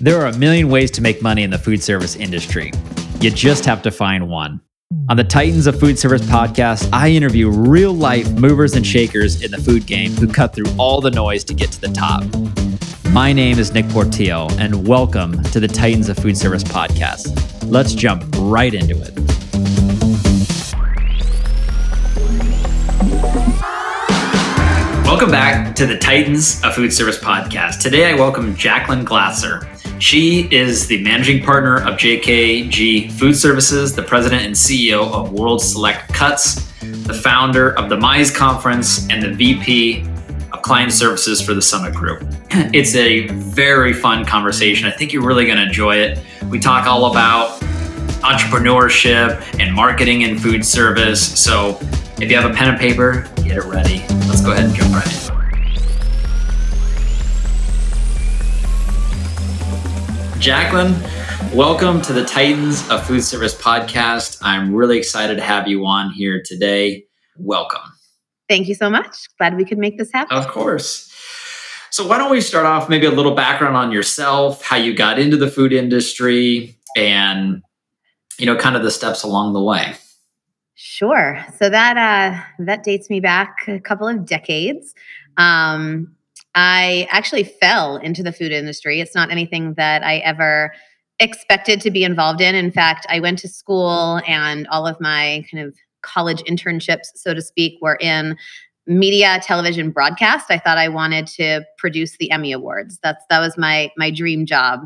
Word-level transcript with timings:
There 0.00 0.20
are 0.20 0.26
a 0.26 0.38
million 0.38 0.68
ways 0.68 0.92
to 0.92 1.02
make 1.02 1.22
money 1.22 1.42
in 1.42 1.50
the 1.50 1.58
food 1.58 1.82
service 1.82 2.14
industry. 2.14 2.70
You 3.20 3.32
just 3.32 3.64
have 3.64 3.82
to 3.82 3.90
find 3.90 4.28
one. 4.28 4.60
On 5.08 5.16
the 5.16 5.24
Titans 5.24 5.66
of 5.66 5.80
Food 5.80 5.98
Service 5.98 6.22
podcast, 6.22 6.88
I 6.92 7.08
interview 7.08 7.50
real 7.50 7.92
life 7.92 8.30
movers 8.30 8.76
and 8.76 8.86
shakers 8.86 9.42
in 9.42 9.50
the 9.50 9.58
food 9.58 9.86
game 9.86 10.12
who 10.12 10.28
cut 10.28 10.54
through 10.54 10.72
all 10.78 11.00
the 11.00 11.10
noise 11.10 11.42
to 11.44 11.52
get 11.52 11.72
to 11.72 11.80
the 11.80 11.88
top. 11.88 12.22
My 13.12 13.32
name 13.32 13.58
is 13.58 13.72
Nick 13.72 13.88
Portillo, 13.88 14.46
and 14.52 14.86
welcome 14.86 15.42
to 15.42 15.58
the 15.58 15.66
Titans 15.66 16.08
of 16.08 16.16
Food 16.16 16.36
Service 16.36 16.62
podcast. 16.62 17.68
Let's 17.68 17.92
jump 17.92 18.24
right 18.38 18.72
into 18.72 18.94
it. 19.02 19.18
Welcome 25.04 25.32
back 25.32 25.74
to 25.74 25.86
the 25.86 25.98
Titans 25.98 26.62
of 26.62 26.74
Food 26.74 26.92
Service 26.92 27.18
podcast. 27.18 27.80
Today 27.80 28.12
I 28.12 28.14
welcome 28.14 28.54
Jaclyn 28.54 29.04
Glatzer. 29.04 29.77
She 29.98 30.48
is 30.52 30.86
the 30.86 31.02
managing 31.02 31.42
partner 31.42 31.78
of 31.78 31.98
JKG 31.98 33.10
Food 33.12 33.34
Services, 33.34 33.94
the 33.94 34.02
president 34.02 34.42
and 34.42 34.54
CEO 34.54 35.10
of 35.10 35.32
World 35.32 35.60
Select 35.60 36.12
Cuts, 36.14 36.70
the 36.80 37.14
founder 37.14 37.76
of 37.76 37.88
the 37.88 37.96
MISE 37.96 38.30
Conference, 38.30 39.08
and 39.10 39.20
the 39.20 39.32
VP 39.32 40.06
of 40.52 40.62
Client 40.62 40.92
Services 40.92 41.42
for 41.42 41.52
the 41.52 41.62
Summit 41.62 41.94
Group. 41.94 42.22
It's 42.72 42.94
a 42.94 43.26
very 43.28 43.92
fun 43.92 44.24
conversation. 44.24 44.86
I 44.86 44.92
think 44.92 45.12
you're 45.12 45.26
really 45.26 45.46
going 45.46 45.58
to 45.58 45.64
enjoy 45.64 45.96
it. 45.96 46.18
We 46.48 46.60
talk 46.60 46.86
all 46.86 47.10
about 47.10 47.60
entrepreneurship 48.22 49.60
and 49.60 49.74
marketing 49.74 50.24
and 50.24 50.40
food 50.40 50.64
service. 50.64 51.38
So 51.40 51.78
if 52.20 52.30
you 52.30 52.36
have 52.36 52.50
a 52.50 52.54
pen 52.54 52.70
and 52.70 52.78
paper, 52.78 53.28
get 53.36 53.56
it 53.56 53.64
ready. 53.64 53.98
Let's 54.28 54.42
go 54.42 54.52
ahead 54.52 54.64
and 54.64 54.74
jump 54.74 54.94
right 54.94 55.27
in. 55.27 55.27
Jaclyn, 60.48 60.94
welcome 61.54 62.00
to 62.00 62.14
the 62.14 62.24
Titans 62.24 62.88
of 62.88 63.06
Food 63.06 63.22
Service 63.22 63.54
podcast. 63.54 64.38
I'm 64.40 64.74
really 64.74 64.96
excited 64.96 65.34
to 65.34 65.42
have 65.42 65.68
you 65.68 65.84
on 65.84 66.10
here 66.10 66.42
today. 66.42 67.04
Welcome. 67.36 67.82
Thank 68.48 68.66
you 68.66 68.74
so 68.74 68.88
much. 68.88 69.14
Glad 69.36 69.58
we 69.58 69.66
could 69.66 69.76
make 69.76 69.98
this 69.98 70.10
happen. 70.10 70.34
Of 70.34 70.48
course. 70.48 71.14
So, 71.90 72.08
why 72.08 72.16
don't 72.16 72.30
we 72.30 72.40
start 72.40 72.64
off 72.64 72.88
maybe 72.88 73.04
a 73.04 73.10
little 73.10 73.34
background 73.34 73.76
on 73.76 73.92
yourself, 73.92 74.64
how 74.64 74.76
you 74.76 74.94
got 74.94 75.18
into 75.18 75.36
the 75.36 75.50
food 75.50 75.74
industry, 75.74 76.78
and 76.96 77.60
you 78.38 78.46
know, 78.46 78.56
kind 78.56 78.74
of 78.74 78.82
the 78.82 78.90
steps 78.90 79.22
along 79.22 79.52
the 79.52 79.62
way. 79.62 79.96
Sure. 80.76 81.44
So 81.58 81.68
that 81.68 81.98
uh, 81.98 82.42
that 82.64 82.84
dates 82.84 83.10
me 83.10 83.20
back 83.20 83.68
a 83.68 83.80
couple 83.80 84.08
of 84.08 84.24
decades. 84.24 84.94
Um, 85.36 86.16
I 86.60 87.06
actually 87.10 87.44
fell 87.44 87.98
into 87.98 88.24
the 88.24 88.32
food 88.32 88.50
industry. 88.50 89.00
It's 89.00 89.14
not 89.14 89.30
anything 89.30 89.74
that 89.74 90.02
I 90.02 90.16
ever 90.18 90.72
expected 91.20 91.80
to 91.82 91.90
be 91.92 92.02
involved 92.02 92.40
in. 92.40 92.56
In 92.56 92.72
fact, 92.72 93.06
I 93.08 93.20
went 93.20 93.38
to 93.40 93.48
school 93.48 94.20
and 94.26 94.66
all 94.66 94.84
of 94.84 95.00
my 95.00 95.44
kind 95.48 95.64
of 95.64 95.76
college 96.02 96.42
internships, 96.50 97.06
so 97.14 97.32
to 97.32 97.40
speak, 97.40 97.78
were 97.80 97.96
in 98.00 98.36
media, 98.88 99.38
television, 99.40 99.92
broadcast. 99.92 100.50
I 100.50 100.58
thought 100.58 100.78
I 100.78 100.88
wanted 100.88 101.28
to 101.28 101.64
produce 101.76 102.16
the 102.16 102.28
Emmy 102.32 102.50
Awards. 102.50 102.98
That's 103.04 103.24
that 103.30 103.38
was 103.38 103.56
my 103.56 103.92
my 103.96 104.10
dream 104.10 104.44
job. 104.44 104.80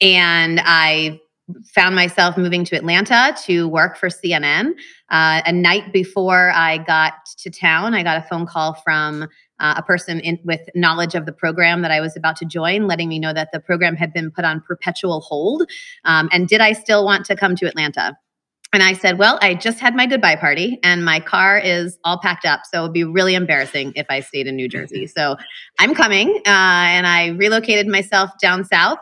And 0.00 0.60
I 0.64 1.20
found 1.64 1.94
myself 1.94 2.36
moving 2.36 2.64
to 2.64 2.76
Atlanta 2.76 3.36
to 3.44 3.68
work 3.68 3.96
for 3.96 4.08
CNN. 4.08 4.72
Uh, 5.10 5.42
a 5.46 5.52
night 5.52 5.92
before 5.92 6.50
I 6.50 6.78
got 6.78 7.14
to 7.38 7.50
town, 7.50 7.94
I 7.94 8.02
got 8.02 8.18
a 8.18 8.28
phone 8.28 8.46
call 8.46 8.74
from 8.74 9.28
uh, 9.60 9.74
a 9.76 9.82
person 9.82 10.20
in, 10.20 10.38
with 10.44 10.60
knowledge 10.74 11.14
of 11.14 11.26
the 11.26 11.32
program 11.32 11.82
that 11.82 11.90
I 11.90 12.00
was 12.00 12.16
about 12.16 12.36
to 12.36 12.44
join, 12.44 12.86
letting 12.86 13.08
me 13.08 13.18
know 13.18 13.32
that 13.32 13.50
the 13.52 13.60
program 13.60 13.96
had 13.96 14.12
been 14.12 14.30
put 14.30 14.44
on 14.44 14.60
perpetual 14.60 15.20
hold. 15.20 15.68
Um, 16.04 16.28
and 16.32 16.48
did 16.48 16.60
I 16.60 16.72
still 16.72 17.04
want 17.04 17.24
to 17.26 17.36
come 17.36 17.56
to 17.56 17.66
Atlanta? 17.66 18.16
And 18.72 18.82
I 18.82 18.92
said, 18.92 19.18
Well, 19.18 19.38
I 19.40 19.54
just 19.54 19.78
had 19.78 19.94
my 19.96 20.06
goodbye 20.06 20.36
party 20.36 20.78
and 20.82 21.02
my 21.02 21.20
car 21.20 21.58
is 21.58 21.98
all 22.04 22.18
packed 22.18 22.44
up. 22.44 22.60
So 22.70 22.80
it 22.80 22.82
would 22.82 22.92
be 22.92 23.04
really 23.04 23.34
embarrassing 23.34 23.94
if 23.96 24.06
I 24.10 24.20
stayed 24.20 24.46
in 24.46 24.56
New 24.56 24.68
Jersey. 24.68 25.06
So 25.06 25.36
I'm 25.78 25.94
coming. 25.94 26.42
Uh, 26.44 26.50
and 26.50 27.06
I 27.06 27.28
relocated 27.28 27.86
myself 27.86 28.30
down 28.42 28.64
south 28.64 28.98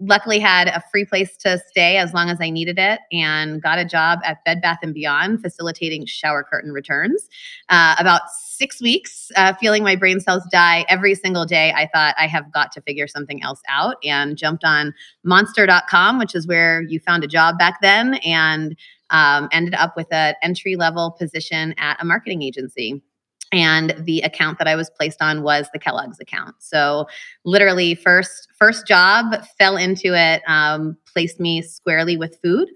luckily 0.00 0.38
had 0.38 0.68
a 0.68 0.82
free 0.90 1.04
place 1.04 1.36
to 1.36 1.58
stay 1.68 1.98
as 1.98 2.14
long 2.14 2.30
as 2.30 2.38
I 2.40 2.50
needed 2.50 2.78
it 2.78 3.00
and 3.12 3.62
got 3.62 3.78
a 3.78 3.84
job 3.84 4.20
at 4.24 4.42
Bed 4.44 4.60
Bath 4.62 4.78
and 4.82 4.94
Beyond 4.94 5.42
facilitating 5.42 6.06
shower 6.06 6.42
curtain 6.42 6.72
returns. 6.72 7.28
Uh, 7.68 7.94
about 7.98 8.22
six 8.60 8.78
weeks, 8.82 9.32
uh, 9.36 9.54
feeling 9.54 9.82
my 9.82 9.96
brain 9.96 10.20
cells 10.20 10.42
die 10.52 10.84
every 10.90 11.14
single 11.14 11.46
day, 11.46 11.72
I 11.74 11.88
thought 11.94 12.14
I 12.18 12.26
have 12.26 12.52
got 12.52 12.70
to 12.72 12.82
figure 12.82 13.08
something 13.08 13.42
else 13.42 13.62
out 13.70 13.96
and 14.04 14.36
jumped 14.36 14.64
on 14.64 14.92
monster.com, 15.24 16.18
which 16.18 16.34
is 16.34 16.46
where 16.46 16.82
you 16.82 17.00
found 17.00 17.24
a 17.24 17.26
job 17.26 17.58
back 17.58 17.80
then, 17.80 18.14
and 18.16 18.76
um, 19.08 19.48
ended 19.50 19.72
up 19.72 19.96
with 19.96 20.12
an 20.12 20.34
entry 20.42 20.76
level 20.76 21.10
position 21.10 21.74
at 21.78 21.96
a 22.02 22.04
marketing 22.04 22.42
agency. 22.42 23.02
And 23.50 23.94
the 23.98 24.20
account 24.20 24.58
that 24.58 24.68
i 24.68 24.76
was 24.76 24.90
placed 24.90 25.22
on 25.22 25.42
was 25.42 25.66
the 25.72 25.78
kellogg's 25.78 26.20
account. 26.20 26.54
So 26.58 27.06
literally 27.44 27.94
first 27.94 28.48
first 28.58 28.86
job 28.86 29.42
fell 29.58 29.78
into 29.78 30.14
it 30.14 30.42
um, 30.46 30.98
placed 31.10 31.40
me 31.40 31.62
squarely 31.62 32.16
with 32.18 32.38
food 32.42 32.68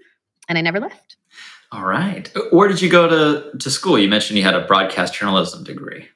and 0.49 0.57
i 0.57 0.61
never 0.61 0.79
left 0.79 1.15
all 1.75 1.85
right 1.85 2.31
where 2.51 2.67
did 2.67 2.81
you 2.81 2.89
go 2.89 3.07
to, 3.07 3.57
to 3.57 3.69
school 3.69 3.99
you 3.99 4.07
mentioned 4.07 4.37
you 4.37 4.43
had 4.43 4.55
a 4.55 4.65
broadcast 4.65 5.13
journalism 5.13 5.63
degree 5.63 6.07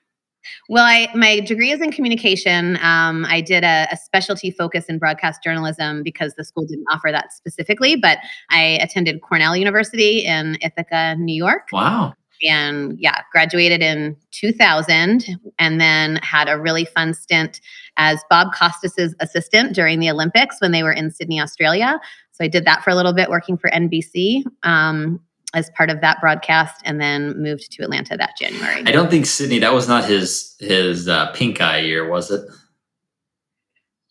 well, 0.68 0.86
I, 0.86 1.09
my 1.16 1.40
degree 1.40 1.72
is 1.72 1.81
in 1.81 1.92
communication. 1.92 2.78
Um, 2.78 3.25
I 3.28 3.42
did 3.42 3.64
a, 3.64 3.88
a, 3.92 3.98
specialty 3.98 4.52
focus 4.52 4.86
in 4.86 5.00
broadcast 5.00 5.44
journalism 5.44 6.03
because 6.03 6.36
the 6.36 6.44
school 6.44 6.66
didn't 6.66 6.86
offer 6.92 7.09
that 7.12 7.34
specifically, 7.34 7.96
but 7.96 8.19
I 8.52 8.78
attended 8.80 9.22
Cornell 9.22 9.56
University 9.56 10.19
in 10.19 10.58
Ithaca, 10.62 11.16
New 11.18 11.36
York. 11.36 11.69
Wow 11.72 12.14
and 12.44 12.98
yeah, 13.00 13.22
graduated 13.31 13.81
in 13.81 14.16
2000 14.31 15.25
and 15.58 15.81
then 15.81 16.18
had 16.18 16.48
a 16.48 16.59
really 16.59 16.86
fun 16.86 17.14
stint 17.14 17.59
as 17.98 18.24
Bob 18.30 18.53
Costas's 18.53 19.16
assistant 19.19 19.74
during 19.74 20.00
the 20.00 20.09
Olympics 20.09 20.58
when 20.59 20.72
they 20.72 20.84
were 20.84 20.92
in 20.92 21.12
Sydney, 21.12 21.42
Australia. 21.42 22.00
So 22.31 22.44
I 22.44 22.48
did 22.48 22.66
that 22.66 22.84
for 22.84 22.90
a 22.90 22.96
little 22.96 23.14
bit 23.14 23.30
working 23.30 23.58
for 23.58 23.69
NBC. 23.69 24.44
Um, 24.64 25.19
as 25.54 25.70
part 25.72 25.90
of 25.90 26.02
that 26.02 26.22
broadcast 26.22 26.82
and 26.86 27.02
then 27.02 27.42
moved 27.42 27.72
to 27.72 27.84
Atlanta 27.84 28.16
that 28.18 28.38
January. 28.38 28.84
I 28.86 28.92
don't 28.92 29.10
think 29.10 29.26
Sydney 29.26 29.60
that 29.60 29.74
was 29.74 29.88
not 29.88 30.06
his 30.06 30.56
his 30.60 31.08
uh, 31.08 31.32
pink 31.32 31.62
eye 31.62 31.80
year, 31.80 32.08
was 32.08 32.32
it? 32.32 32.42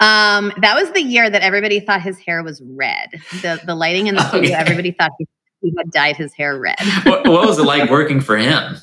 Um, 0.00 0.52
that 0.58 0.76
was 0.76 0.92
the 0.92 1.02
year 1.02 1.28
that 1.28 1.42
everybody 1.42 1.80
thought 1.80 2.02
his 2.02 2.18
hair 2.18 2.42
was 2.42 2.62
red. 2.62 3.08
The 3.42 3.60
the 3.64 3.74
lighting 3.74 4.06
in 4.06 4.14
the 4.14 4.22
studio, 4.28 4.56
everybody 4.56 4.92
thought 4.92 5.12
he 5.18 5.26
he 5.60 5.72
had 5.76 5.90
dyed 5.90 6.16
his 6.16 6.32
hair 6.34 6.58
red. 6.58 6.78
what, 7.04 7.26
what, 7.26 7.46
was 7.46 7.58
it 7.58 7.64
like 7.64 7.90
working 7.90 8.20
for 8.20 8.36
him? 8.36 8.76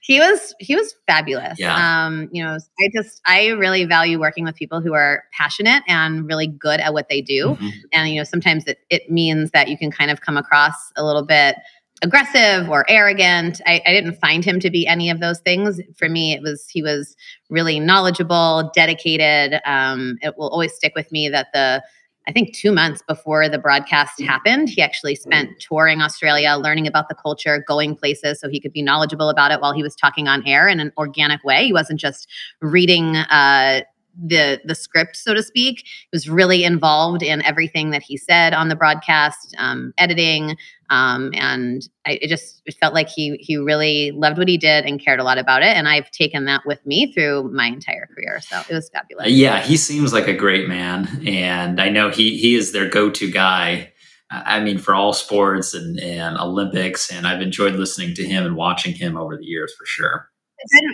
He 0.00 0.20
was 0.20 0.54
he 0.60 0.76
was 0.76 0.94
fabulous. 1.06 1.58
Yeah. 1.58 1.74
Um, 2.04 2.28
you 2.30 2.44
know, 2.44 2.58
I 2.78 2.90
just 2.94 3.22
I 3.24 3.48
really 3.48 3.84
value 3.86 4.20
working 4.20 4.44
with 4.44 4.54
people 4.54 4.82
who 4.82 4.92
are 4.92 5.24
passionate 5.32 5.82
and 5.88 6.26
really 6.26 6.46
good 6.46 6.78
at 6.78 6.92
what 6.92 7.08
they 7.08 7.22
do. 7.22 7.48
Mm-hmm. 7.48 7.68
And 7.92 8.10
you 8.10 8.20
know, 8.20 8.24
sometimes 8.24 8.64
it 8.66 8.80
it 8.90 9.10
means 9.10 9.50
that 9.52 9.68
you 9.68 9.78
can 9.78 9.90
kind 9.90 10.10
of 10.10 10.20
come 10.20 10.36
across 10.36 10.74
a 10.96 11.04
little 11.04 11.24
bit 11.24 11.56
aggressive 12.04 12.68
or 12.68 12.84
arrogant. 12.88 13.60
I, 13.66 13.80
I, 13.86 13.92
didn't 13.92 14.20
find 14.20 14.44
him 14.44 14.60
to 14.60 14.70
be 14.70 14.86
any 14.86 15.08
of 15.08 15.20
those 15.20 15.40
things. 15.40 15.80
For 15.96 16.08
me, 16.08 16.34
it 16.34 16.42
was 16.42 16.68
he 16.68 16.82
was 16.82 17.16
really 17.48 17.80
knowledgeable, 17.80 18.70
dedicated. 18.74 19.60
Um, 19.64 20.18
it 20.20 20.36
will 20.36 20.50
always 20.50 20.74
stick 20.74 20.92
with 20.94 21.10
me 21.10 21.30
that 21.30 21.48
the 21.54 21.82
I 22.26 22.32
think 22.32 22.54
two 22.54 22.72
months 22.72 23.02
before 23.06 23.48
the 23.48 23.58
broadcast 23.58 24.18
mm. 24.18 24.26
happened, 24.26 24.68
he 24.68 24.82
actually 24.82 25.14
spent 25.14 25.50
mm. 25.50 25.58
touring 25.58 26.00
Australia, 26.00 26.56
learning 26.56 26.86
about 26.86 27.08
the 27.08 27.14
culture, 27.14 27.64
going 27.66 27.96
places 27.96 28.38
so 28.38 28.48
he 28.48 28.60
could 28.60 28.72
be 28.72 28.82
knowledgeable 28.82 29.30
about 29.30 29.50
it 29.50 29.60
while 29.60 29.72
he 29.72 29.82
was 29.82 29.96
talking 29.96 30.28
on 30.28 30.46
air 30.46 30.68
in 30.68 30.80
an 30.80 30.92
organic 30.96 31.42
way. 31.42 31.66
He 31.66 31.72
wasn't 31.72 32.00
just 32.00 32.28
reading 32.60 33.16
uh, 33.16 33.80
the 34.22 34.60
the 34.64 34.74
script, 34.74 35.16
so 35.16 35.34
to 35.34 35.42
speak. 35.42 35.84
He 35.84 36.08
was 36.12 36.28
really 36.28 36.64
involved 36.64 37.22
in 37.22 37.44
everything 37.44 37.90
that 37.90 38.02
he 38.02 38.16
said 38.16 38.54
on 38.54 38.68
the 38.68 38.76
broadcast, 38.76 39.54
um, 39.58 39.92
editing, 39.98 40.56
um, 40.90 41.30
and 41.34 41.88
I, 42.06 42.18
it 42.22 42.28
just 42.28 42.62
it 42.66 42.74
felt 42.74 42.94
like 42.94 43.08
he 43.08 43.36
he 43.40 43.56
really 43.56 44.12
loved 44.12 44.38
what 44.38 44.48
he 44.48 44.58
did 44.58 44.84
and 44.84 45.02
cared 45.02 45.20
a 45.20 45.24
lot 45.24 45.38
about 45.38 45.62
it. 45.62 45.76
And 45.76 45.88
I've 45.88 46.10
taken 46.10 46.44
that 46.46 46.62
with 46.66 46.84
me 46.86 47.12
through 47.12 47.50
my 47.52 47.66
entire 47.66 48.08
career, 48.14 48.40
so 48.40 48.60
it 48.68 48.74
was 48.74 48.88
fabulous. 48.90 49.28
Yeah, 49.28 49.60
he 49.60 49.76
seems 49.76 50.12
like 50.12 50.28
a 50.28 50.34
great 50.34 50.68
man, 50.68 51.08
and 51.26 51.80
I 51.80 51.88
know 51.88 52.10
he 52.10 52.36
he 52.36 52.54
is 52.54 52.72
their 52.72 52.88
go 52.88 53.10
to 53.10 53.30
guy. 53.30 53.90
I 54.30 54.58
mean, 54.58 54.78
for 54.78 54.94
all 54.94 55.12
sports 55.12 55.74
and, 55.74 56.00
and 56.00 56.36
Olympics, 56.38 57.12
and 57.12 57.24
I've 57.26 57.42
enjoyed 57.42 57.74
listening 57.74 58.14
to 58.14 58.26
him 58.26 58.44
and 58.44 58.56
watching 58.56 58.92
him 58.94 59.16
over 59.16 59.36
the 59.36 59.44
years 59.44 59.72
for 59.78 59.84
sure 59.86 60.28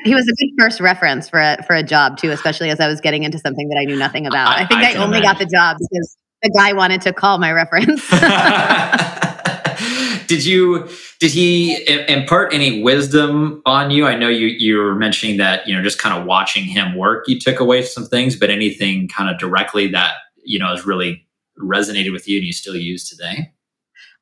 he 0.05 0.15
was 0.15 0.29
a 0.29 0.33
good 0.33 0.51
first 0.59 0.81
reference 0.81 1.29
for 1.29 1.41
a 1.41 1.63
for 1.67 1.75
a 1.75 1.83
job 1.83 2.17
too, 2.17 2.31
especially 2.31 2.71
as 2.71 2.81
I 2.81 2.89
was 2.89 3.01
getting 3.01 3.23
into 3.23 3.39
something 3.39 3.69
that 3.69 3.79
I 3.81 3.85
knew 3.85 3.97
nothing 3.97 4.27
about. 4.27 4.49
I, 4.49 4.63
I 4.63 4.67
think 4.67 4.81
I, 4.81 4.93
I 4.93 4.95
only 4.97 5.19
imagine. 5.19 5.23
got 5.23 5.39
the 5.39 5.47
job 5.47 5.77
because 5.79 6.17
the 6.43 6.51
guy 6.57 6.73
wanted 6.73 7.03
to 7.03 7.13
call 7.13 7.39
my 7.39 7.53
reference. 7.53 8.09
did 10.27 10.47
you 10.47 10.89
did 11.19 11.31
he 11.31 11.87
impart 12.09 12.55
any 12.55 12.83
wisdom 12.83 13.61
on 13.67 13.91
you? 13.91 14.07
I 14.07 14.17
know 14.17 14.29
you 14.29 14.47
you 14.47 14.79
were 14.79 14.95
mentioning 14.95 15.37
that 15.39 15.67
you 15.67 15.77
know 15.77 15.83
just 15.83 15.99
kind 15.99 16.19
of 16.19 16.25
watching 16.25 16.65
him 16.65 16.97
work, 16.97 17.29
you 17.29 17.39
took 17.39 17.61
away 17.61 17.83
some 17.83 18.07
things, 18.07 18.37
but 18.37 18.49
anything 18.49 19.09
kind 19.09 19.29
of 19.29 19.39
directly 19.39 19.89
that 19.89 20.15
you 20.45 20.59
know 20.59 20.69
has 20.69 20.87
really 20.87 21.27
resonated 21.59 22.13
with 22.13 22.29
you 22.29 22.39
and 22.39 22.47
you 22.47 22.53
still 22.53 22.77
use 22.77 23.09
today? 23.09 23.53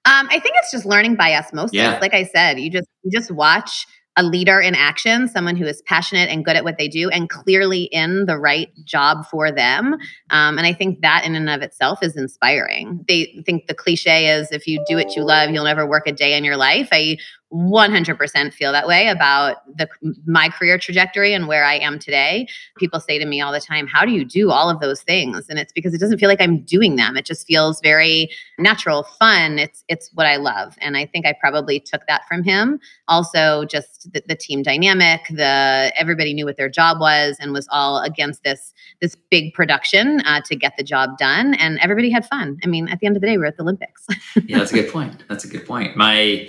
Um, 0.04 0.26
I 0.30 0.40
think 0.40 0.54
it's 0.56 0.70
just 0.70 0.86
learning 0.86 1.16
by 1.16 1.34
osmosis. 1.34 1.74
Yeah. 1.74 1.98
Like 2.00 2.14
I 2.14 2.24
said, 2.24 2.58
you 2.58 2.70
just 2.70 2.88
you 3.02 3.10
just 3.10 3.30
watch 3.30 3.86
a 4.18 4.24
leader 4.24 4.60
in 4.60 4.74
action, 4.74 5.28
someone 5.28 5.54
who 5.54 5.64
is 5.64 5.80
passionate 5.82 6.28
and 6.28 6.44
good 6.44 6.56
at 6.56 6.64
what 6.64 6.76
they 6.76 6.88
do 6.88 7.08
and 7.08 7.30
clearly 7.30 7.84
in 7.84 8.26
the 8.26 8.36
right 8.36 8.68
job 8.84 9.24
for 9.30 9.52
them. 9.52 9.94
Um, 10.30 10.58
and 10.58 10.66
I 10.66 10.72
think 10.72 11.02
that 11.02 11.24
in 11.24 11.36
and 11.36 11.48
of 11.48 11.62
itself 11.62 12.02
is 12.02 12.16
inspiring. 12.16 13.04
They 13.06 13.42
think 13.46 13.68
the 13.68 13.74
cliche 13.74 14.28
is 14.28 14.50
if 14.50 14.66
you 14.66 14.84
do 14.88 14.96
what 14.96 15.14
you 15.14 15.22
love, 15.22 15.50
you'll 15.50 15.64
never 15.64 15.86
work 15.86 16.08
a 16.08 16.12
day 16.12 16.36
in 16.36 16.42
your 16.42 16.56
life. 16.56 16.88
I 16.90 17.18
100% 17.52 18.52
feel 18.52 18.72
that 18.72 18.86
way 18.86 19.08
about 19.08 19.56
the 19.74 19.88
my 20.26 20.50
career 20.50 20.76
trajectory 20.76 21.32
and 21.32 21.48
where 21.48 21.64
I 21.64 21.78
am 21.78 21.98
today. 21.98 22.46
People 22.76 23.00
say 23.00 23.18
to 23.18 23.24
me 23.24 23.40
all 23.40 23.52
the 23.52 23.60
time, 23.60 23.86
"How 23.86 24.04
do 24.04 24.12
you 24.12 24.22
do 24.24 24.50
all 24.50 24.68
of 24.68 24.80
those 24.80 25.00
things?" 25.02 25.46
And 25.48 25.58
it's 25.58 25.72
because 25.72 25.94
it 25.94 25.98
doesn't 25.98 26.18
feel 26.18 26.28
like 26.28 26.42
I'm 26.42 26.60
doing 26.60 26.96
them. 26.96 27.16
It 27.16 27.24
just 27.24 27.46
feels 27.46 27.80
very 27.80 28.30
natural, 28.58 29.02
fun. 29.02 29.58
It's 29.58 29.82
it's 29.88 30.10
what 30.12 30.26
I 30.26 30.36
love. 30.36 30.76
And 30.80 30.96
I 30.96 31.06
think 31.06 31.24
I 31.24 31.34
probably 31.40 31.80
took 31.80 32.06
that 32.06 32.28
from 32.28 32.42
him. 32.42 32.80
Also 33.08 33.64
just 33.64 34.12
the, 34.12 34.22
the 34.28 34.36
team 34.36 34.62
dynamic, 34.62 35.22
the 35.30 35.90
everybody 35.96 36.34
knew 36.34 36.44
what 36.44 36.58
their 36.58 36.68
job 36.68 37.00
was 37.00 37.38
and 37.40 37.54
was 37.54 37.66
all 37.70 38.02
against 38.02 38.42
this 38.42 38.74
this 39.00 39.16
big 39.30 39.54
production 39.54 40.20
uh, 40.26 40.42
to 40.42 40.54
get 40.54 40.74
the 40.76 40.84
job 40.84 41.16
done 41.16 41.54
and 41.54 41.78
everybody 41.80 42.10
had 42.10 42.26
fun. 42.26 42.58
I 42.62 42.66
mean, 42.66 42.88
at 42.88 43.00
the 43.00 43.06
end 43.06 43.16
of 43.16 43.22
the 43.22 43.28
day, 43.28 43.38
we're 43.38 43.46
at 43.46 43.56
the 43.56 43.62
Olympics. 43.62 44.06
yeah, 44.44 44.58
that's 44.58 44.72
a 44.72 44.74
good 44.74 44.92
point. 44.92 45.24
That's 45.28 45.44
a 45.44 45.48
good 45.48 45.66
point. 45.66 45.96
My 45.96 46.46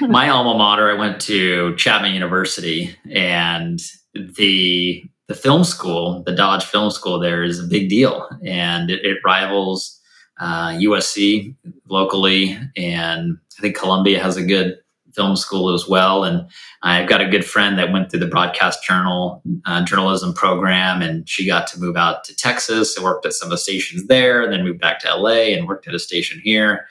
my 0.00 0.30
alma 0.38 0.56
mater, 0.56 0.88
I 0.88 0.94
went 0.94 1.20
to 1.22 1.74
Chapman 1.74 2.14
University, 2.14 2.94
and 3.10 3.80
the 4.14 5.04
the 5.26 5.34
film 5.34 5.64
school, 5.64 6.22
the 6.24 6.34
Dodge 6.34 6.64
Film 6.64 6.90
School, 6.90 7.18
there 7.18 7.42
is 7.42 7.58
a 7.58 7.66
big 7.66 7.90
deal, 7.90 8.26
and 8.44 8.88
it, 8.88 9.04
it 9.04 9.18
rivals 9.24 10.00
uh, 10.40 10.68
USC 10.68 11.54
locally, 11.88 12.56
and 12.76 13.36
I 13.58 13.60
think 13.60 13.76
Columbia 13.76 14.22
has 14.22 14.36
a 14.36 14.44
good 14.44 14.78
film 15.12 15.34
school 15.34 15.74
as 15.74 15.88
well. 15.88 16.22
And 16.22 16.48
I've 16.82 17.08
got 17.08 17.20
a 17.20 17.28
good 17.28 17.44
friend 17.44 17.76
that 17.78 17.90
went 17.90 18.08
through 18.08 18.20
the 18.20 18.26
broadcast 18.26 18.84
journal 18.84 19.42
uh, 19.66 19.84
journalism 19.84 20.32
program, 20.32 21.02
and 21.02 21.28
she 21.28 21.46
got 21.46 21.66
to 21.68 21.80
move 21.80 21.96
out 21.96 22.22
to 22.24 22.36
Texas 22.36 22.96
and 22.96 23.04
worked 23.04 23.26
at 23.26 23.32
some 23.32 23.48
of 23.48 23.50
the 23.50 23.58
stations 23.58 24.06
there, 24.06 24.42
and 24.42 24.52
then 24.52 24.62
moved 24.62 24.80
back 24.80 25.00
to 25.00 25.12
LA 25.12 25.50
and 25.50 25.66
worked 25.66 25.88
at 25.88 25.94
a 25.94 25.98
station 25.98 26.40
here. 26.44 26.86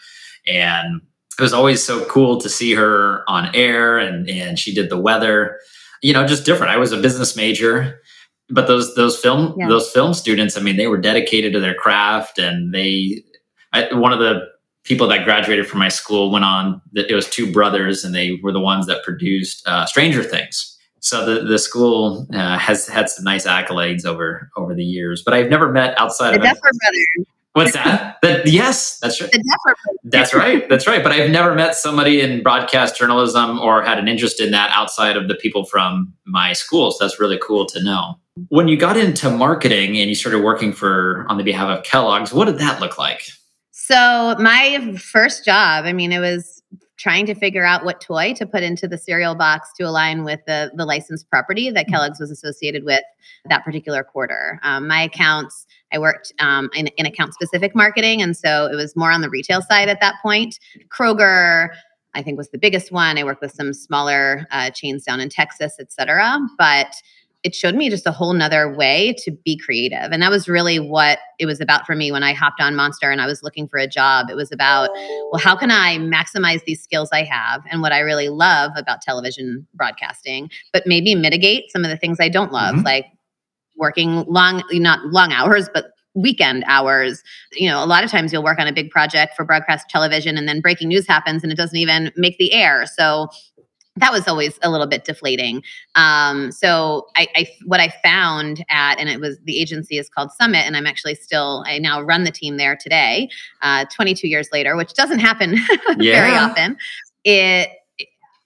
And 0.45 1.01
it 1.37 1.41
was 1.41 1.53
always 1.53 1.83
so 1.83 2.05
cool 2.05 2.39
to 2.41 2.49
see 2.49 2.73
her 2.73 3.23
on 3.27 3.53
air 3.55 3.97
and 3.97 4.29
and 4.29 4.57
she 4.59 4.73
did 4.73 4.89
the 4.89 4.97
weather 4.97 5.59
you 6.01 6.13
know 6.13 6.25
just 6.27 6.45
different. 6.45 6.71
I 6.71 6.77
was 6.77 6.91
a 6.91 6.97
business 6.97 7.35
major 7.35 8.01
but 8.49 8.67
those 8.67 8.95
those 8.95 9.19
film 9.19 9.55
yeah. 9.57 9.67
those 9.67 9.89
film 9.91 10.13
students 10.13 10.57
i 10.57 10.61
mean 10.61 10.77
they 10.77 10.87
were 10.87 10.97
dedicated 10.97 11.53
to 11.53 11.59
their 11.59 11.73
craft 11.73 12.39
and 12.39 12.73
they 12.73 13.23
I, 13.73 13.93
one 13.93 14.13
of 14.13 14.19
the 14.19 14.41
people 14.83 15.07
that 15.07 15.25
graduated 15.25 15.67
from 15.67 15.79
my 15.79 15.89
school 15.89 16.31
went 16.31 16.45
on 16.45 16.81
it 16.93 17.13
was 17.13 17.29
two 17.29 17.51
brothers 17.51 18.03
and 18.03 18.15
they 18.15 18.39
were 18.41 18.53
the 18.53 18.61
ones 18.61 18.85
that 18.87 19.03
produced 19.03 19.67
uh, 19.67 19.85
stranger 19.85 20.23
things. 20.23 20.75
So 21.01 21.25
the, 21.25 21.45
the 21.45 21.59
school 21.59 22.25
uh, 22.33 22.57
has 22.57 22.87
had 22.87 23.09
some 23.09 23.25
nice 23.25 23.45
accolades 23.45 24.05
over 24.05 24.49
over 24.55 24.73
the 24.73 24.83
years 24.83 25.23
but 25.23 25.33
i've 25.33 25.49
never 25.49 25.71
met 25.71 25.99
outside 25.99 26.31
the 26.31 26.37
of 26.37 26.43
Duffer 26.43 26.61
brothers 26.61 27.27
What's 27.57 27.73
that? 27.73 28.17
that 28.21 28.45
yes, 28.45 28.99
that's 28.99 29.19
right. 29.19 29.31
That's 30.03 30.33
right. 30.33 30.69
That's 30.69 30.85
right. 30.85 31.01
But 31.01 31.11
I've 31.11 31.31
never 31.31 31.55
met 31.55 31.73
somebody 31.75 32.21
in 32.21 32.43
broadcast 32.43 32.95
journalism 32.95 33.59
or 33.59 33.81
had 33.81 33.97
an 33.97 34.07
interest 34.07 34.39
in 34.39 34.51
that 34.51 34.69
outside 34.73 35.17
of 35.17 35.27
the 35.27 35.33
people 35.33 35.65
from 35.65 36.13
my 36.25 36.53
school. 36.53 36.91
So 36.91 37.03
that's 37.03 37.19
really 37.19 37.39
cool 37.41 37.65
to 37.65 37.83
know. 37.83 38.19
When 38.49 38.67
you 38.67 38.77
got 38.77 38.95
into 38.95 39.31
marketing 39.31 39.97
and 39.97 40.07
you 40.07 40.13
started 40.13 40.43
working 40.43 40.71
for 40.71 41.25
on 41.29 41.37
the 41.37 41.43
behalf 41.43 41.75
of 41.75 41.83
Kellogg's, 41.83 42.31
what 42.31 42.45
did 42.45 42.59
that 42.59 42.79
look 42.79 42.99
like? 42.99 43.23
So 43.71 44.35
my 44.39 44.95
first 44.95 45.43
job, 45.43 45.85
I 45.85 45.93
mean, 45.93 46.11
it 46.11 46.19
was 46.19 46.61
trying 46.97 47.25
to 47.27 47.35
figure 47.35 47.63
out 47.63 47.85
what 47.85 48.01
toy 48.01 48.33
to 48.33 48.45
put 48.45 48.63
into 48.63 48.87
the 48.87 48.97
cereal 48.97 49.35
box 49.35 49.69
to 49.77 49.83
align 49.83 50.23
with 50.23 50.39
the 50.47 50.71
the 50.75 50.85
licensed 50.85 51.29
property 51.29 51.69
that 51.69 51.85
mm-hmm. 51.85 51.93
Kellogg's 51.93 52.19
was 52.19 52.31
associated 52.31 52.83
with 52.83 53.03
that 53.49 53.63
particular 53.63 54.03
quarter. 54.03 54.59
Um, 54.63 54.87
my 54.87 55.01
accounts 55.03 55.66
I 55.93 55.99
worked 55.99 56.33
um, 56.39 56.69
in, 56.75 56.87
in 56.97 57.05
account 57.05 57.33
specific 57.33 57.75
marketing. 57.75 58.21
And 58.21 58.35
so 58.35 58.65
it 58.65 58.75
was 58.75 58.95
more 58.95 59.11
on 59.11 59.21
the 59.21 59.29
retail 59.29 59.61
side 59.61 59.89
at 59.89 59.99
that 60.01 60.15
point. 60.21 60.59
Kroger, 60.89 61.69
I 62.13 62.21
think, 62.21 62.37
was 62.37 62.49
the 62.49 62.57
biggest 62.57 62.91
one. 62.91 63.17
I 63.17 63.23
worked 63.23 63.41
with 63.41 63.51
some 63.51 63.73
smaller 63.73 64.47
uh, 64.51 64.69
chains 64.71 65.03
down 65.03 65.19
in 65.19 65.29
Texas, 65.29 65.75
et 65.79 65.91
cetera. 65.91 66.39
But 66.57 66.93
it 67.43 67.53
showed 67.53 67.75
me 67.75 67.89
just 67.89 68.07
a 68.07 68.11
whole 68.11 68.33
nother 68.33 68.75
way 68.75 69.15
to 69.19 69.31
be 69.31 69.55
creative. 69.57 70.11
And 70.11 70.21
that 70.21 70.31
was 70.31 70.49
really 70.49 70.79
what 70.79 71.19
it 71.39 71.45
was 71.45 71.61
about 71.61 71.85
for 71.85 71.95
me 71.95 72.11
when 72.11 72.23
I 72.23 72.33
hopped 72.33 72.59
on 72.59 72.75
Monster 72.75 73.11
and 73.11 73.21
I 73.21 73.27
was 73.27 73.43
looking 73.43 73.67
for 73.67 73.77
a 73.77 73.87
job. 73.87 74.29
It 74.29 74.35
was 74.35 74.51
about, 74.51 74.89
well, 75.31 75.39
how 75.39 75.55
can 75.55 75.69
I 75.71 75.97
maximize 75.99 76.63
these 76.65 76.81
skills 76.81 77.09
I 77.13 77.23
have 77.23 77.61
and 77.69 77.81
what 77.81 77.93
I 77.93 77.99
really 77.99 78.27
love 78.29 78.71
about 78.75 79.01
television 79.01 79.65
broadcasting, 79.75 80.49
but 80.73 80.87
maybe 80.87 81.13
mitigate 81.13 81.71
some 81.71 81.85
of 81.85 81.91
the 81.91 81.97
things 81.97 82.17
I 82.19 82.27
don't 82.27 82.51
love, 82.51 82.75
mm-hmm. 82.75 82.85
like 82.85 83.05
working 83.77 84.23
long, 84.27 84.63
not 84.71 85.05
long 85.05 85.31
hours, 85.31 85.69
but 85.73 85.91
weekend 86.13 86.63
hours. 86.67 87.23
You 87.53 87.69
know, 87.69 87.83
a 87.83 87.85
lot 87.85 88.03
of 88.03 88.11
times 88.11 88.33
you'll 88.33 88.43
work 88.43 88.59
on 88.59 88.67
a 88.67 88.73
big 88.73 88.89
project 88.89 89.35
for 89.35 89.45
broadcast 89.45 89.89
television 89.89 90.37
and 90.37 90.47
then 90.47 90.61
breaking 90.61 90.87
news 90.89 91.07
happens 91.07 91.43
and 91.43 91.51
it 91.51 91.55
doesn't 91.55 91.77
even 91.77 92.11
make 92.15 92.37
the 92.37 92.53
air. 92.53 92.85
So 92.85 93.29
that 93.97 94.11
was 94.11 94.27
always 94.27 94.59
a 94.61 94.69
little 94.69 94.87
bit 94.87 95.05
deflating. 95.05 95.63
Um, 95.95 96.51
so 96.51 97.07
I, 97.15 97.27
I, 97.35 97.47
what 97.65 97.79
I 97.79 97.89
found 98.03 98.63
at, 98.69 98.99
and 98.99 99.09
it 99.09 99.19
was 99.19 99.37
the 99.43 99.59
agency 99.59 99.97
is 99.97 100.09
called 100.09 100.31
Summit, 100.31 100.65
and 100.65 100.77
I'm 100.77 100.85
actually 100.85 101.15
still, 101.15 101.63
I 101.67 101.79
now 101.79 102.01
run 102.01 102.23
the 102.23 102.31
team 102.31 102.57
there 102.57 102.75
today, 102.75 103.29
uh, 103.61 103.85
22 103.93 104.27
years 104.27 104.49
later, 104.51 104.75
which 104.75 104.93
doesn't 104.93 105.19
happen 105.19 105.53
yeah. 105.97 106.21
very 106.21 106.31
often. 106.31 106.77
It, 107.23 107.69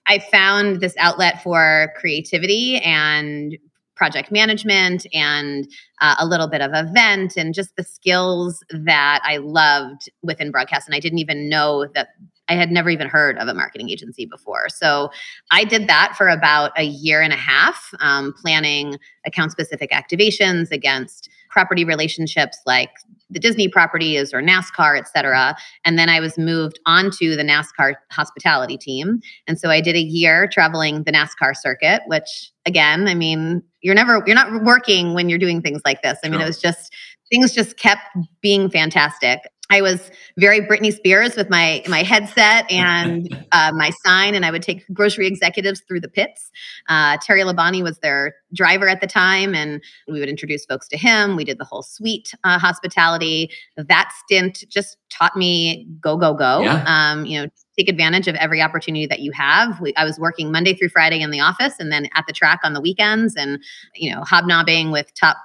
I 0.07 0.19
found 0.19 0.81
this 0.81 0.95
outlet 0.97 1.43
for 1.43 1.93
creativity 1.97 2.77
and 2.77 3.57
project 4.01 4.31
management 4.31 5.06
and 5.13 5.68
uh, 6.01 6.15
a 6.18 6.25
little 6.25 6.48
bit 6.48 6.59
of 6.59 6.71
event 6.74 7.38
and 7.38 7.53
just 7.53 7.75
the 7.75 7.83
skills 7.83 8.63
that 8.71 9.21
I 9.24 9.38
loved 9.38 10.09
within 10.24 10.50
broadcast. 10.50 10.88
And 10.88 10.95
I 10.95 11.00
didn't 11.00 11.19
even 11.19 11.48
know 11.48 11.86
that 11.94 12.07
I 12.50 12.56
had 12.56 12.71
never 12.71 12.89
even 12.89 13.07
heard 13.07 13.38
of 13.38 13.48
a 13.48 13.53
marketing 13.53 13.92
agency 13.92 14.25
before. 14.25 14.69
So 14.69 15.12
I 15.51 15.65
did 15.65 15.86
that 15.86 16.15
for 16.18 16.30
about 16.30 16.71
a 16.75 16.83
year 16.83 17.21
and 17.21 17.31
a 17.31 17.36
half, 17.36 17.94
um, 18.00 18.33
planning 18.42 18.98
account 19.24 19.51
specific 19.51 19.92
activations 19.92 20.71
against 20.71 21.30
property 21.51 21.86
relationships 21.86 22.57
like 22.65 22.89
the 23.31 23.39
Disney 23.39 23.67
properties 23.67 24.33
or 24.33 24.41
NASCAR, 24.41 24.97
et 24.97 25.07
cetera. 25.07 25.55
And 25.85 25.97
then 25.97 26.09
I 26.09 26.19
was 26.19 26.38
moved 26.38 26.79
onto 26.85 27.35
the 27.35 27.43
NASCAR 27.43 27.95
hospitality 28.11 28.77
team. 28.77 29.21
And 29.47 29.59
so 29.59 29.69
I 29.69 29.81
did 29.81 29.95
a 29.95 30.01
year 30.01 30.47
traveling 30.51 31.03
the 31.03 31.11
NASCAR 31.11 31.55
circuit, 31.55 32.01
which 32.07 32.51
again, 32.65 33.07
I 33.07 33.15
mean, 33.15 33.63
you're 33.81 33.95
never, 33.95 34.21
you're 34.25 34.35
not 34.35 34.63
working 34.63 35.13
when 35.13 35.29
you're 35.29 35.39
doing 35.39 35.61
things 35.61 35.81
like 35.83 36.01
this. 36.01 36.19
I 36.23 36.29
mean, 36.29 36.41
it 36.41 36.45
was 36.45 36.61
just, 36.61 36.93
things 37.31 37.53
just 37.53 37.77
kept 37.77 38.01
being 38.41 38.69
fantastic. 38.69 39.39
I 39.71 39.81
was 39.81 40.11
very 40.37 40.59
Britney 40.59 40.93
Spears 40.93 41.35
with 41.35 41.49
my 41.49 41.81
my 41.87 42.03
headset 42.03 42.69
and 42.71 43.45
uh, 43.53 43.71
my 43.73 43.89
sign, 44.05 44.35
and 44.35 44.45
I 44.45 44.51
would 44.51 44.61
take 44.61 44.85
grocery 44.93 45.25
executives 45.25 45.81
through 45.87 46.01
the 46.01 46.09
pits. 46.09 46.51
Uh, 46.89 47.17
Terry 47.21 47.41
Labonte 47.41 47.81
was 47.81 47.97
their 47.99 48.35
driver 48.53 48.87
at 48.87 49.01
the 49.01 49.07
time, 49.07 49.55
and 49.55 49.81
we 50.07 50.19
would 50.19 50.29
introduce 50.29 50.65
folks 50.65 50.87
to 50.89 50.97
him. 50.97 51.35
We 51.35 51.45
did 51.45 51.57
the 51.57 51.65
whole 51.65 51.83
suite 51.83 52.33
uh, 52.43 52.59
hospitality. 52.59 53.49
That 53.77 54.11
stint 54.23 54.65
just 54.69 54.97
taught 55.09 55.35
me 55.37 55.87
go 56.01 56.17
go 56.17 56.33
go. 56.33 56.61
Yeah. 56.61 56.83
Um, 56.85 57.25
you 57.25 57.41
know, 57.41 57.49
take 57.79 57.87
advantage 57.87 58.27
of 58.27 58.35
every 58.35 58.61
opportunity 58.61 59.05
that 59.05 59.21
you 59.21 59.31
have. 59.31 59.79
We, 59.79 59.93
I 59.95 60.03
was 60.03 60.19
working 60.19 60.51
Monday 60.51 60.73
through 60.73 60.89
Friday 60.89 61.21
in 61.21 61.31
the 61.31 61.39
office, 61.39 61.75
and 61.79 61.91
then 61.91 62.09
at 62.15 62.25
the 62.27 62.33
track 62.33 62.59
on 62.63 62.73
the 62.73 62.81
weekends, 62.81 63.35
and 63.37 63.63
you 63.95 64.13
know, 64.13 64.21
hobnobbing 64.23 64.91
with 64.91 65.13
top 65.13 65.37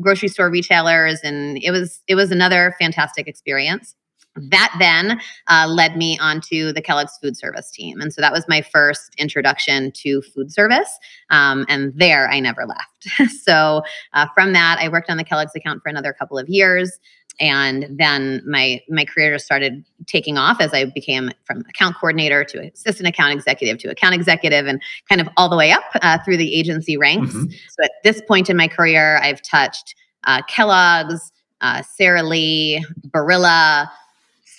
grocery 0.00 0.28
store 0.28 0.50
retailers 0.50 1.20
and 1.22 1.58
it 1.62 1.70
was 1.70 2.02
it 2.08 2.14
was 2.14 2.30
another 2.30 2.74
fantastic 2.80 3.26
experience. 3.26 3.94
That 4.34 4.74
then 4.78 5.20
uh, 5.48 5.66
led 5.68 5.98
me 5.98 6.18
onto 6.18 6.72
the 6.72 6.80
kellogg's 6.80 7.18
food 7.20 7.36
service 7.36 7.70
team 7.70 8.00
and 8.00 8.14
so 8.14 8.22
that 8.22 8.32
was 8.32 8.46
my 8.48 8.62
first 8.62 9.14
introduction 9.18 9.92
to 9.96 10.22
food 10.22 10.50
service 10.50 10.98
um, 11.28 11.66
and 11.68 11.92
there 11.94 12.30
i 12.30 12.40
never 12.40 12.64
left. 12.64 13.30
So 13.44 13.82
uh, 14.14 14.26
from 14.34 14.54
that 14.54 14.78
i 14.80 14.88
worked 14.88 15.10
on 15.10 15.18
the 15.18 15.24
kellogg's 15.24 15.54
account 15.54 15.82
for 15.82 15.90
another 15.90 16.14
couple 16.14 16.38
of 16.38 16.48
years 16.48 16.98
and 17.42 17.88
then 17.90 18.40
my 18.46 18.80
my 18.88 19.04
career 19.04 19.34
just 19.34 19.44
started 19.44 19.84
taking 20.06 20.38
off 20.38 20.60
as 20.60 20.72
i 20.72 20.84
became 20.86 21.30
from 21.44 21.60
account 21.68 21.94
coordinator 21.96 22.44
to 22.44 22.58
assistant 22.72 23.08
account 23.08 23.34
executive 23.34 23.76
to 23.78 23.90
account 23.90 24.14
executive 24.14 24.66
and 24.66 24.80
kind 25.08 25.20
of 25.20 25.28
all 25.36 25.50
the 25.50 25.56
way 25.56 25.72
up 25.72 25.82
uh, 25.96 26.16
through 26.24 26.38
the 26.38 26.54
agency 26.54 26.96
ranks 26.96 27.34
mm-hmm. 27.34 27.50
so 27.50 27.84
at 27.84 27.90
this 28.04 28.22
point 28.26 28.48
in 28.48 28.56
my 28.56 28.68
career 28.68 29.18
i've 29.18 29.42
touched 29.42 29.94
uh, 30.24 30.40
kellogg's 30.48 31.32
uh, 31.60 31.82
sara 31.82 32.22
lee 32.22 32.82
barilla 33.08 33.88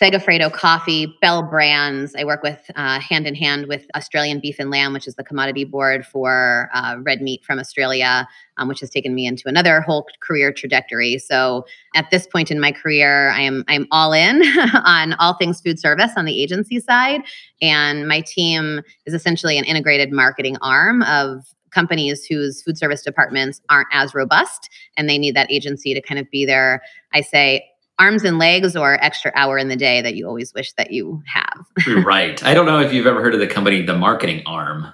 Segafredo 0.04 0.52
coffee, 0.52 1.18
Bel 1.22 1.44
Brands. 1.44 2.14
I 2.14 2.26
work 2.26 2.44
with 2.44 2.70
uh, 2.76 3.00
hand 3.00 3.26
in 3.26 3.36
hand 3.36 3.68
with 3.68 3.86
Australian 3.96 4.42
Beef 4.42 4.58
and 4.60 4.70
Lamb, 4.70 4.92
which 4.92 5.08
is 5.08 5.16
the 5.16 5.24
commodity 5.24 5.64
board 5.64 6.06
for 6.06 6.70
uh, 6.74 6.98
red 7.00 7.22
meat 7.22 7.42
from 7.46 7.58
Australia, 7.58 8.28
um, 8.58 8.68
which 8.68 8.82
has 8.82 8.90
taken 8.90 9.16
me 9.16 9.26
into 9.26 9.48
another 9.48 9.80
whole 9.80 10.06
career 10.20 10.52
trajectory. 10.52 11.20
So 11.20 11.66
at 11.96 12.12
this 12.12 12.28
point 12.28 12.52
in 12.52 12.60
my 12.60 12.74
career, 12.74 13.30
I 13.30 13.44
am 13.44 13.64
I'm 13.70 13.88
all 13.92 14.12
in 14.12 14.44
on 14.74 15.14
all 15.20 15.36
things 15.36 15.62
food 15.62 15.80
service 15.80 16.12
on 16.18 16.26
the 16.26 16.38
agency 16.38 16.82
side, 16.82 17.22
and 17.62 18.06
my 18.06 18.20
team 18.28 18.82
is 19.06 19.14
essentially 19.14 19.58
an 19.58 19.64
integrated 19.64 20.12
marketing 20.12 20.58
arm 20.62 21.02
of 21.04 21.46
companies 21.72 22.26
whose 22.26 22.62
food 22.62 22.78
service 22.78 23.04
departments 23.04 23.62
aren't 23.70 23.88
as 23.94 24.14
robust 24.14 24.70
and 24.98 25.10
they 25.10 25.18
need 25.18 25.36
that 25.36 25.50
agency 25.50 25.94
to 25.94 26.02
kind 26.02 26.20
of 26.20 26.30
be 26.30 26.46
there 26.46 26.84
i 27.14 27.20
say 27.20 27.68
arms 28.00 28.24
and 28.24 28.40
legs 28.40 28.76
or 28.76 29.04
extra 29.04 29.32
hour 29.36 29.58
in 29.58 29.68
the 29.68 29.76
day 29.76 30.02
that 30.02 30.16
you 30.16 30.28
always 30.28 30.54
wish 30.54 30.74
that 30.74 30.92
you 30.92 31.22
have. 31.26 31.66
right. 32.06 32.44
I 32.44 32.54
don't 32.54 32.66
know 32.66 32.80
if 32.80 32.94
you've 32.94 33.08
ever 33.08 33.22
heard 33.22 33.34
of 33.34 33.40
the 33.40 33.48
company, 33.48 33.82
the 33.82 33.98
marketing 33.98 34.44
arm. 34.46 34.94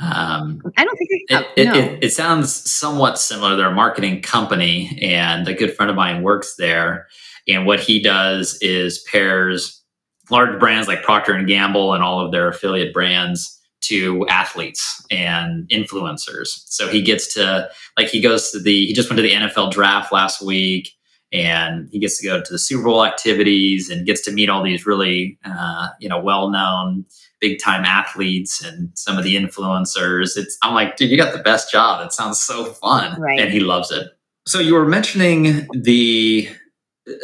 Um, 0.00 0.60
I 0.76 0.84
don't 0.84 0.96
think 0.96 1.10
I 1.30 1.34
have. 1.34 1.46
It, 1.56 1.64
no. 1.66 1.74
it, 1.74 2.04
it, 2.04 2.12
sounds 2.12 2.52
somewhat 2.52 3.18
similar. 3.18 3.56
They're 3.56 3.68
a 3.68 3.74
marketing 3.74 4.22
company, 4.22 4.98
and 5.00 5.46
a 5.46 5.54
good 5.54 5.74
friend 5.74 5.88
of 5.88 5.96
mine 5.96 6.22
works 6.22 6.56
there. 6.56 7.06
And 7.46 7.64
what 7.64 7.78
he 7.78 8.02
does 8.02 8.58
is 8.60 9.04
pairs 9.10 9.82
large 10.30 10.58
brands 10.58 10.88
like 10.88 11.02
Procter 11.02 11.32
and 11.32 11.46
Gamble 11.46 11.94
and 11.94 12.02
all 12.02 12.24
of 12.24 12.32
their 12.32 12.48
affiliate 12.48 12.92
brands 12.92 13.60
to 13.82 14.26
athletes 14.28 15.04
and 15.10 15.68
influencers. 15.68 16.62
So 16.66 16.88
he 16.88 17.02
gets 17.02 17.34
to 17.34 17.68
like 17.98 18.08
he 18.08 18.20
goes 18.20 18.50
to 18.50 18.58
the 18.58 18.86
he 18.86 18.92
just 18.92 19.10
went 19.10 19.18
to 19.18 19.22
the 19.22 19.32
NFL 19.32 19.70
draft 19.70 20.12
last 20.12 20.42
week 20.42 20.90
and 21.34 21.88
he 21.90 21.98
gets 21.98 22.18
to 22.20 22.26
go 22.26 22.40
to 22.40 22.52
the 22.52 22.58
Super 22.58 22.84
Bowl 22.84 23.04
activities 23.04 23.90
and 23.90 24.06
gets 24.06 24.22
to 24.22 24.32
meet 24.32 24.48
all 24.48 24.62
these 24.62 24.86
really, 24.86 25.36
uh, 25.44 25.88
you 25.98 26.08
know, 26.08 26.20
well-known 26.20 27.04
big-time 27.40 27.84
athletes 27.84 28.64
and 28.64 28.90
some 28.94 29.18
of 29.18 29.24
the 29.24 29.34
influencers. 29.34 30.36
It's 30.36 30.56
I'm 30.62 30.74
like, 30.74 30.96
dude, 30.96 31.10
you 31.10 31.16
got 31.16 31.34
the 31.34 31.42
best 31.42 31.70
job. 31.70 32.06
It 32.06 32.12
sounds 32.12 32.40
so 32.40 32.66
fun, 32.66 33.20
right. 33.20 33.40
and 33.40 33.50
he 33.50 33.60
loves 33.60 33.90
it. 33.90 34.06
So 34.46 34.60
you 34.60 34.74
were 34.74 34.86
mentioning 34.86 35.66
the 35.74 36.48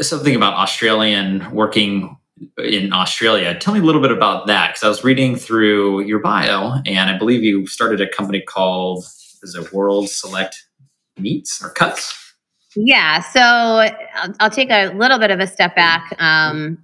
something 0.00 0.35
about 0.35 0.55
Australian 0.55 1.50
working 1.52 2.17
in 2.59 2.93
Australia. 2.93 3.55
Tell 3.59 3.75
me 3.75 3.81
a 3.81 3.83
little 3.83 4.02
bit 4.02 4.11
about 4.11 4.47
that 4.49 4.71
because 4.71 4.83
I 4.83 4.88
was 4.88 5.05
reading 5.05 5.37
through 5.37 6.02
your 6.02 6.19
bio, 6.19 6.81
and 6.85 7.11
I 7.11 7.17
believe 7.17 7.45
you 7.45 7.67
started 7.67 8.00
a 8.00 8.09
company 8.09 8.40
called 8.40 9.05
is 9.43 9.55
it 9.55 9.73
World 9.73 10.11
Select 10.11 10.67
Meats 11.17 11.62
or 11.64 11.71
Cuts? 11.71 12.30
Yeah. 12.77 13.21
So 13.21 13.41
I'll, 13.41 14.35
I'll, 14.39 14.50
take 14.50 14.71
a 14.71 14.93
little 14.95 15.19
bit 15.19 15.31
of 15.31 15.41
a 15.41 15.47
step 15.47 15.75
back. 15.75 16.15
Um, 16.19 16.79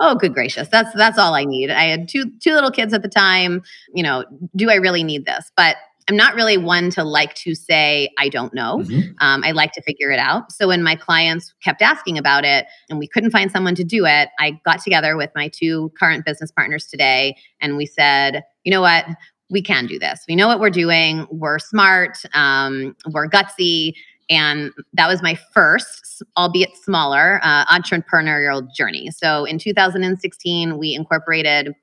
oh 0.00 0.14
good 0.14 0.34
gracious 0.34 0.68
that's 0.68 0.92
that's 0.94 1.18
all 1.18 1.34
i 1.34 1.44
need 1.44 1.70
i 1.70 1.84
had 1.84 2.08
two 2.08 2.24
two 2.40 2.54
little 2.54 2.70
kids 2.70 2.94
at 2.94 3.02
the 3.02 3.08
time 3.08 3.62
you 3.94 4.02
know 4.02 4.24
do 4.56 4.70
i 4.70 4.74
really 4.74 5.04
need 5.04 5.26
this 5.26 5.52
but 5.56 5.76
I'm 6.10 6.16
not 6.16 6.34
really 6.34 6.58
one 6.58 6.90
to 6.90 7.04
like 7.04 7.34
to 7.34 7.54
say, 7.54 8.10
I 8.18 8.28
don't 8.28 8.52
know. 8.52 8.78
Mm-hmm. 8.78 9.12
Um, 9.20 9.44
I 9.44 9.52
like 9.52 9.70
to 9.74 9.82
figure 9.82 10.10
it 10.10 10.18
out. 10.18 10.50
So 10.50 10.66
when 10.66 10.82
my 10.82 10.96
clients 10.96 11.54
kept 11.62 11.82
asking 11.82 12.18
about 12.18 12.44
it 12.44 12.66
and 12.88 12.98
we 12.98 13.06
couldn't 13.06 13.30
find 13.30 13.48
someone 13.48 13.76
to 13.76 13.84
do 13.84 14.06
it, 14.06 14.28
I 14.40 14.60
got 14.64 14.82
together 14.82 15.16
with 15.16 15.30
my 15.36 15.46
two 15.48 15.92
current 15.96 16.24
business 16.24 16.50
partners 16.50 16.86
today 16.86 17.36
and 17.60 17.76
we 17.76 17.86
said, 17.86 18.42
you 18.64 18.72
know 18.72 18.80
what? 18.80 19.06
We 19.50 19.62
can 19.62 19.86
do 19.86 19.98
this. 19.98 20.24
We 20.28 20.36
know 20.36 20.48
what 20.48 20.60
we're 20.60 20.70
doing. 20.70 21.26
We're 21.30 21.58
smart. 21.58 22.18
Um, 22.34 22.96
we're 23.12 23.28
gutsy. 23.28 23.94
And 24.28 24.72
that 24.92 25.08
was 25.08 25.22
my 25.22 25.36
first, 25.52 26.22
albeit 26.36 26.76
smaller, 26.76 27.40
uh, 27.42 27.64
entrepreneurial 27.66 28.72
journey. 28.72 29.10
So 29.10 29.44
in 29.44 29.58
2016, 29.58 30.78
we 30.78 30.94
incorporated 30.94 31.74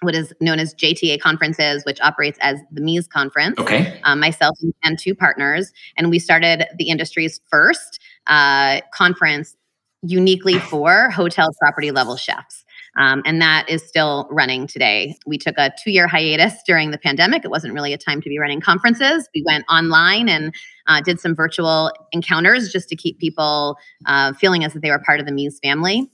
what 0.00 0.14
is 0.14 0.32
known 0.40 0.58
as 0.58 0.74
JTA 0.74 1.20
conferences, 1.20 1.84
which 1.84 2.00
operates 2.00 2.38
as 2.40 2.58
the 2.72 2.80
Mise 2.80 3.06
conference. 3.06 3.58
Okay. 3.58 4.00
Um, 4.04 4.18
myself 4.18 4.56
and 4.82 4.98
two 4.98 5.14
partners, 5.14 5.72
and 5.96 6.08
we 6.08 6.18
started 6.18 6.66
the 6.78 6.88
industry's 6.88 7.40
first 7.50 8.00
uh, 8.26 8.80
conference 8.94 9.56
uniquely 10.02 10.58
for 10.58 11.10
hotel 11.10 11.48
property 11.60 11.90
level 11.90 12.16
chefs. 12.16 12.64
Um, 12.96 13.22
and 13.24 13.40
that 13.40 13.68
is 13.68 13.86
still 13.86 14.28
running 14.30 14.66
today. 14.66 15.16
We 15.26 15.38
took 15.38 15.56
a 15.58 15.72
two 15.82 15.90
year 15.90 16.08
hiatus 16.08 16.54
during 16.66 16.90
the 16.90 16.98
pandemic. 16.98 17.44
It 17.44 17.50
wasn't 17.50 17.74
really 17.74 17.92
a 17.92 17.98
time 17.98 18.20
to 18.22 18.28
be 18.28 18.38
running 18.38 18.60
conferences. 18.60 19.28
We 19.34 19.44
went 19.46 19.64
online 19.68 20.28
and 20.28 20.54
uh, 20.86 21.00
did 21.00 21.20
some 21.20 21.34
virtual 21.34 21.92
encounters 22.12 22.72
just 22.72 22.88
to 22.88 22.96
keep 22.96 23.18
people 23.18 23.76
uh, 24.06 24.32
feeling 24.34 24.64
as 24.64 24.74
if 24.74 24.82
they 24.82 24.90
were 24.90 24.98
part 24.98 25.20
of 25.20 25.26
the 25.26 25.32
Mise 25.32 25.58
family. 25.62 26.10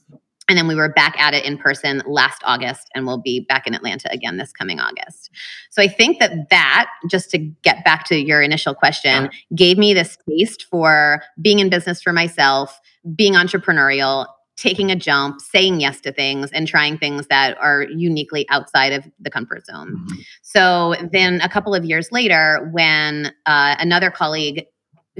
And 0.48 0.56
then 0.56 0.68
we 0.68 0.76
were 0.76 0.92
back 0.92 1.18
at 1.18 1.34
it 1.34 1.44
in 1.44 1.58
person 1.58 2.02
last 2.06 2.40
August, 2.44 2.88
and 2.94 3.04
we'll 3.04 3.20
be 3.20 3.40
back 3.40 3.66
in 3.66 3.74
Atlanta 3.74 4.08
again 4.12 4.36
this 4.36 4.52
coming 4.52 4.78
August. 4.78 5.30
So 5.70 5.82
I 5.82 5.88
think 5.88 6.20
that 6.20 6.50
that, 6.50 6.88
just 7.10 7.30
to 7.30 7.38
get 7.38 7.84
back 7.84 8.04
to 8.06 8.16
your 8.16 8.40
initial 8.40 8.72
question, 8.72 9.24
yeah. 9.24 9.30
gave 9.56 9.76
me 9.76 9.92
this 9.92 10.16
taste 10.28 10.66
for 10.70 11.20
being 11.42 11.58
in 11.58 11.68
business 11.68 12.00
for 12.00 12.12
myself, 12.12 12.80
being 13.16 13.32
entrepreneurial, 13.32 14.26
taking 14.56 14.90
a 14.90 14.96
jump, 14.96 15.40
saying 15.40 15.80
yes 15.80 16.00
to 16.00 16.12
things, 16.12 16.50
and 16.52 16.66
trying 16.66 16.98
things 16.98 17.26
that 17.28 17.56
are 17.58 17.82
uniquely 17.82 18.46
outside 18.48 18.92
of 18.92 19.04
the 19.20 19.30
comfort 19.30 19.66
zone. 19.66 19.92
Mm-hmm. 19.96 20.20
So 20.42 20.94
then 21.12 21.40
a 21.42 21.48
couple 21.48 21.74
of 21.74 21.84
years 21.84 22.10
later, 22.10 22.68
when 22.72 23.32
uh, 23.46 23.76
another 23.78 24.10
colleague 24.10 24.64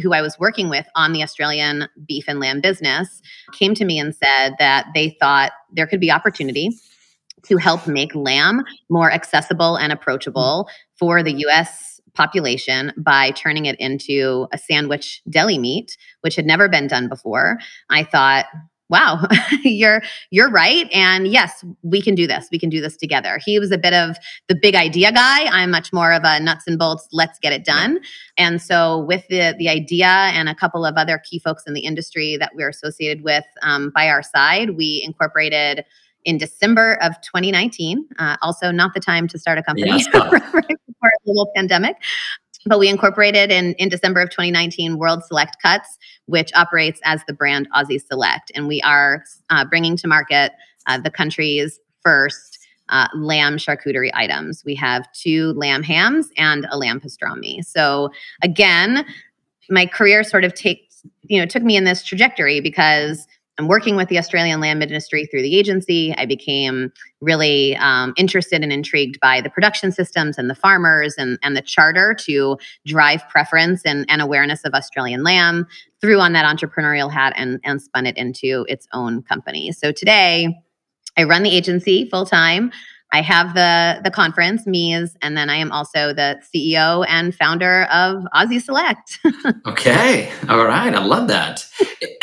who 0.02 0.12
I 0.12 0.22
was 0.22 0.38
working 0.38 0.68
with 0.68 0.86
on 0.94 1.12
the 1.12 1.22
Australian 1.22 1.88
beef 2.06 2.24
and 2.28 2.40
lamb 2.40 2.60
business 2.60 3.22
came 3.52 3.74
to 3.74 3.84
me 3.84 3.98
and 3.98 4.14
said 4.14 4.54
that 4.58 4.86
they 4.94 5.16
thought 5.20 5.52
there 5.72 5.86
could 5.86 6.00
be 6.00 6.10
opportunity 6.10 6.70
to 7.44 7.56
help 7.56 7.86
make 7.86 8.14
lamb 8.14 8.62
more 8.90 9.10
accessible 9.10 9.76
and 9.76 9.92
approachable 9.92 10.68
for 10.98 11.22
the 11.22 11.32
US 11.46 12.00
population 12.14 12.92
by 12.96 13.30
turning 13.32 13.66
it 13.66 13.78
into 13.78 14.48
a 14.52 14.58
sandwich 14.58 15.22
deli 15.28 15.58
meat, 15.58 15.96
which 16.22 16.34
had 16.34 16.46
never 16.46 16.68
been 16.68 16.86
done 16.86 17.08
before. 17.08 17.58
I 17.90 18.04
thought, 18.04 18.46
wow 18.88 19.20
you're 19.62 20.02
you're 20.30 20.50
right 20.50 20.88
and 20.92 21.28
yes 21.28 21.64
we 21.82 22.00
can 22.00 22.14
do 22.14 22.26
this 22.26 22.48
we 22.50 22.58
can 22.58 22.68
do 22.68 22.80
this 22.80 22.96
together 22.96 23.38
he 23.44 23.58
was 23.58 23.72
a 23.72 23.78
bit 23.78 23.92
of 23.92 24.16
the 24.48 24.54
big 24.54 24.74
idea 24.74 25.12
guy 25.12 25.44
i'm 25.46 25.70
much 25.70 25.92
more 25.92 26.12
of 26.12 26.22
a 26.24 26.40
nuts 26.40 26.64
and 26.66 26.78
bolts 26.78 27.08
let's 27.12 27.38
get 27.38 27.52
it 27.52 27.64
done 27.64 27.98
and 28.36 28.62
so 28.62 29.00
with 29.00 29.26
the 29.28 29.54
the 29.58 29.68
idea 29.68 30.06
and 30.06 30.48
a 30.48 30.54
couple 30.54 30.84
of 30.84 30.96
other 30.96 31.20
key 31.28 31.38
folks 31.38 31.64
in 31.66 31.74
the 31.74 31.80
industry 31.80 32.36
that 32.36 32.52
we're 32.54 32.68
associated 32.68 33.22
with 33.22 33.44
um, 33.62 33.90
by 33.94 34.08
our 34.08 34.22
side 34.22 34.76
we 34.76 35.02
incorporated 35.04 35.84
in 36.26 36.36
December 36.38 36.98
of 37.02 37.12
2019. 37.22 38.04
Uh, 38.18 38.36
also, 38.42 38.70
not 38.70 38.92
the 38.92 39.00
time 39.00 39.26
to 39.28 39.38
start 39.38 39.58
a 39.58 39.62
company 39.62 39.90
right 40.12 40.42
before 40.52 41.08
a 41.08 41.24
global 41.24 41.50
pandemic 41.54 41.96
but 42.66 42.78
we 42.78 42.88
incorporated 42.88 43.50
in, 43.50 43.74
in 43.74 43.88
December 43.88 44.20
of 44.20 44.30
2019 44.30 44.98
World 44.98 45.24
Select 45.24 45.56
Cuts, 45.62 45.96
which 46.26 46.52
operates 46.54 47.00
as 47.04 47.22
the 47.26 47.32
brand 47.32 47.68
Aussie 47.74 48.04
Select. 48.04 48.50
And 48.54 48.66
we 48.66 48.80
are 48.82 49.24
uh, 49.50 49.64
bringing 49.64 49.96
to 49.98 50.08
market 50.08 50.52
uh, 50.86 50.98
the 50.98 51.10
country's 51.10 51.78
first 52.02 52.58
uh, 52.88 53.08
lamb 53.14 53.56
charcuterie 53.56 54.10
items. 54.14 54.62
We 54.64 54.74
have 54.76 55.10
two 55.12 55.52
lamb 55.54 55.82
hams 55.82 56.28
and 56.36 56.66
a 56.70 56.78
lamb 56.78 57.00
pastrami. 57.00 57.64
So 57.64 58.10
again, 58.42 59.04
my 59.70 59.86
career 59.86 60.22
sort 60.22 60.44
of 60.44 60.54
takes 60.54 61.04
you 61.24 61.40
know 61.40 61.46
took 61.46 61.62
me 61.62 61.76
in 61.76 61.84
this 61.84 62.04
trajectory 62.04 62.60
because 62.60 63.26
I'm 63.58 63.68
working 63.68 63.96
with 63.96 64.08
the 64.08 64.18
Australian 64.18 64.60
lamb 64.60 64.82
industry 64.82 65.26
through 65.26 65.42
the 65.42 65.56
agency. 65.56 66.14
I 66.16 66.26
became 66.26 66.92
really 67.20 67.74
um, 67.76 68.12
interested 68.16 68.62
and 68.62 68.70
intrigued 68.70 69.18
by 69.20 69.40
the 69.40 69.48
production 69.48 69.92
systems 69.92 70.36
and 70.36 70.50
the 70.50 70.54
farmers 70.54 71.14
and, 71.16 71.38
and 71.42 71.56
the 71.56 71.62
charter 71.62 72.14
to 72.26 72.58
drive 72.84 73.26
preference 73.30 73.82
and, 73.86 74.04
and 74.10 74.20
awareness 74.20 74.64
of 74.64 74.74
Australian 74.74 75.22
lamb. 75.22 75.66
Threw 76.02 76.20
on 76.20 76.34
that 76.34 76.44
entrepreneurial 76.44 77.10
hat 77.10 77.32
and, 77.36 77.58
and 77.64 77.80
spun 77.80 78.04
it 78.04 78.18
into 78.18 78.66
its 78.68 78.86
own 78.92 79.22
company. 79.22 79.72
So 79.72 79.90
today, 79.90 80.54
I 81.16 81.24
run 81.24 81.42
the 81.42 81.50
agency 81.50 82.08
full 82.10 82.26
time. 82.26 82.70
I 83.12 83.22
have 83.22 83.54
the 83.54 84.00
the 84.02 84.10
conference, 84.10 84.66
Mise, 84.66 85.16
and 85.22 85.36
then 85.36 85.48
I 85.48 85.56
am 85.56 85.70
also 85.70 86.12
the 86.12 86.42
CEO 86.52 87.06
and 87.08 87.34
founder 87.34 87.84
of 87.84 88.24
Aussie 88.34 88.60
Select. 88.60 89.18
okay, 89.66 90.30
all 90.48 90.64
right, 90.66 90.92
I 90.92 91.04
love 91.04 91.28
that. 91.28 91.64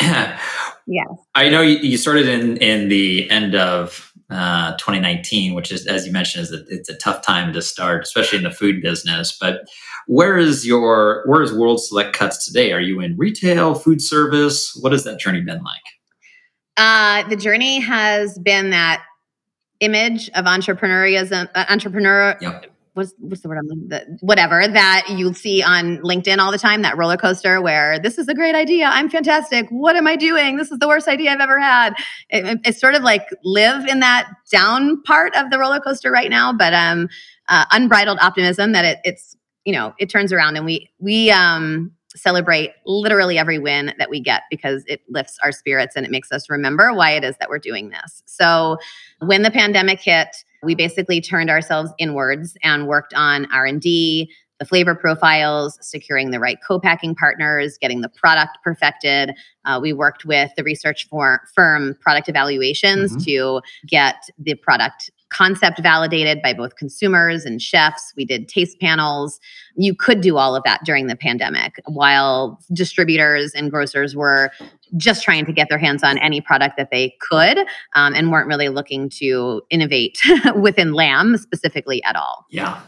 yes, 0.86 1.08
I 1.34 1.48
know 1.48 1.60
you 1.60 1.96
started 1.96 2.28
in 2.28 2.56
in 2.58 2.88
the 2.88 3.30
end 3.30 3.54
of 3.54 4.12
uh, 4.30 4.72
2019, 4.72 5.54
which 5.54 5.70
is, 5.70 5.86
as 5.86 6.06
you 6.06 6.12
mentioned, 6.12 6.42
is 6.42 6.52
a, 6.52 6.64
it's 6.68 6.88
a 6.88 6.96
tough 6.96 7.22
time 7.22 7.52
to 7.52 7.62
start, 7.62 8.02
especially 8.02 8.38
in 8.38 8.44
the 8.44 8.50
food 8.50 8.82
business. 8.82 9.36
But 9.38 9.60
where 10.06 10.36
is 10.36 10.66
your 10.66 11.24
where 11.26 11.42
is 11.42 11.52
World 11.52 11.82
Select 11.82 12.16
Cuts 12.16 12.44
today? 12.44 12.72
Are 12.72 12.80
you 12.80 13.00
in 13.00 13.16
retail, 13.16 13.74
food 13.74 14.02
service? 14.02 14.76
What 14.80 14.92
has 14.92 15.04
that 15.04 15.18
journey 15.18 15.40
been 15.40 15.62
like? 15.62 15.82
Uh, 16.76 17.28
the 17.28 17.36
journey 17.36 17.80
has 17.80 18.38
been 18.38 18.70
that 18.70 19.04
image 19.80 20.28
of 20.30 20.46
entrepreneurism, 20.46 21.48
uh, 21.54 21.64
entrepreneur. 21.68 22.36
Yep. 22.40 22.73
What's, 22.94 23.12
what's 23.18 23.42
the 23.42 23.48
word 23.48 23.58
I'm 23.58 24.16
whatever 24.20 24.66
that 24.66 25.06
you 25.10 25.34
see 25.34 25.62
on 25.62 25.98
LinkedIn 25.98 26.38
all 26.38 26.52
the 26.52 26.58
time, 26.58 26.82
that 26.82 26.96
roller 26.96 27.16
coaster 27.16 27.60
where 27.60 27.98
this 27.98 28.18
is 28.18 28.28
a 28.28 28.34
great 28.34 28.54
idea. 28.54 28.86
I'm 28.86 29.10
fantastic. 29.10 29.66
What 29.70 29.96
am 29.96 30.06
I 30.06 30.16
doing? 30.16 30.56
This 30.56 30.70
is 30.70 30.78
the 30.78 30.86
worst 30.86 31.08
idea 31.08 31.32
I've 31.32 31.40
ever 31.40 31.58
had. 31.58 31.94
It, 32.30 32.60
it's 32.64 32.80
sort 32.80 32.94
of 32.94 33.02
like 33.02 33.26
live 33.42 33.86
in 33.86 34.00
that 34.00 34.30
down 34.50 35.02
part 35.02 35.34
of 35.36 35.50
the 35.50 35.58
roller 35.58 35.80
coaster 35.80 36.12
right 36.12 36.30
now, 36.30 36.52
but 36.52 36.72
um, 36.72 37.08
uh, 37.48 37.64
unbridled 37.72 38.18
optimism 38.20 38.72
that 38.72 38.84
it, 38.84 38.98
it's, 39.04 39.36
you 39.64 39.72
know, 39.72 39.92
it 39.98 40.08
turns 40.08 40.32
around 40.32 40.56
and 40.56 40.64
we, 40.64 40.90
we, 40.98 41.30
um, 41.30 41.92
celebrate 42.16 42.70
literally 42.86 43.38
every 43.38 43.58
win 43.58 43.92
that 43.98 44.08
we 44.08 44.20
get 44.20 44.42
because 44.50 44.84
it 44.86 45.02
lifts 45.08 45.36
our 45.42 45.50
spirits 45.50 45.96
and 45.96 46.06
it 46.06 46.12
makes 46.12 46.30
us 46.30 46.48
remember 46.48 46.92
why 46.92 47.10
it 47.10 47.24
is 47.24 47.36
that 47.38 47.48
we're 47.48 47.58
doing 47.58 47.90
this. 47.90 48.22
So 48.26 48.78
when 49.18 49.42
the 49.42 49.50
pandemic 49.50 50.00
hit, 50.00 50.44
we 50.64 50.74
basically 50.74 51.20
turned 51.20 51.50
ourselves 51.50 51.90
inwards 51.98 52.56
and 52.62 52.86
worked 52.86 53.14
on 53.14 53.46
R&D, 53.52 54.30
the 54.58 54.64
flavor 54.64 54.94
profiles, 54.94 55.78
securing 55.80 56.30
the 56.30 56.40
right 56.40 56.58
co-packing 56.66 57.14
partners, 57.14 57.76
getting 57.80 58.00
the 58.00 58.08
product 58.08 58.58
perfected. 58.62 59.32
Uh, 59.64 59.78
we 59.82 59.92
worked 59.92 60.24
with 60.24 60.50
the 60.56 60.62
research 60.62 61.08
for, 61.08 61.42
firm 61.54 61.96
Product 62.00 62.28
Evaluations 62.28 63.12
mm-hmm. 63.12 63.24
to 63.24 63.60
get 63.86 64.16
the 64.38 64.54
product 64.54 65.10
concept 65.30 65.80
validated 65.82 66.40
by 66.42 66.52
both 66.52 66.76
consumers 66.76 67.44
and 67.44 67.60
chefs. 67.60 68.12
We 68.16 68.24
did 68.24 68.48
taste 68.48 68.78
panels. 68.80 69.40
You 69.76 69.94
could 69.94 70.20
do 70.20 70.36
all 70.36 70.54
of 70.54 70.62
that 70.64 70.80
during 70.84 71.06
the 71.06 71.16
pandemic 71.16 71.80
while 71.86 72.60
distributors 72.72 73.52
and 73.54 73.70
grocers 73.70 74.14
were 74.14 74.50
just 74.96 75.24
trying 75.24 75.44
to 75.46 75.52
get 75.52 75.68
their 75.68 75.78
hands 75.78 76.04
on 76.04 76.18
any 76.18 76.40
product 76.40 76.76
that 76.76 76.90
they 76.92 77.16
could 77.20 77.58
um, 77.94 78.14
and 78.14 78.30
weren't 78.30 78.46
really 78.46 78.68
looking 78.68 79.08
to 79.08 79.62
innovate 79.70 80.18
within 80.56 80.92
lamb 80.92 81.36
specifically 81.36 82.02
at 82.04 82.16
all. 82.16 82.46
Yeah. 82.50 82.80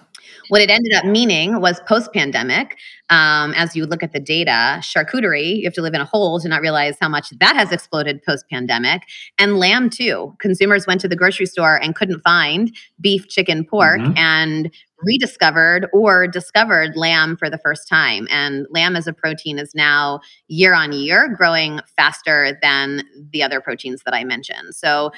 What 0.48 0.60
it 0.60 0.70
ended 0.70 0.92
up 0.94 1.04
meaning 1.04 1.60
was 1.60 1.80
post 1.88 2.12
pandemic, 2.12 2.76
um, 3.10 3.52
as 3.54 3.74
you 3.76 3.86
look 3.86 4.02
at 4.02 4.12
the 4.12 4.20
data, 4.20 4.80
charcuterie, 4.80 5.58
you 5.58 5.64
have 5.64 5.74
to 5.74 5.82
live 5.82 5.94
in 5.94 6.00
a 6.00 6.04
hole 6.04 6.40
to 6.40 6.48
not 6.48 6.60
realize 6.60 6.96
how 7.00 7.08
much 7.08 7.30
that 7.38 7.56
has 7.56 7.72
exploded 7.72 8.22
post 8.22 8.44
pandemic, 8.50 9.02
and 9.38 9.58
lamb 9.58 9.90
too. 9.90 10.34
Consumers 10.38 10.86
went 10.86 11.00
to 11.00 11.08
the 11.08 11.16
grocery 11.16 11.46
store 11.46 11.76
and 11.76 11.94
couldn't 11.94 12.20
find 12.20 12.74
beef, 13.00 13.28
chicken, 13.28 13.64
pork, 13.64 14.00
mm-hmm. 14.00 14.16
and 14.16 14.70
rediscovered 15.02 15.86
or 15.92 16.26
discovered 16.26 16.96
lamb 16.96 17.36
for 17.36 17.50
the 17.50 17.58
first 17.58 17.88
time. 17.88 18.26
And 18.30 18.66
lamb 18.70 18.96
as 18.96 19.06
a 19.06 19.12
protein 19.12 19.58
is 19.58 19.74
now 19.74 20.20
year 20.48 20.74
on 20.74 20.92
year 20.92 21.28
growing 21.28 21.80
faster 21.96 22.58
than 22.62 23.02
the 23.30 23.42
other 23.42 23.60
proteins 23.60 24.02
that 24.04 24.14
I 24.14 24.24
mentioned. 24.24 24.74
So 24.74 25.10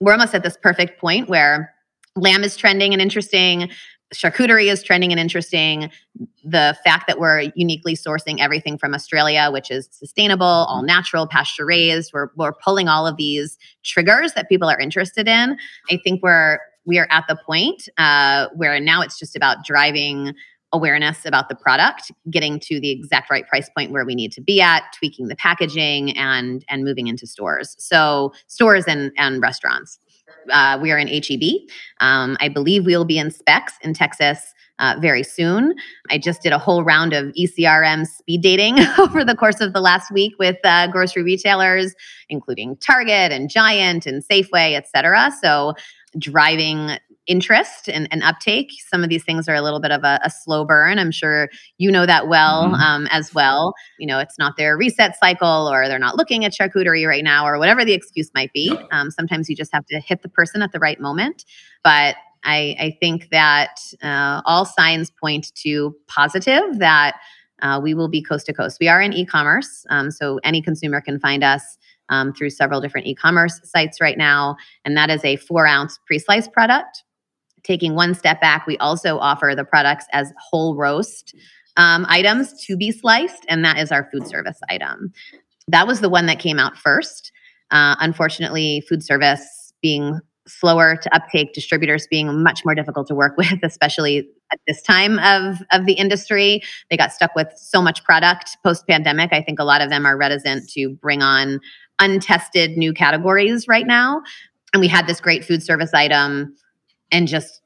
we're 0.00 0.12
almost 0.12 0.34
at 0.34 0.42
this 0.42 0.56
perfect 0.56 1.00
point 1.00 1.28
where 1.28 1.74
lamb 2.16 2.44
is 2.44 2.56
trending 2.56 2.92
and 2.92 3.02
interesting 3.02 3.70
charcuterie 4.14 4.70
is 4.70 4.82
trending 4.82 5.10
and 5.10 5.20
interesting. 5.20 5.90
The 6.44 6.76
fact 6.84 7.06
that 7.08 7.18
we're 7.18 7.52
uniquely 7.54 7.94
sourcing 7.94 8.40
everything 8.40 8.78
from 8.78 8.94
Australia, 8.94 9.50
which 9.52 9.70
is 9.70 9.88
sustainable, 9.90 10.46
all 10.46 10.78
mm-hmm. 10.78 10.86
natural, 10.86 11.26
pasture 11.26 11.66
raised, 11.66 12.12
we're, 12.12 12.28
we're 12.36 12.52
pulling 12.52 12.88
all 12.88 13.06
of 13.06 13.16
these 13.16 13.58
triggers 13.84 14.32
that 14.34 14.48
people 14.48 14.68
are 14.68 14.78
interested 14.78 15.28
in. 15.28 15.56
I 15.90 15.98
think 16.02 16.22
we're 16.22 16.58
we 16.84 16.98
are 16.98 17.08
at 17.10 17.24
the 17.28 17.36
point 17.44 17.88
uh, 17.98 18.46
where 18.54 18.78
now 18.78 19.02
it's 19.02 19.18
just 19.18 19.34
about 19.34 19.64
driving 19.64 20.32
awareness 20.72 21.24
about 21.24 21.48
the 21.48 21.54
product, 21.54 22.12
getting 22.30 22.60
to 22.60 22.80
the 22.80 22.90
exact 22.90 23.30
right 23.30 23.46
price 23.48 23.68
point 23.76 23.92
where 23.92 24.04
we 24.04 24.14
need 24.14 24.32
to 24.32 24.40
be 24.40 24.60
at, 24.60 24.82
tweaking 24.96 25.28
the 25.28 25.36
packaging, 25.36 26.16
and 26.16 26.64
and 26.68 26.84
moving 26.84 27.08
into 27.08 27.26
stores. 27.26 27.74
So 27.78 28.32
stores 28.46 28.84
and 28.86 29.10
and 29.16 29.40
restaurants 29.42 29.98
uh, 30.50 30.78
we 30.80 30.90
are 30.90 30.98
in 30.98 31.08
HEB. 31.08 31.68
Um, 32.00 32.36
I 32.40 32.48
believe 32.48 32.84
we 32.84 32.96
will 32.96 33.04
be 33.04 33.18
in 33.18 33.30
Spec's 33.30 33.74
in 33.82 33.94
Texas 33.94 34.54
uh, 34.78 34.96
very 35.00 35.22
soon. 35.22 35.74
I 36.10 36.18
just 36.18 36.42
did 36.42 36.52
a 36.52 36.58
whole 36.58 36.84
round 36.84 37.12
of 37.12 37.32
ECRM 37.32 38.06
speed 38.06 38.42
dating 38.42 38.78
over 38.98 39.24
the 39.24 39.34
course 39.34 39.60
of 39.60 39.72
the 39.72 39.80
last 39.80 40.10
week 40.10 40.34
with 40.38 40.56
uh, 40.64 40.86
grocery 40.88 41.22
retailers, 41.22 41.94
including 42.28 42.76
Target 42.76 43.32
and 43.32 43.48
Giant 43.48 44.06
and 44.06 44.22
Safeway, 44.22 44.74
et 44.74 44.86
cetera. 44.88 45.32
So 45.42 45.74
driving 46.18 46.98
interest 47.26 47.88
and, 47.88 48.08
and, 48.10 48.22
uptake. 48.22 48.70
Some 48.88 49.02
of 49.02 49.08
these 49.08 49.24
things 49.24 49.48
are 49.48 49.54
a 49.54 49.62
little 49.62 49.80
bit 49.80 49.90
of 49.90 50.04
a, 50.04 50.20
a 50.22 50.30
slow 50.30 50.64
burn. 50.64 50.98
I'm 50.98 51.10
sure 51.10 51.48
you 51.78 51.90
know 51.90 52.06
that 52.06 52.28
well 52.28 52.66
mm-hmm. 52.66 52.74
um, 52.74 53.06
as 53.10 53.34
well. 53.34 53.74
You 53.98 54.06
know, 54.06 54.18
it's 54.18 54.38
not 54.38 54.56
their 54.56 54.76
reset 54.76 55.16
cycle 55.18 55.68
or 55.70 55.88
they're 55.88 55.98
not 55.98 56.16
looking 56.16 56.44
at 56.44 56.52
charcuterie 56.52 57.06
right 57.06 57.24
now 57.24 57.46
or 57.46 57.58
whatever 57.58 57.84
the 57.84 57.92
excuse 57.94 58.30
might 58.34 58.52
be. 58.52 58.76
Um, 58.92 59.10
sometimes 59.10 59.48
you 59.48 59.56
just 59.56 59.72
have 59.72 59.86
to 59.86 60.00
hit 60.00 60.22
the 60.22 60.28
person 60.28 60.62
at 60.62 60.72
the 60.72 60.78
right 60.78 61.00
moment. 61.00 61.44
But 61.82 62.16
I, 62.44 62.76
I 62.78 62.96
think 63.00 63.28
that 63.30 63.80
uh, 64.02 64.40
all 64.44 64.64
signs 64.64 65.10
point 65.10 65.52
to 65.56 65.94
positive 66.06 66.78
that 66.78 67.16
uh, 67.62 67.80
we 67.82 67.94
will 67.94 68.08
be 68.08 68.22
coast 68.22 68.46
to 68.46 68.52
coast. 68.52 68.78
We 68.80 68.88
are 68.88 69.00
in 69.00 69.12
e 69.12 69.24
commerce, 69.26 69.84
um, 69.90 70.10
so 70.10 70.38
any 70.44 70.62
consumer 70.62 71.00
can 71.00 71.18
find 71.18 71.42
us 71.42 71.78
um, 72.08 72.32
through 72.32 72.50
several 72.50 72.80
different 72.80 73.06
e 73.06 73.14
commerce 73.14 73.60
sites 73.64 74.00
right 74.00 74.18
now. 74.18 74.56
And 74.84 74.96
that 74.96 75.10
is 75.10 75.24
a 75.24 75.36
four 75.36 75.66
ounce 75.66 75.98
pre 76.06 76.18
sliced 76.18 76.52
product. 76.52 77.02
Taking 77.66 77.94
one 77.94 78.14
step 78.14 78.40
back, 78.40 78.66
we 78.66 78.78
also 78.78 79.18
offer 79.18 79.54
the 79.56 79.64
products 79.64 80.06
as 80.12 80.32
whole 80.38 80.76
roast 80.76 81.34
um, 81.76 82.06
items 82.08 82.52
to 82.64 82.76
be 82.76 82.92
sliced, 82.92 83.44
and 83.48 83.64
that 83.64 83.78
is 83.78 83.90
our 83.90 84.08
food 84.12 84.26
service 84.26 84.60
item. 84.68 85.12
That 85.66 85.86
was 85.86 86.00
the 86.00 86.08
one 86.08 86.26
that 86.26 86.38
came 86.38 86.60
out 86.60 86.76
first. 86.76 87.32
Uh, 87.72 87.96
unfortunately, 87.98 88.84
food 88.88 89.02
service 89.02 89.72
being 89.82 90.20
slower 90.46 90.96
to 90.96 91.12
uptake, 91.12 91.52
distributors 91.54 92.06
being 92.06 92.42
much 92.42 92.64
more 92.64 92.74
difficult 92.74 93.08
to 93.08 93.16
work 93.16 93.34
with, 93.36 93.58
especially 93.64 94.28
at 94.52 94.60
this 94.68 94.80
time 94.82 95.18
of, 95.18 95.60
of 95.72 95.86
the 95.86 95.94
industry. 95.94 96.62
They 96.88 96.96
got 96.96 97.12
stuck 97.12 97.34
with 97.34 97.48
so 97.56 97.82
much 97.82 98.04
product 98.04 98.56
post 98.62 98.86
pandemic. 98.86 99.32
I 99.32 99.42
think 99.42 99.58
a 99.58 99.64
lot 99.64 99.80
of 99.80 99.90
them 99.90 100.06
are 100.06 100.16
reticent 100.16 100.70
to 100.70 100.90
bring 100.90 101.20
on 101.20 101.60
untested 101.98 102.76
new 102.76 102.92
categories 102.92 103.66
right 103.66 103.86
now. 103.86 104.22
And 104.72 104.80
we 104.80 104.88
had 104.88 105.06
this 105.06 105.20
great 105.20 105.44
food 105.44 105.62
service 105.62 105.94
item 105.94 106.54
and 107.10 107.28
just 107.28 107.62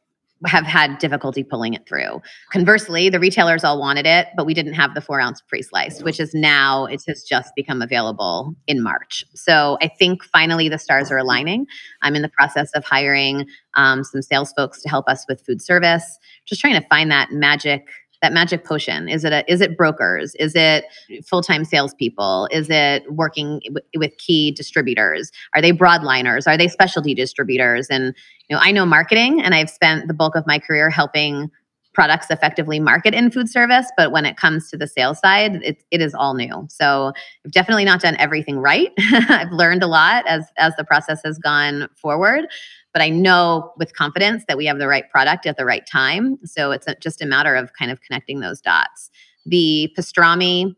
have 0.46 0.64
had 0.64 0.98
difficulty 0.98 1.44
pulling 1.44 1.74
it 1.74 1.86
through. 1.86 2.20
Conversely, 2.50 3.08
the 3.08 3.20
retailers 3.20 3.62
all 3.62 3.78
wanted 3.78 4.06
it, 4.06 4.28
but 4.36 4.46
we 4.46 4.54
didn't 4.54 4.72
have 4.72 4.94
the 4.94 5.00
four 5.00 5.20
ounce 5.20 5.42
pre 5.42 5.62
sliced, 5.62 6.02
which 6.02 6.18
is 6.18 6.32
now 6.32 6.86
it 6.86 7.02
has 7.06 7.22
just 7.22 7.52
become 7.54 7.82
available 7.82 8.54
in 8.66 8.82
March. 8.82 9.24
So 9.34 9.76
I 9.82 9.88
think 9.88 10.24
finally 10.24 10.68
the 10.68 10.78
stars 10.78 11.10
are 11.10 11.18
aligning. 11.18 11.66
I'm 12.02 12.16
in 12.16 12.22
the 12.22 12.28
process 12.28 12.70
of 12.72 12.84
hiring 12.84 13.46
um, 13.74 14.02
some 14.02 14.22
sales 14.22 14.52
folks 14.52 14.80
to 14.82 14.88
help 14.88 15.08
us 15.08 15.26
with 15.28 15.44
food 15.44 15.60
service, 15.60 16.18
just 16.46 16.60
trying 16.60 16.80
to 16.80 16.88
find 16.88 17.10
that 17.10 17.32
magic 17.32 17.86
that 18.22 18.32
magic 18.32 18.64
potion? 18.64 19.08
Is 19.08 19.24
it 19.24 19.32
a, 19.32 19.50
is 19.50 19.60
it 19.60 19.76
brokers? 19.76 20.34
Is 20.36 20.54
it 20.54 20.84
full 21.24 21.42
time 21.42 21.64
salespeople? 21.64 22.48
Is 22.50 22.68
it 22.70 23.10
working 23.12 23.60
w- 23.66 23.84
with 23.96 24.16
key 24.18 24.50
distributors? 24.50 25.30
Are 25.54 25.62
they 25.62 25.72
broadliners? 25.72 26.46
Are 26.46 26.56
they 26.56 26.68
specialty 26.68 27.14
distributors? 27.14 27.88
And 27.90 28.14
you 28.48 28.56
know, 28.56 28.60
I 28.62 28.72
know 28.72 28.84
marketing, 28.84 29.40
and 29.40 29.54
I've 29.54 29.70
spent 29.70 30.08
the 30.08 30.14
bulk 30.14 30.34
of 30.34 30.46
my 30.46 30.58
career 30.58 30.90
helping 30.90 31.50
products 31.92 32.30
effectively 32.30 32.78
market 32.78 33.14
in 33.14 33.30
food 33.30 33.48
service 33.48 33.90
but 33.96 34.12
when 34.12 34.24
it 34.24 34.36
comes 34.36 34.70
to 34.70 34.76
the 34.76 34.86
sales 34.86 35.18
side 35.18 35.56
it, 35.64 35.82
it 35.90 36.00
is 36.00 36.14
all 36.14 36.34
new 36.34 36.64
so 36.68 37.12
i've 37.44 37.50
definitely 37.52 37.84
not 37.84 38.00
done 38.00 38.16
everything 38.18 38.58
right 38.58 38.92
i've 39.28 39.50
learned 39.50 39.82
a 39.82 39.88
lot 39.88 40.24
as 40.28 40.46
as 40.56 40.72
the 40.76 40.84
process 40.84 41.20
has 41.24 41.36
gone 41.38 41.88
forward 41.96 42.46
but 42.92 43.02
I 43.02 43.08
know 43.08 43.72
with 43.76 43.94
confidence 43.94 44.44
that 44.48 44.56
we 44.56 44.66
have 44.66 44.78
the 44.78 44.88
right 44.88 45.08
product 45.10 45.46
at 45.46 45.56
the 45.56 45.64
right 45.64 45.86
time. 45.86 46.38
So 46.44 46.72
it's 46.72 46.86
just 47.00 47.22
a 47.22 47.26
matter 47.26 47.54
of 47.54 47.72
kind 47.78 47.90
of 47.90 48.00
connecting 48.02 48.40
those 48.40 48.60
dots. 48.60 49.10
The 49.46 49.92
pastrami 49.96 50.74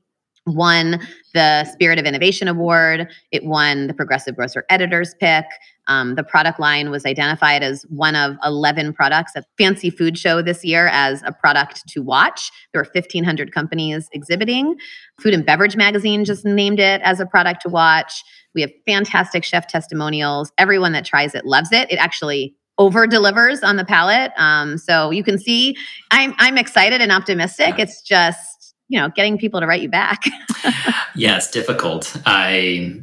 won 0.47 1.01
the 1.35 1.65
Spirit 1.65 1.99
of 1.99 2.05
Innovation 2.05 2.49
Award. 2.49 3.09
It 3.31 3.45
won 3.45 3.87
the 3.87 3.95
Progressive 3.95 4.37
Grocer 4.37 4.65
Editor's 4.71 5.15
Pick. 5.21 5.45
Um, 5.89 6.15
the 6.15 6.25
product 6.25 6.61
line 6.61 6.91
was 6.91 7.05
identified 7.05 7.63
as 7.63 7.83
one 7.89 8.15
of 8.15 8.37
11 8.45 8.93
products 8.93 9.33
at 9.35 9.47
Fancy 9.59 9.91
Food 9.91 10.17
Show 10.17 10.43
this 10.43 10.65
year 10.65 10.89
as 10.89 11.23
a 11.23 11.33
product 11.33 11.89
to 11.89 12.01
watch. 12.01 12.51
There 12.73 12.81
were 12.81 12.91
1,500 12.93 13.53
companies 13.53 14.09
exhibiting. 14.13 14.77
Food 15.21 15.35
and 15.35 15.45
Beverage 15.45 15.77
Magazine 15.77 16.25
just 16.25 16.45
named 16.45 16.81
it 16.81 17.01
as 17.03 17.21
a 17.21 17.27
product 17.27 17.63
to 17.63 17.69
watch. 17.69 18.23
We 18.55 18.61
have 18.61 18.71
fantastic 18.87 19.45
chef 19.45 19.67
testimonials. 19.67 20.53
Everyone 20.59 20.93
that 20.93 21.05
tries 21.05 21.35
it 21.35 21.47
loves 21.47 21.73
it. 21.73 21.91
It 21.91 21.97
actually 21.97 22.55
over 22.79 23.07
delivers 23.07 23.63
on 23.63 23.77
the 23.77 23.85
palate. 23.85 24.33
Um, 24.37 24.79
so 24.79 25.11
you 25.11 25.23
can 25.23 25.39
see 25.39 25.77
I'm, 26.11 26.35
I'm 26.39 26.59
excited 26.59 27.01
and 27.01 27.13
optimistic. 27.13 27.75
It's 27.79 28.03
just, 28.03 28.52
you 28.93 29.01
know, 29.01 29.09
getting 29.09 29.39
people 29.39 29.59
to 29.59 29.67
write 29.67 29.81
you 29.81 29.89
back. 29.89 30.25
yeah, 31.15 31.39
it's 31.39 31.51
difficult. 31.51 32.15
I 32.27 33.01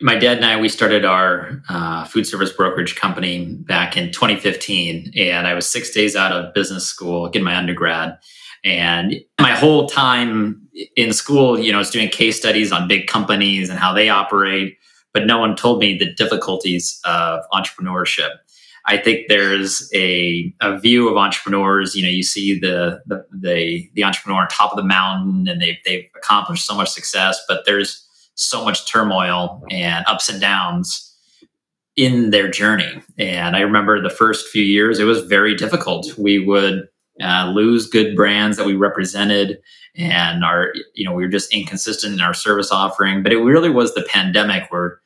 my 0.00 0.16
dad 0.16 0.38
and 0.38 0.44
I, 0.44 0.60
we 0.60 0.68
started 0.68 1.04
our 1.04 1.62
uh, 1.68 2.04
food 2.04 2.26
service 2.26 2.52
brokerage 2.52 2.96
company 2.96 3.46
back 3.46 3.96
in 3.96 4.12
2015. 4.12 5.12
And 5.16 5.46
I 5.46 5.54
was 5.54 5.64
six 5.70 5.90
days 5.90 6.16
out 6.16 6.32
of 6.32 6.52
business 6.52 6.84
school, 6.84 7.28
getting 7.28 7.44
my 7.44 7.56
undergrad. 7.56 8.18
And 8.62 9.14
my 9.40 9.52
whole 9.52 9.88
time 9.88 10.68
in 10.96 11.12
school, 11.12 11.58
you 11.58 11.70
know, 11.70 11.78
I 11.78 11.80
was 11.80 11.90
doing 11.90 12.08
case 12.08 12.36
studies 12.36 12.72
on 12.72 12.88
big 12.88 13.06
companies 13.06 13.70
and 13.70 13.78
how 13.78 13.94
they 13.94 14.10
operate. 14.10 14.76
But 15.14 15.24
no 15.24 15.38
one 15.38 15.56
told 15.56 15.78
me 15.78 15.96
the 15.96 16.12
difficulties 16.12 17.00
of 17.06 17.40
entrepreneurship. 17.54 18.32
I 18.86 18.96
think 18.96 19.26
there's 19.28 19.90
a, 19.94 20.54
a 20.60 20.78
view 20.78 21.08
of 21.08 21.16
entrepreneurs. 21.16 21.94
You 21.96 22.04
know, 22.04 22.08
you 22.08 22.22
see 22.22 22.58
the, 22.58 23.02
the 23.06 23.26
the 23.32 23.90
the 23.94 24.04
entrepreneur 24.04 24.42
on 24.42 24.48
top 24.48 24.70
of 24.70 24.76
the 24.76 24.84
mountain, 24.84 25.48
and 25.48 25.60
they've 25.60 25.78
they've 25.84 26.08
accomplished 26.16 26.66
so 26.66 26.74
much 26.74 26.90
success. 26.90 27.40
But 27.48 27.64
there's 27.66 28.06
so 28.34 28.64
much 28.64 28.86
turmoil 28.86 29.64
and 29.70 30.04
ups 30.06 30.28
and 30.28 30.40
downs 30.40 31.02
in 31.96 32.30
their 32.30 32.48
journey. 32.48 33.02
And 33.18 33.56
I 33.56 33.60
remember 33.60 34.00
the 34.00 34.10
first 34.10 34.48
few 34.48 34.62
years, 34.62 34.98
it 34.98 35.04
was 35.04 35.22
very 35.22 35.54
difficult. 35.54 36.16
We 36.18 36.38
would 36.38 36.88
uh, 37.20 37.50
lose 37.54 37.88
good 37.88 38.14
brands 38.14 38.58
that 38.58 38.66
we 38.66 38.74
represented 38.74 39.58
and 39.96 40.44
our, 40.44 40.74
you 40.94 41.06
know, 41.06 41.14
we 41.14 41.22
were 41.22 41.30
just 41.30 41.52
inconsistent 41.54 42.12
in 42.12 42.20
our 42.20 42.34
service 42.34 42.70
offering. 42.70 43.22
But 43.22 43.32
it 43.32 43.38
really 43.38 43.70
was 43.70 43.94
the 43.94 44.06
pandemic 44.10 44.70
where, 44.70 45.00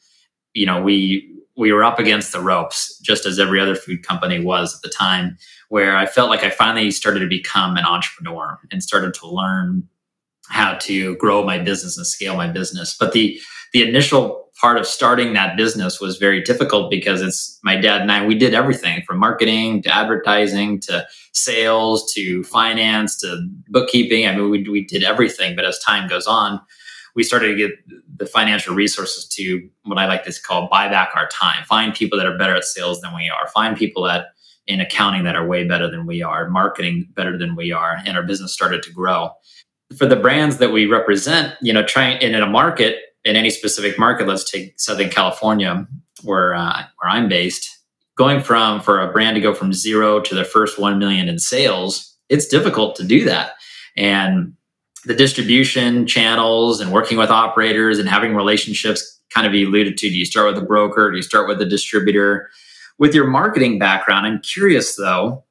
you 0.53 0.67
know, 0.67 0.83
we, 0.83 1.30
we 1.61 1.73
were 1.73 1.85
up 1.85 1.99
against 1.99 2.33
the 2.33 2.41
ropes, 2.41 2.99
just 3.01 3.27
as 3.27 3.39
every 3.39 3.61
other 3.61 3.75
food 3.75 4.03
company 4.03 4.43
was 4.43 4.75
at 4.75 4.81
the 4.81 4.89
time, 4.89 5.37
where 5.69 5.95
I 5.95 6.07
felt 6.07 6.31
like 6.31 6.43
I 6.43 6.49
finally 6.49 6.91
started 6.91 7.21
to 7.21 7.29
become 7.29 7.77
an 7.77 7.85
entrepreneur 7.85 8.59
and 8.73 8.83
started 8.83 9.13
to 9.15 9.29
learn 9.29 9.87
how 10.49 10.75
to 10.79 11.17
grow 11.17 11.45
my 11.45 11.59
business 11.59 11.99
and 11.99 12.07
scale 12.07 12.35
my 12.35 12.49
business. 12.49 12.97
But 12.99 13.13
the 13.13 13.39
the 13.75 13.87
initial 13.87 14.49
part 14.61 14.79
of 14.79 14.87
starting 14.87 15.35
that 15.35 15.57
business 15.57 16.01
was 16.01 16.17
very 16.17 16.43
difficult 16.43 16.91
because 16.91 17.23
it's 17.23 17.59
my 17.63 17.77
dad 17.77 18.01
and 18.01 18.11
I 18.11 18.25
we 18.25 18.35
did 18.35 18.55
everything 18.55 19.03
from 19.07 19.19
marketing 19.19 19.83
to 19.83 19.95
advertising 19.95 20.81
to 20.81 21.07
sales 21.35 22.11
to 22.15 22.43
finance 22.45 23.21
to 23.21 23.47
bookkeeping. 23.69 24.27
I 24.27 24.35
mean 24.35 24.51
we 24.51 24.67
we 24.67 24.85
did 24.87 25.05
everything, 25.05 25.55
but 25.57 25.67
as 25.67 25.79
time 25.79 26.09
goes 26.09 26.27
on, 26.27 26.59
we 27.15 27.23
started 27.23 27.49
to 27.49 27.57
get 27.57 27.73
the 28.17 28.27
financial 28.27 28.75
resources 28.75 29.27
to 29.29 29.69
what 29.85 29.99
I 29.99 30.07
like 30.07 30.25
to 30.25 30.43
call 30.43 30.69
buy 30.69 30.89
back 30.89 31.11
our 31.15 31.29
time. 31.29 31.65
Find 31.65 31.95
people 31.95 32.19
that 32.19 32.27
are 32.27 32.39
better 32.39 32.55
at 32.55 32.65
sales 32.65 33.01
than 33.01 33.15
we 33.15 33.29
are. 33.29 33.49
Find 33.49 33.77
people 33.77 34.03
that 34.05 34.27
in 34.67 34.81
accounting 34.81 35.25
that 35.25 35.37
are 35.37 35.47
way 35.47 35.67
better 35.67 35.91
than 35.91 36.07
we 36.07 36.23
are, 36.23 36.49
marketing 36.49 37.09
better 37.15 37.37
than 37.37 37.57
we 37.57 37.73
are, 37.73 37.99
and 38.05 38.17
our 38.17 38.23
business 38.23 38.53
started 38.53 38.83
to 38.85 38.93
grow 38.93 39.31
for 39.97 40.07
the 40.07 40.17
brands 40.17 40.59
that 40.59 40.73
we 40.73 40.87
represent, 40.87 41.55
you 41.61 41.73
know, 41.73 41.83
trying 41.83 42.21
in 42.23 42.35
a 42.35 42.47
market 42.47 42.99
in 43.25 43.37
any 43.37 43.51
specific 43.51 43.99
market, 43.99 44.27
let's 44.27 44.49
take 44.51 44.79
Southern 44.79 45.11
California, 45.11 45.87
where 46.23 46.55
uh, 46.55 46.85
where 47.01 47.11
I'm 47.11 47.29
based. 47.29 47.79
Going 48.17 48.43
from 48.43 48.81
for 48.81 49.01
a 49.01 49.11
brand 49.11 49.37
to 49.37 49.41
go 49.41 49.55
from 49.55 49.73
zero 49.73 50.21
to 50.21 50.35
their 50.35 50.45
first 50.45 50.79
one 50.79 50.99
million 50.99 51.29
in 51.29 51.39
sales, 51.39 52.19
it's 52.29 52.47
difficult 52.47 52.95
to 52.97 53.05
do 53.05 53.25
that, 53.25 53.53
and 53.97 54.55
the 55.05 55.15
distribution 55.15 56.07
channels 56.07 56.81
and 56.81 56.93
working 56.93 57.17
with 57.19 57.31
operators 57.31 57.99
and 57.99 58.09
having 58.09 58.35
relationships 58.35 59.19
kind 59.31 59.47
of 59.47 59.53
be 59.53 59.65
alluded 59.65 59.97
to. 59.99 60.09
Do 60.09 60.15
you 60.15 60.25
start 60.25 60.53
with 60.53 60.63
a 60.63 60.67
broker? 60.67 61.11
Do 61.11 61.17
you 61.17 61.23
start 61.23 61.49
with 61.49 61.61
a 61.61 61.67
distributor? 61.67 62.51
With 62.99 63.15
your 63.15 63.27
marketing 63.27 63.79
background, 63.79 64.27
I'm 64.27 64.41
curious 64.41 64.97
though 64.97 65.45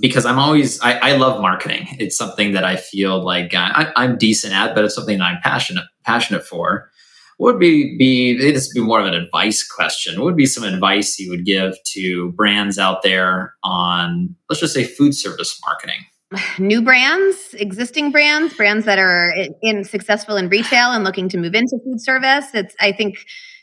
because 0.00 0.26
I'm 0.26 0.38
always 0.38 0.80
I, 0.80 0.98
I, 0.98 1.16
love 1.16 1.40
marketing. 1.40 1.86
It's 1.98 2.16
something 2.16 2.52
that 2.52 2.64
I 2.64 2.76
feel 2.76 3.22
like 3.22 3.54
uh, 3.54 3.90
I, 3.96 4.04
am 4.04 4.18
decent 4.18 4.52
at, 4.52 4.74
but 4.74 4.84
it's 4.84 4.94
something 4.94 5.18
that 5.18 5.24
I'm 5.24 5.40
passionate 5.42 5.84
passionate 6.04 6.44
for. 6.44 6.90
What 7.38 7.54
would 7.54 7.60
be 7.60 7.96
be 7.96 8.36
this 8.36 8.68
would 8.68 8.80
be 8.80 8.86
more 8.86 9.00
of 9.00 9.06
an 9.06 9.14
advice 9.14 9.66
question? 9.66 10.18
What 10.18 10.26
would 10.26 10.36
be 10.36 10.46
some 10.46 10.64
advice 10.64 11.18
you 11.18 11.30
would 11.30 11.44
give 11.44 11.76
to 11.92 12.32
brands 12.32 12.78
out 12.78 13.02
there 13.02 13.54
on 13.62 14.34
let's 14.50 14.60
just 14.60 14.74
say 14.74 14.84
food 14.84 15.14
service 15.14 15.58
marketing? 15.64 16.04
New 16.58 16.82
brands, 16.82 17.54
existing 17.54 18.10
brands, 18.10 18.54
brands 18.54 18.84
that 18.86 18.98
are 18.98 19.32
in, 19.32 19.54
in 19.62 19.84
successful 19.84 20.36
in 20.36 20.48
retail 20.48 20.92
and 20.92 21.04
looking 21.04 21.28
to 21.30 21.38
move 21.38 21.54
into 21.54 21.78
food 21.84 22.00
service. 22.00 22.46
It's 22.54 22.74
I 22.80 22.92
think 22.92 23.18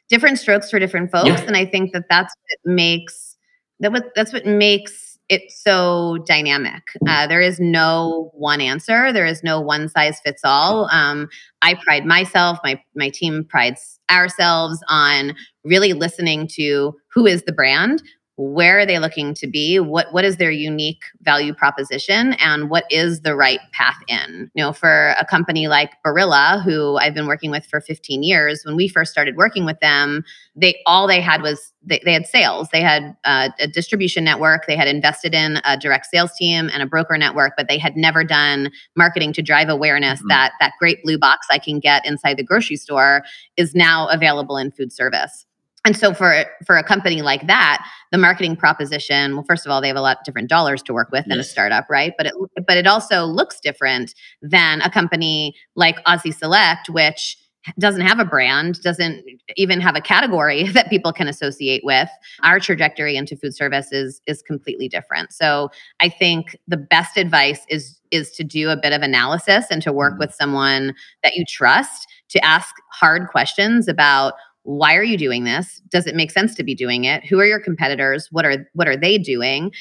different 0.10 0.40
strokes 0.40 0.70
for 0.70 0.80
different 0.80 1.12
folks, 1.12 1.30
yeah. 1.30 1.44
and 1.44 1.56
I 1.56 1.66
think 1.66 1.94
that 1.94 2.06
that's 2.10 2.34
what 2.36 2.74
makes 2.74 3.38
that 3.80 3.92
what 3.92 4.06
that's 4.16 4.34
what 4.34 4.46
makes 4.46 5.12
it 5.30 5.50
so 5.50 6.18
dynamic. 6.28 6.84
Uh, 7.08 7.26
there 7.26 7.40
is 7.40 7.58
no 7.58 8.32
one 8.34 8.60
answer. 8.60 9.14
There 9.14 9.26
is 9.26 9.44
no 9.44 9.62
one 9.62 9.88
size 9.88 10.20
fits 10.20 10.42
all. 10.44 10.90
Um, 10.92 11.30
I 11.62 11.76
pride 11.76 12.06
myself, 12.06 12.60
my 12.64 12.82
my 12.96 13.10
team 13.10 13.46
prides 13.50 14.00
ourselves 14.12 14.84
on 14.90 15.34
really 15.64 15.94
listening 15.94 16.48
to 16.56 16.94
who 17.14 17.26
is 17.26 17.44
the 17.44 17.54
brand, 17.54 18.04
where 18.38 18.80
are 18.80 18.86
they 18.86 19.00
looking 19.00 19.34
to 19.36 19.48
be? 19.48 19.80
What 19.80 20.12
what 20.14 20.26
is 20.26 20.38
their 20.38 20.52
unique 20.52 21.04
value 21.22 21.54
proposition? 21.54 22.34
And 22.34 22.70
what 22.70 22.86
is 22.90 23.22
the 23.22 23.36
right 23.36 23.60
path 23.74 23.98
in? 24.08 24.50
You 24.54 24.64
know 24.64 24.74
for 24.74 25.16
a 25.20 25.26
company 25.26 25.68
like 25.68 25.92
barilla 26.06 26.64
who 26.64 26.98
i've 26.98 27.14
been 27.14 27.28
working 27.28 27.52
with 27.52 27.66
for 27.66 27.82
15 27.82 28.24
years 28.24 28.62
when 28.66 28.76
we 28.76 28.88
first 28.88 29.12
started 29.12 29.36
working 29.36 29.66
with 29.66 29.80
them 29.80 30.24
they 30.56 30.82
all 30.86 31.08
they 31.08 31.22
had 31.22 31.42
was 31.42 31.74
they, 31.84 32.00
they 32.06 32.14
had 32.14 32.28
sales. 32.28 32.70
They 32.72 32.82
had 32.82 33.16
uh, 33.24 33.50
a 33.60 33.68
distribution 33.68 34.24
network. 34.24 34.68
They 34.68 34.76
had 34.76 34.88
invested 34.88 35.34
in 35.34 35.60
a 35.66 35.78
direct 35.78 36.06
sales 36.06 36.32
team 36.34 36.70
and 36.72 36.84
a 36.84 36.86
broker 36.86 37.18
network 37.18 37.54
but 37.58 37.68
they 37.68 37.78
had 37.78 37.96
never 37.96 38.24
done 38.24 38.72
marketing 38.96 39.34
to 39.34 39.42
drive 39.42 39.70
awareness 39.70 40.20
mm-hmm. 40.20 40.30
that 40.30 40.54
that 40.60 40.74
great 40.80 41.04
blue 41.04 41.18
box 41.18 41.48
i 41.50 41.58
can 41.58 41.80
get 41.80 42.06
inside 42.06 42.38
the 42.38 42.44
grocery 42.44 42.76
store 42.76 43.24
is 43.58 43.74
now 43.76 44.08
available 44.08 44.58
in 44.58 44.72
food 44.72 44.92
service 44.92 45.46
and 45.86 45.98
so 45.98 46.14
for 46.14 46.46
for 46.66 46.78
a 46.78 46.84
company 46.84 47.22
like 47.22 47.48
that 47.48 47.86
the 48.12 48.18
marketing 48.18 48.56
proposition 48.56 49.36
well 49.36 49.46
first 49.48 49.66
of 49.66 49.72
all 49.72 49.82
they 49.82 49.88
have 49.88 49.98
a 49.98 50.02
lot 50.02 50.18
of 50.18 50.24
different 50.24 50.50
dollars 50.50 50.82
to 50.84 50.94
work 50.94 51.10
with 51.12 51.26
yes. 51.28 51.34
in 51.34 51.40
a 51.40 51.44
startup 51.44 51.86
right 51.90 52.14
but 52.18 52.28
it 52.28 52.34
but 52.68 52.78
it 52.78 52.88
also 52.88 53.24
looks 53.24 53.60
different 53.60 54.14
than 54.42 54.82
a 54.82 54.90
company 54.90 55.54
like 55.76 56.04
aussie 56.06 56.34
select 56.34 56.90
which 56.90 57.38
doesn't 57.78 58.02
have 58.02 58.20
a 58.20 58.26
brand 58.26 58.82
doesn't 58.82 59.24
even 59.56 59.80
have 59.80 59.96
a 59.96 60.02
category 60.02 60.68
that 60.70 60.90
people 60.90 61.14
can 61.14 61.28
associate 61.28 61.84
with 61.84 62.10
our 62.44 62.60
trajectory 62.60 63.16
into 63.16 63.36
food 63.36 63.56
service 63.56 63.92
is 63.92 64.22
is 64.28 64.42
completely 64.42 64.88
different 64.88 65.32
so 65.32 65.70
i 66.00 66.10
think 66.10 66.58
the 66.68 66.78
best 66.78 67.18
advice 67.18 67.62
is 67.70 68.00
is 68.12 68.32
to 68.32 68.44
do 68.44 68.70
a 68.70 68.76
bit 68.76 68.94
of 68.94 69.02
analysis 69.02 69.66
and 69.72 69.82
to 69.82 69.94
work 69.94 70.14
mm-hmm. 70.14 70.20
with 70.20 70.34
someone 70.34 70.94
that 71.24 71.36
you 71.36 71.46
trust 71.46 72.08
to 72.30 72.44
ask 72.44 72.74
hard 72.92 73.28
questions 73.30 73.88
about 73.88 74.34
why 74.64 74.96
are 74.96 75.04
you 75.04 75.18
doing 75.18 75.44
this? 75.44 75.82
Does 75.90 76.08
it 76.08 76.16
make 76.16 76.32
sense 76.32 76.56
to 76.56 76.64
be 76.64 76.76
doing 76.76 77.06
it? 77.06 77.26
Who 77.26 77.40
are 77.40 77.46
your 77.46 77.60
competitors? 77.60 78.28
What 78.32 78.46
are 78.46 78.68
what 78.74 78.88
are 78.88 78.98
they 78.98 79.18
doing? 79.18 79.72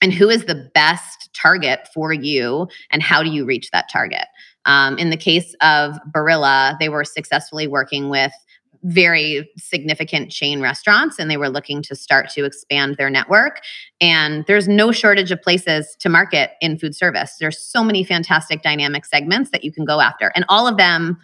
And 0.00 0.12
who 0.12 0.28
is 0.28 0.44
the 0.44 0.70
best 0.74 1.30
target 1.34 1.88
for 1.92 2.12
you? 2.12 2.68
And 2.92 3.02
how 3.02 3.22
do 3.22 3.30
you 3.30 3.44
reach 3.44 3.70
that 3.72 3.88
target? 3.92 4.26
Um, 4.64 4.96
in 4.98 5.10
the 5.10 5.16
case 5.16 5.54
of 5.60 5.96
barilla 6.14 6.78
they 6.78 6.88
were 6.88 7.04
successfully 7.04 7.66
working 7.66 8.08
with 8.08 8.32
very 8.84 9.50
significant 9.56 10.30
chain 10.30 10.60
restaurants 10.60 11.18
and 11.18 11.30
they 11.30 11.36
were 11.36 11.48
looking 11.48 11.82
to 11.82 11.96
start 11.96 12.28
to 12.30 12.44
expand 12.44 12.96
their 12.96 13.10
network. 13.10 13.60
And 14.00 14.44
there's 14.46 14.68
no 14.68 14.92
shortage 14.92 15.32
of 15.32 15.42
places 15.42 15.96
to 16.00 16.08
market 16.08 16.52
in 16.60 16.78
food 16.78 16.94
service. 16.94 17.34
There's 17.40 17.58
so 17.58 17.82
many 17.82 18.04
fantastic 18.04 18.62
dynamic 18.62 19.04
segments 19.04 19.50
that 19.50 19.64
you 19.64 19.72
can 19.72 19.84
go 19.84 20.00
after. 20.00 20.32
And 20.34 20.44
all 20.48 20.68
of 20.68 20.76
them 20.76 21.18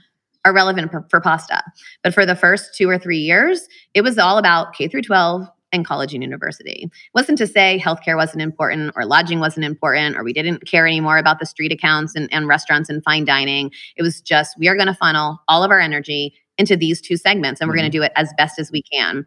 are 0.45 0.53
relevant 0.53 0.91
for, 0.91 1.07
for 1.11 1.21
pasta. 1.21 1.63
But 2.03 2.15
for 2.15 2.27
the 2.27 2.37
first 2.37 2.75
two 2.77 2.89
or 2.89 2.99
three 2.99 3.19
years, 3.19 3.67
it 3.95 4.03
was 4.03 4.19
all 4.19 4.39
about 4.39 4.75
K 4.75 4.89
through 4.89 5.03
12 5.03 5.47
and 5.73 5.85
college 5.85 6.15
and 6.15 6.23
university. 6.23 6.85
It 6.85 6.91
wasn't 7.15 7.39
to 7.39 7.47
say 7.47 7.83
healthcare 7.85 8.17
wasn't 8.17 8.43
important 8.43 8.93
or 8.97 9.05
lodging 9.05 9.41
wasn't 9.41 9.65
important 9.65 10.17
or 10.17 10.23
we 10.23 10.33
didn't 10.33 10.67
care 10.67 10.87
anymore 10.87 11.19
about 11.19 11.41
the 11.41 11.47
street 11.47 11.73
accounts 11.73 12.15
and, 12.15 12.33
and 12.33 12.47
restaurants 12.47 12.89
and 12.89 13.03
fine 13.03 13.25
dining. 13.25 13.73
It 13.97 14.03
was 14.03 14.21
just 14.21 14.57
we 14.59 14.69
are 14.69 14.77
going 14.77 14.87
to 14.87 14.95
funnel 14.95 15.41
all 15.49 15.65
of 15.65 15.71
our 15.71 15.81
energy 15.81 16.35
into 16.59 16.77
these 16.77 17.01
two 17.01 17.17
segments 17.17 17.61
and 17.61 17.69
we're 17.69 17.75
mm-hmm. 17.75 17.83
going 17.83 17.93
to 17.93 17.99
do 17.99 18.03
it 18.03 18.13
as 18.15 18.33
best 18.39 18.59
as 18.59 18.71
we 18.71 18.83
can. 18.83 19.27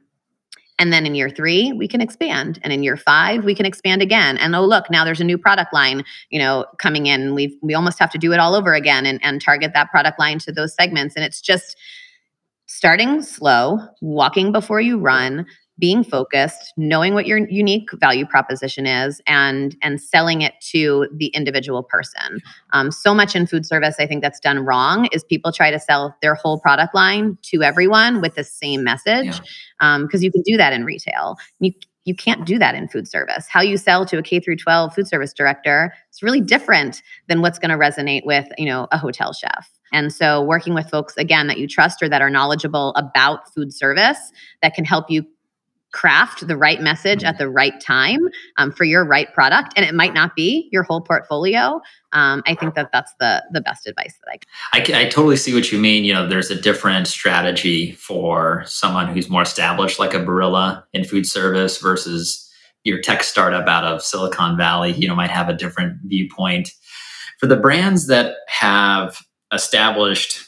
And 0.80 0.94
then 0.94 1.06
in 1.06 1.16
year 1.16 1.30
three, 1.30 1.74
we 1.74 1.88
can 1.88 2.02
expand. 2.02 2.60
And 2.63 2.72
in 2.72 2.84
year 2.84 2.98
five, 2.98 3.44
we 3.44 3.56
can 3.56 3.66
expand 3.66 4.02
again. 4.02 4.38
And 4.38 4.56
oh, 4.56 4.63
look, 4.63 4.90
now 4.92 5.04
there's 5.04 5.22
a 5.22 5.24
new 5.24 5.38
product 5.38 5.74
line, 5.74 6.04
you 6.30 6.38
know, 6.38 6.66
coming 6.78 7.08
in. 7.08 7.34
We 7.34 7.58
we 7.62 7.74
almost 7.74 7.98
have 8.00 8.12
to 8.12 8.18
do 8.18 8.32
it 8.32 8.40
all 8.40 8.54
over 8.54 8.74
again 8.74 9.06
and, 9.06 9.20
and 9.24 9.42
target 9.42 9.72
that 9.74 9.90
product 9.90 10.20
line 10.20 10.40
to 10.40 10.52
those 10.52 10.76
segments. 10.76 11.16
And 11.16 11.26
it's 11.26 11.42
just 11.42 11.78
starting 12.68 13.22
slow, 13.22 13.80
walking 14.02 14.52
before 14.52 14.82
you 14.82 15.00
run, 15.00 15.46
being 15.80 16.04
focused 16.04 16.74
knowing 16.78 17.13
what 17.13 17.26
your 17.26 17.38
unique 17.50 17.90
value 18.00 18.26
proposition 18.26 18.86
is 18.86 19.22
and 19.28 19.76
and 19.82 20.02
selling 20.02 20.42
it 20.42 20.54
to 20.62 21.08
the 21.13 21.28
individual 21.28 21.84
person 21.84 22.42
um, 22.74 22.92
so 22.92 23.13
much 23.13 23.36
in 23.36 23.46
food 23.48 23.66
service 23.66 23.96
i 24.00 24.06
think 24.06 24.22
that's 24.22 24.40
done 24.40 24.60
wrong 24.60 25.08
is 25.12 25.24
people 25.24 25.52
try 25.52 25.72
to 25.72 25.80
sell 25.80 26.16
their 26.22 26.36
whole 26.36 26.60
product 26.60 26.94
line 26.94 27.38
to 27.42 27.63
everyone 27.63 28.22
with 28.22 28.36
the 28.36 28.44
same 28.44 28.84
message 28.84 29.26
because 29.28 29.42
yeah. 29.82 29.96
um, 29.96 30.08
you 30.13 30.32
can 30.32 30.42
do 30.44 30.58
that 30.58 30.74
in 30.74 30.84
retail 30.86 31.36
you 31.60 31.72
you 32.08 32.16
can't 32.16 32.46
do 32.46 32.58
that 32.58 32.74
in 32.74 32.88
food 32.88 33.06
service. 33.06 33.48
How 33.50 33.60
you 33.60 33.76
sell 33.76 34.06
to 34.06 34.18
a 34.18 34.24
K 34.24 34.40
through 34.40 34.56
12 34.56 34.96
food 34.96 35.10
service 35.10 35.34
director 35.34 35.94
is 36.13 36.24
really 36.24 36.40
different 36.40 37.04
than 37.28 37.42
what's 37.42 37.60
going 37.60 37.70
to 37.70 37.78
resonate 37.78 38.26
with, 38.26 38.48
you 38.58 38.66
know, 38.66 38.88
a 38.94 38.98
hotel 38.98 39.34
chef. 39.34 39.70
And 39.92 40.13
so 40.13 40.42
working 40.42 40.74
with 40.74 40.90
folks 40.90 41.16
again 41.18 41.48
that 41.48 41.60
you 41.60 41.68
trust 41.68 42.02
or 42.02 42.08
that 42.08 42.22
are 42.22 42.30
knowledgeable 42.30 42.94
about 42.96 43.54
food 43.54 43.74
service 43.74 44.32
that 44.62 44.74
can 44.74 44.86
help 44.86 45.10
you 45.10 45.26
craft 45.93 46.47
the 46.47 46.58
right 46.58 46.82
message 46.82 47.23
at 47.23 47.36
mm-hmm. 47.36 47.43
the 47.43 47.50
right 47.50 47.80
time 47.80 48.19
um, 48.58 48.71
for 48.71 48.84
your 48.84 49.06
right 49.06 49.34
product 49.34 49.73
and 49.76 49.86
it 49.86 49.95
might 49.95 50.13
not 50.13 50.36
be 50.36 50.67
your 50.71 50.84
whole 50.84 51.02
portfolio 51.02 51.80
um, 52.12 52.43
i 52.45 52.54
think 52.54 52.76
that 52.76 52.89
that's 52.91 53.13
the 53.19 53.43
the 53.52 53.62
best 53.62 53.88
advice 53.88 54.13
that 54.26 54.39
I, 54.73 54.80
I 54.80 55.02
i 55.02 55.04
totally 55.06 55.38
see 55.38 55.54
what 55.54 55.71
you 55.71 55.80
mean 55.80 56.04
you 56.04 56.13
know 56.13 56.28
there's 56.28 56.52
a 56.52 56.60
different 56.60 57.08
strategy 57.08 57.93
for 57.93 58.63
someone 58.65 59.08
who's 59.08 59.30
more 59.30 59.41
established 59.41 59.97
like 59.97 60.13
a 60.13 60.19
barilla 60.19 60.84
in 60.93 61.04
food 61.04 61.26
service 61.26 61.78
versus 61.80 62.43
your 62.84 63.02
tech 63.02 63.23
startup 63.23 63.67
out 63.67 63.86
of 63.86 64.02
silicon 64.02 64.58
valley 64.58 64.91
you 64.93 65.08
know 65.08 65.15
might 65.15 65.32
have 65.32 65.47
a 65.47 65.54
different 65.54 65.97
viewpoint 66.04 66.71
for 67.39 67.47
the 67.47 67.58
brands 67.58 68.08
that 68.08 68.36
have 68.47 69.21
established 69.54 70.43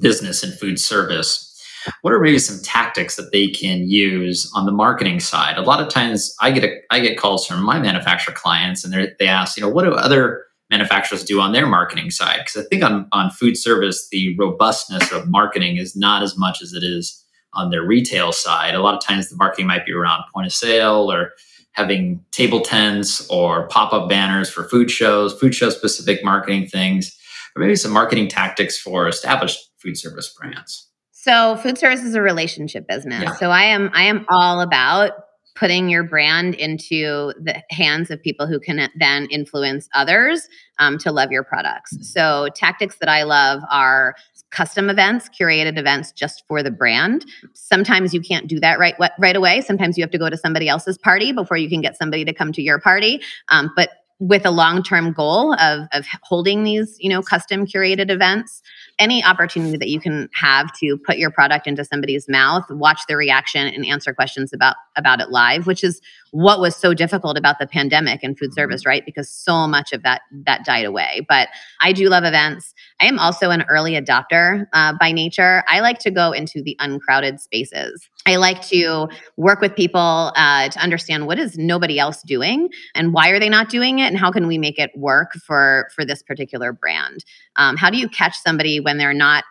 business 0.00 0.42
in 0.42 0.50
food 0.52 0.80
service 0.80 1.53
what 2.02 2.12
are 2.12 2.20
maybe 2.20 2.38
some 2.38 2.62
tactics 2.62 3.16
that 3.16 3.32
they 3.32 3.48
can 3.48 3.88
use 3.88 4.50
on 4.54 4.66
the 4.66 4.72
marketing 4.72 5.20
side? 5.20 5.56
A 5.58 5.62
lot 5.62 5.80
of 5.80 5.88
times 5.88 6.34
I 6.40 6.50
get 6.50 6.64
a, 6.64 6.76
I 6.90 7.00
get 7.00 7.18
calls 7.18 7.46
from 7.46 7.62
my 7.62 7.78
manufacturer 7.78 8.34
clients 8.34 8.84
and 8.84 8.92
they 9.18 9.26
ask, 9.26 9.56
you 9.56 9.62
know, 9.62 9.68
what 9.68 9.84
do 9.84 9.92
other 9.92 10.44
manufacturers 10.70 11.24
do 11.24 11.40
on 11.40 11.52
their 11.52 11.66
marketing 11.66 12.10
side? 12.10 12.38
Because 12.38 12.64
I 12.64 12.66
think 12.68 12.82
on, 12.82 13.06
on 13.12 13.30
food 13.30 13.56
service, 13.56 14.08
the 14.10 14.36
robustness 14.36 15.12
of 15.12 15.28
marketing 15.28 15.76
is 15.76 15.94
not 15.94 16.22
as 16.22 16.36
much 16.36 16.62
as 16.62 16.72
it 16.72 16.82
is 16.82 17.22
on 17.52 17.70
their 17.70 17.84
retail 17.84 18.32
side. 18.32 18.74
A 18.74 18.80
lot 18.80 18.94
of 18.94 19.02
times 19.02 19.28
the 19.28 19.36
marketing 19.36 19.66
might 19.66 19.86
be 19.86 19.92
around 19.92 20.24
point 20.32 20.46
of 20.46 20.52
sale 20.52 21.12
or 21.12 21.32
having 21.72 22.24
table 22.30 22.60
tents 22.60 23.28
or 23.28 23.68
pop-up 23.68 24.08
banners 24.08 24.48
for 24.48 24.64
food 24.68 24.90
shows, 24.90 25.38
food 25.38 25.54
show 25.54 25.70
specific 25.70 26.24
marketing 26.24 26.66
things, 26.66 27.16
or 27.54 27.60
maybe 27.60 27.76
some 27.76 27.92
marketing 27.92 28.28
tactics 28.28 28.78
for 28.78 29.06
established 29.08 29.70
food 29.78 29.96
service 29.96 30.32
brands. 30.38 30.88
So 31.24 31.56
food 31.56 31.78
service 31.78 32.02
is 32.02 32.14
a 32.14 32.20
relationship 32.20 32.86
business. 32.86 33.22
Yeah. 33.22 33.32
So 33.36 33.50
I 33.50 33.62
am 33.62 33.90
I 33.94 34.02
am 34.02 34.26
all 34.28 34.60
about 34.60 35.12
putting 35.54 35.88
your 35.88 36.04
brand 36.04 36.54
into 36.54 37.32
the 37.40 37.62
hands 37.70 38.10
of 38.10 38.22
people 38.22 38.46
who 38.46 38.60
can 38.60 38.90
then 38.98 39.26
influence 39.30 39.88
others 39.94 40.46
um, 40.78 40.98
to 40.98 41.10
love 41.10 41.30
your 41.32 41.42
products. 41.42 41.94
Mm-hmm. 41.94 42.02
So 42.02 42.48
tactics 42.54 42.98
that 42.98 43.08
I 43.08 43.22
love 43.22 43.62
are 43.70 44.16
custom 44.50 44.90
events, 44.90 45.30
curated 45.30 45.78
events 45.78 46.12
just 46.12 46.44
for 46.46 46.62
the 46.62 46.70
brand. 46.70 47.24
Sometimes 47.54 48.12
you 48.12 48.20
can't 48.20 48.46
do 48.46 48.60
that 48.60 48.78
right 48.78 48.94
right 49.18 49.36
away. 49.36 49.62
Sometimes 49.62 49.96
you 49.96 50.04
have 50.04 50.10
to 50.10 50.18
go 50.18 50.28
to 50.28 50.36
somebody 50.36 50.68
else's 50.68 50.98
party 50.98 51.32
before 51.32 51.56
you 51.56 51.70
can 51.70 51.80
get 51.80 51.96
somebody 51.96 52.26
to 52.26 52.34
come 52.34 52.52
to 52.52 52.60
your 52.60 52.78
party. 52.78 53.22
Um, 53.48 53.70
but 53.74 53.88
with 54.20 54.46
a 54.46 54.50
long-term 54.50 55.12
goal 55.12 55.54
of, 55.54 55.88
of 55.92 56.06
holding 56.22 56.64
these 56.64 56.96
you 57.00 57.08
know 57.08 57.20
custom 57.20 57.66
curated 57.66 58.10
events 58.10 58.62
any 58.98 59.24
opportunity 59.24 59.76
that 59.76 59.88
you 59.88 60.00
can 60.00 60.28
have 60.34 60.72
to 60.78 60.96
put 60.98 61.18
your 61.18 61.30
product 61.30 61.66
into 61.66 61.84
somebody's 61.84 62.28
mouth 62.28 62.64
watch 62.70 63.00
their 63.08 63.16
reaction 63.16 63.66
and 63.66 63.84
answer 63.86 64.14
questions 64.14 64.52
about 64.52 64.76
about 64.96 65.20
it 65.20 65.30
live 65.30 65.66
which 65.66 65.82
is 65.82 66.00
what 66.34 66.58
was 66.58 66.74
so 66.74 66.92
difficult 66.92 67.38
about 67.38 67.60
the 67.60 67.66
pandemic 67.66 68.24
and 68.24 68.36
food 68.36 68.52
service 68.52 68.82
mm-hmm. 68.82 68.88
right? 68.88 69.06
Because 69.06 69.30
so 69.30 69.68
much 69.68 69.92
of 69.92 70.02
that 70.02 70.22
that 70.44 70.64
died 70.64 70.84
away. 70.84 71.24
But 71.28 71.48
i 71.80 71.92
do 71.92 72.08
love 72.08 72.24
events 72.24 72.73
i 73.00 73.06
am 73.06 73.18
also 73.18 73.50
an 73.50 73.64
early 73.68 73.92
adopter 73.92 74.66
uh, 74.72 74.92
by 74.98 75.12
nature. 75.12 75.64
I 75.68 75.80
like 75.80 75.98
to 76.00 76.10
go 76.10 76.32
into 76.32 76.62
the 76.62 76.76
uncrowded 76.80 77.40
spaces. 77.40 78.08
I 78.26 78.36
like 78.36 78.62
to 78.68 79.08
work 79.36 79.60
with 79.60 79.74
people 79.74 80.32
uh, 80.36 80.68
to 80.68 80.78
understand 80.78 81.26
what 81.26 81.38
is 81.38 81.58
nobody 81.58 81.98
else 81.98 82.22
doing 82.22 82.70
and 82.94 83.12
why 83.12 83.28
are 83.30 83.38
they 83.38 83.48
not 83.48 83.68
doing 83.68 83.98
it 83.98 84.06
and 84.06 84.18
how 84.18 84.30
can 84.30 84.46
we 84.46 84.58
make 84.58 84.78
it 84.78 84.90
work 84.96 85.32
for 85.34 85.88
for 85.94 86.04
this 86.04 86.22
particular 86.22 86.72
brand. 86.72 87.24
Um, 87.56 87.76
how 87.76 87.90
do 87.90 87.98
you 87.98 88.08
catch 88.08 88.36
somebody 88.36 88.80
when 88.80 88.98
they're 88.98 89.12
not 89.12 89.44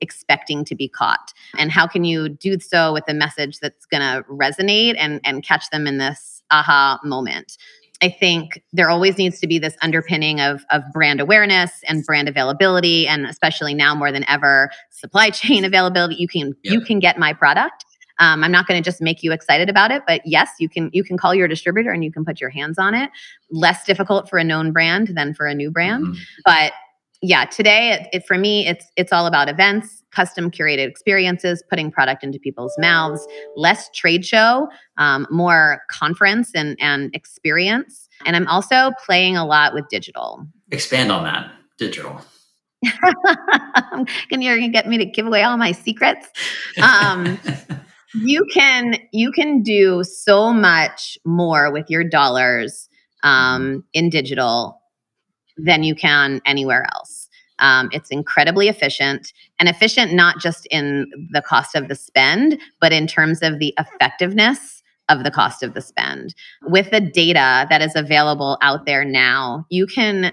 expecting 0.00 0.64
to 0.64 0.74
be 0.74 0.88
caught? 0.88 1.32
And 1.58 1.70
how 1.70 1.86
can 1.86 2.04
you 2.04 2.28
do 2.28 2.58
so 2.60 2.92
with 2.92 3.04
a 3.08 3.14
message 3.14 3.60
that's 3.60 3.86
going 3.86 4.02
to 4.02 4.24
resonate 4.30 4.94
and 4.98 5.20
and 5.24 5.42
catch 5.42 5.68
them 5.70 5.86
in 5.86 5.98
this 5.98 6.42
aha 6.50 6.98
moment 7.02 7.58
I 8.02 8.10
think 8.10 8.62
there 8.72 8.90
always 8.90 9.16
needs 9.16 9.40
to 9.40 9.46
be 9.46 9.58
this 9.58 9.76
underpinning 9.80 10.40
of, 10.40 10.64
of 10.70 10.82
brand 10.92 11.20
awareness 11.20 11.72
and 11.88 12.04
brand 12.04 12.28
availability, 12.28 13.08
and 13.08 13.26
especially 13.26 13.74
now 13.74 13.94
more 13.94 14.12
than 14.12 14.24
ever, 14.28 14.70
supply 14.90 15.30
chain 15.30 15.64
availability. 15.64 16.16
You 16.16 16.28
can 16.28 16.54
yep. 16.62 16.74
you 16.74 16.80
can 16.80 16.98
get 16.98 17.18
my 17.18 17.32
product, 17.32 17.84
um, 18.18 18.42
I'm 18.42 18.52
not 18.52 18.66
going 18.66 18.82
to 18.82 18.84
just 18.84 19.02
make 19.02 19.22
you 19.22 19.32
excited 19.32 19.68
about 19.68 19.90
it, 19.90 20.02
but 20.06 20.22
yes, 20.24 20.50
you 20.58 20.68
can 20.68 20.90
you 20.92 21.04
can 21.04 21.18
call 21.18 21.34
your 21.34 21.48
distributor 21.48 21.90
and 21.90 22.02
you 22.02 22.12
can 22.12 22.24
put 22.24 22.40
your 22.40 22.50
hands 22.50 22.78
on 22.78 22.94
it. 22.94 23.10
Less 23.50 23.84
difficult 23.84 24.28
for 24.28 24.38
a 24.38 24.44
known 24.44 24.72
brand 24.72 25.08
than 25.08 25.34
for 25.34 25.46
a 25.46 25.54
new 25.54 25.70
brand, 25.70 26.06
mm-hmm. 26.06 26.22
but 26.44 26.72
yeah, 27.22 27.44
today 27.46 27.92
it, 27.92 28.08
it, 28.12 28.26
for 28.26 28.38
me 28.38 28.66
it's 28.66 28.86
it's 28.96 29.12
all 29.12 29.26
about 29.26 29.48
events, 29.48 30.02
custom 30.10 30.50
curated 30.50 30.86
experiences, 30.86 31.62
putting 31.68 31.90
product 31.90 32.22
into 32.22 32.38
people's 32.38 32.74
mouths, 32.78 33.26
less 33.56 33.88
trade 33.94 34.24
show, 34.24 34.68
um, 34.98 35.26
more 35.30 35.82
conference 35.90 36.50
and 36.54 36.76
and 36.80 37.14
experience. 37.14 38.08
And 38.24 38.36
I'm 38.36 38.46
also 38.46 38.92
playing 39.04 39.36
a 39.36 39.44
lot 39.44 39.74
with 39.74 39.88
digital. 39.88 40.46
Expand 40.70 41.10
on 41.12 41.24
that 41.24 41.50
digital. 41.78 42.20
Can 44.28 44.42
you're 44.42 44.56
gonna 44.56 44.68
get 44.68 44.86
me 44.86 44.98
to 44.98 45.06
give 45.06 45.26
away 45.26 45.42
all 45.42 45.56
my 45.56 45.72
secrets? 45.72 46.28
Um, 46.82 47.38
you 48.14 48.44
can 48.52 48.96
you 49.12 49.32
can 49.32 49.62
do 49.62 50.04
so 50.04 50.52
much 50.52 51.18
more 51.24 51.72
with 51.72 51.86
your 51.88 52.04
dollars 52.04 52.88
um, 53.22 53.84
in 53.92 54.10
digital 54.10 54.80
than 55.56 55.82
you 55.82 55.94
can 55.94 56.40
anywhere 56.44 56.86
else. 56.94 57.28
Um, 57.58 57.88
it's 57.92 58.10
incredibly 58.10 58.68
efficient 58.68 59.32
and 59.58 59.68
efficient 59.68 60.12
not 60.12 60.38
just 60.38 60.66
in 60.70 61.10
the 61.30 61.40
cost 61.40 61.74
of 61.74 61.88
the 61.88 61.94
spend, 61.94 62.60
but 62.80 62.92
in 62.92 63.06
terms 63.06 63.42
of 63.42 63.58
the 63.58 63.74
effectiveness 63.78 64.82
of 65.08 65.24
the 65.24 65.30
cost 65.30 65.62
of 65.62 65.74
the 65.74 65.80
spend. 65.80 66.34
With 66.62 66.90
the 66.90 67.00
data 67.00 67.66
that 67.70 67.80
is 67.80 67.94
available 67.94 68.58
out 68.60 68.86
there 68.86 69.04
now, 69.04 69.64
you 69.70 69.86
can 69.86 70.32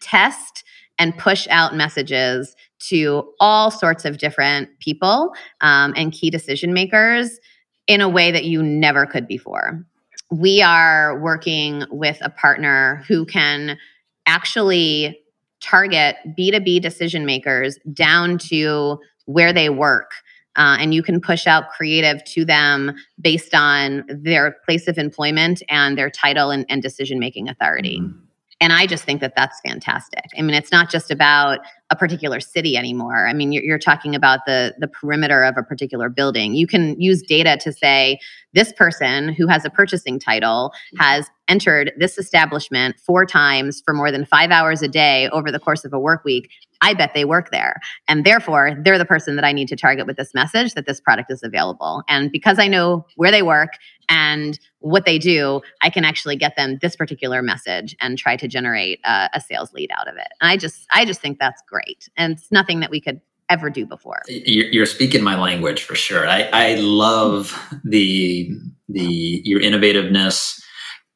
test 0.00 0.64
and 0.98 1.16
push 1.18 1.48
out 1.50 1.74
messages 1.74 2.54
to 2.78 3.28
all 3.40 3.70
sorts 3.70 4.04
of 4.04 4.18
different 4.18 4.68
people 4.78 5.32
um, 5.60 5.92
and 5.96 6.12
key 6.12 6.30
decision 6.30 6.72
makers 6.72 7.38
in 7.86 8.00
a 8.00 8.08
way 8.08 8.30
that 8.30 8.44
you 8.44 8.62
never 8.62 9.06
could 9.06 9.26
before. 9.26 9.84
We 10.30 10.62
are 10.62 11.20
working 11.20 11.84
with 11.90 12.18
a 12.20 12.30
partner 12.30 13.02
who 13.08 13.26
can 13.26 13.78
actually 14.26 15.20
target 15.60 16.16
B2B 16.38 16.80
decision 16.80 17.24
makers 17.24 17.78
down 17.92 18.38
to 18.38 18.98
where 19.24 19.52
they 19.52 19.70
work. 19.70 20.10
Uh, 20.56 20.76
and 20.78 20.94
you 20.94 21.02
can 21.02 21.20
push 21.20 21.46
out 21.46 21.70
creative 21.70 22.22
to 22.24 22.44
them 22.44 22.94
based 23.20 23.54
on 23.54 24.04
their 24.08 24.56
place 24.64 24.86
of 24.86 24.98
employment 24.98 25.62
and 25.68 25.98
their 25.98 26.10
title 26.10 26.50
and, 26.50 26.64
and 26.68 26.80
decision 26.80 27.18
making 27.18 27.48
authority. 27.48 27.98
Mm-hmm. 28.00 28.23
And 28.60 28.72
I 28.72 28.86
just 28.86 29.04
think 29.04 29.20
that 29.20 29.34
that's 29.36 29.60
fantastic. 29.60 30.24
I 30.38 30.42
mean, 30.42 30.54
it's 30.54 30.70
not 30.70 30.90
just 30.90 31.10
about 31.10 31.60
a 31.90 31.96
particular 31.96 32.40
city 32.40 32.76
anymore. 32.76 33.26
I 33.26 33.32
mean, 33.32 33.52
you're, 33.52 33.62
you're, 33.62 33.78
talking 33.78 34.14
about 34.14 34.40
the 34.46 34.74
the 34.78 34.88
perimeter 34.88 35.42
of 35.42 35.56
a 35.58 35.62
particular 35.62 36.08
building. 36.08 36.54
You 36.54 36.66
can 36.66 36.98
use 37.00 37.20
data 37.20 37.58
to 37.62 37.72
say 37.72 38.18
this 38.54 38.72
person 38.72 39.28
who 39.34 39.46
has 39.48 39.64
a 39.64 39.70
purchasing 39.70 40.18
title 40.18 40.72
has 40.98 41.26
entered 41.48 41.92
this 41.98 42.16
establishment 42.16 42.96
four 43.04 43.26
times 43.26 43.82
for 43.84 43.92
more 43.92 44.10
than 44.10 44.24
five 44.24 44.50
hours 44.50 44.80
a 44.80 44.88
day 44.88 45.28
over 45.30 45.50
the 45.52 45.58
course 45.58 45.84
of 45.84 45.92
a 45.92 45.98
work 45.98 46.24
week. 46.24 46.50
I 46.80 46.94
bet 46.94 47.12
they 47.14 47.24
work 47.24 47.50
there. 47.50 47.80
And 48.08 48.24
therefore, 48.24 48.76
they're 48.82 48.98
the 48.98 49.04
person 49.04 49.36
that 49.36 49.44
I 49.44 49.52
need 49.52 49.68
to 49.68 49.76
target 49.76 50.06
with 50.06 50.16
this 50.16 50.34
message 50.34 50.74
that 50.74 50.86
this 50.86 51.00
product 51.00 51.30
is 51.30 51.42
available. 51.42 52.02
And 52.08 52.30
because 52.30 52.58
I 52.58 52.68
know 52.68 53.06
where 53.16 53.30
they 53.30 53.42
work 53.42 53.70
and 54.08 54.58
what 54.80 55.04
they 55.04 55.18
do, 55.18 55.62
I 55.82 55.90
can 55.90 56.04
actually 56.04 56.36
get 56.36 56.56
them 56.56 56.78
this 56.82 56.96
particular 56.96 57.42
message 57.42 57.96
and 58.00 58.18
try 58.18 58.36
to 58.36 58.48
generate 58.48 59.00
a, 59.04 59.30
a 59.34 59.40
sales 59.40 59.72
lead 59.72 59.90
out 59.98 60.08
of 60.08 60.16
it. 60.16 60.28
And 60.40 60.50
I 60.50 60.56
just, 60.56 60.86
I 60.90 61.04
just 61.04 61.20
think 61.20 61.38
that's 61.38 61.62
great, 61.68 62.08
and 62.16 62.32
it's 62.34 62.50
nothing 62.52 62.80
that 62.80 62.90
we 62.90 63.00
could 63.00 63.20
ever 63.50 63.68
do 63.70 63.86
before. 63.86 64.22
You're 64.28 64.86
speaking 64.86 65.22
my 65.22 65.38
language 65.38 65.82
for 65.82 65.94
sure. 65.94 66.26
I, 66.26 66.48
I 66.52 66.74
love 66.76 67.58
the 67.84 68.50
the 68.88 69.42
your 69.44 69.60
innovativeness 69.60 70.60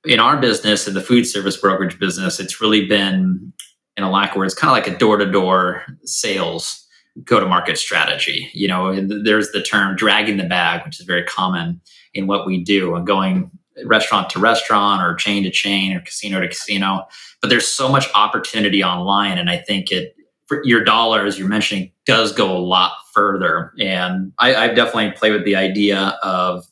in 0.04 0.20
our 0.20 0.36
business 0.36 0.86
in 0.86 0.94
the 0.94 1.00
food 1.00 1.26
service 1.26 1.56
brokerage 1.56 1.98
business. 1.98 2.38
It's 2.40 2.60
really 2.60 2.86
been 2.86 3.52
in 3.96 4.04
a 4.04 4.10
lack 4.10 4.32
of 4.32 4.36
words, 4.36 4.54
kind 4.54 4.70
of 4.70 4.76
like 4.76 4.94
a 4.94 4.98
door 4.98 5.16
to 5.16 5.30
door 5.30 5.84
sales 6.04 6.84
go 7.24 7.40
to 7.40 7.46
market 7.46 7.76
strategy. 7.76 8.48
You 8.52 8.68
know, 8.68 8.94
there's 9.24 9.50
the 9.50 9.62
term 9.62 9.96
dragging 9.96 10.36
the 10.36 10.44
bag, 10.44 10.84
which 10.84 11.00
is 11.00 11.06
very 11.06 11.24
common 11.24 11.80
in 12.18 12.26
what 12.26 12.46
we 12.46 12.62
do, 12.62 12.94
and 12.94 13.06
going 13.06 13.50
restaurant 13.84 14.28
to 14.30 14.40
restaurant 14.40 15.00
or 15.02 15.14
chain 15.14 15.44
to 15.44 15.50
chain 15.50 15.92
or 15.92 16.00
casino 16.00 16.40
to 16.40 16.48
casino. 16.48 17.06
But 17.40 17.48
there's 17.48 17.68
so 17.68 17.88
much 17.88 18.08
opportunity 18.14 18.82
online, 18.82 19.38
and 19.38 19.48
I 19.48 19.58
think 19.58 19.90
it 19.92 20.14
your 20.64 20.82
dollar, 20.82 21.26
as 21.26 21.38
you're 21.38 21.48
mentioning, 21.48 21.92
does 22.06 22.32
go 22.32 22.56
a 22.56 22.58
lot 22.58 22.92
further. 23.12 23.72
And 23.78 24.32
I, 24.38 24.54
I've 24.54 24.76
definitely 24.76 25.12
played 25.12 25.32
with 25.32 25.44
the 25.44 25.56
idea 25.56 26.18
of 26.22 26.66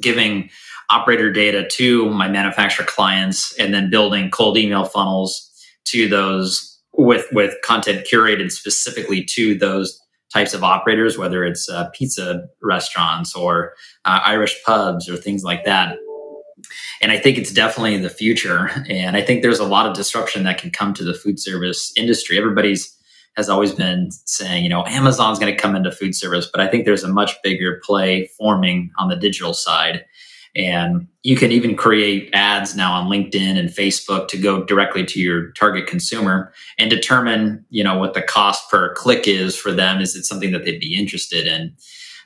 giving 0.00 0.50
operator 0.90 1.30
data 1.30 1.66
to 1.68 2.08
my 2.10 2.28
manufacturer 2.28 2.86
clients 2.86 3.54
and 3.58 3.72
then 3.72 3.90
building 3.90 4.30
cold 4.30 4.56
email 4.56 4.84
funnels 4.84 5.50
to 5.84 6.08
those 6.08 6.78
with 6.96 7.26
with 7.32 7.54
content 7.62 8.06
curated 8.10 8.50
specifically 8.50 9.24
to 9.24 9.56
those 9.56 10.00
types 10.34 10.52
of 10.52 10.64
operators 10.64 11.16
whether 11.16 11.44
it's 11.44 11.68
uh, 11.68 11.88
pizza 11.94 12.46
restaurants 12.62 13.34
or 13.34 13.72
uh, 14.04 14.20
irish 14.24 14.60
pubs 14.66 15.08
or 15.08 15.16
things 15.16 15.44
like 15.44 15.64
that. 15.64 15.96
And 17.00 17.12
i 17.12 17.18
think 17.18 17.38
it's 17.38 17.52
definitely 17.52 17.96
the 17.98 18.10
future. 18.10 18.70
And 18.88 19.16
i 19.16 19.22
think 19.22 19.42
there's 19.42 19.60
a 19.60 19.66
lot 19.66 19.86
of 19.86 19.94
disruption 19.94 20.42
that 20.44 20.58
can 20.58 20.70
come 20.70 20.92
to 20.94 21.04
the 21.04 21.14
food 21.14 21.38
service 21.38 21.92
industry. 21.96 22.36
Everybody's 22.36 22.90
has 23.36 23.48
always 23.48 23.72
been 23.72 24.10
saying 24.26 24.62
you 24.62 24.68
know 24.68 24.84
amazon's 24.86 25.38
going 25.38 25.52
to 25.52 25.60
come 25.60 25.74
into 25.74 25.90
food 25.90 26.14
service 26.14 26.48
but 26.50 26.60
i 26.60 26.68
think 26.68 26.84
there's 26.84 27.02
a 27.02 27.08
much 27.08 27.32
bigger 27.42 27.80
play 27.84 28.30
forming 28.38 28.90
on 28.96 29.08
the 29.08 29.16
digital 29.16 29.52
side 29.52 30.04
and 30.56 31.06
you 31.22 31.36
can 31.36 31.50
even 31.50 31.76
create 31.76 32.30
ads 32.32 32.76
now 32.76 32.92
on 32.92 33.08
LinkedIn 33.08 33.58
and 33.58 33.70
Facebook 33.70 34.28
to 34.28 34.36
go 34.36 34.62
directly 34.64 35.04
to 35.04 35.20
your 35.20 35.50
target 35.52 35.86
consumer 35.86 36.52
and 36.78 36.90
determine, 36.90 37.64
you 37.70 37.82
know, 37.82 37.98
what 37.98 38.14
the 38.14 38.22
cost 38.22 38.70
per 38.70 38.94
click 38.94 39.26
is 39.26 39.56
for 39.56 39.72
them. 39.72 40.00
Is 40.00 40.14
it 40.14 40.24
something 40.24 40.52
that 40.52 40.64
they'd 40.64 40.80
be 40.80 40.96
interested 40.98 41.46
in? 41.46 41.74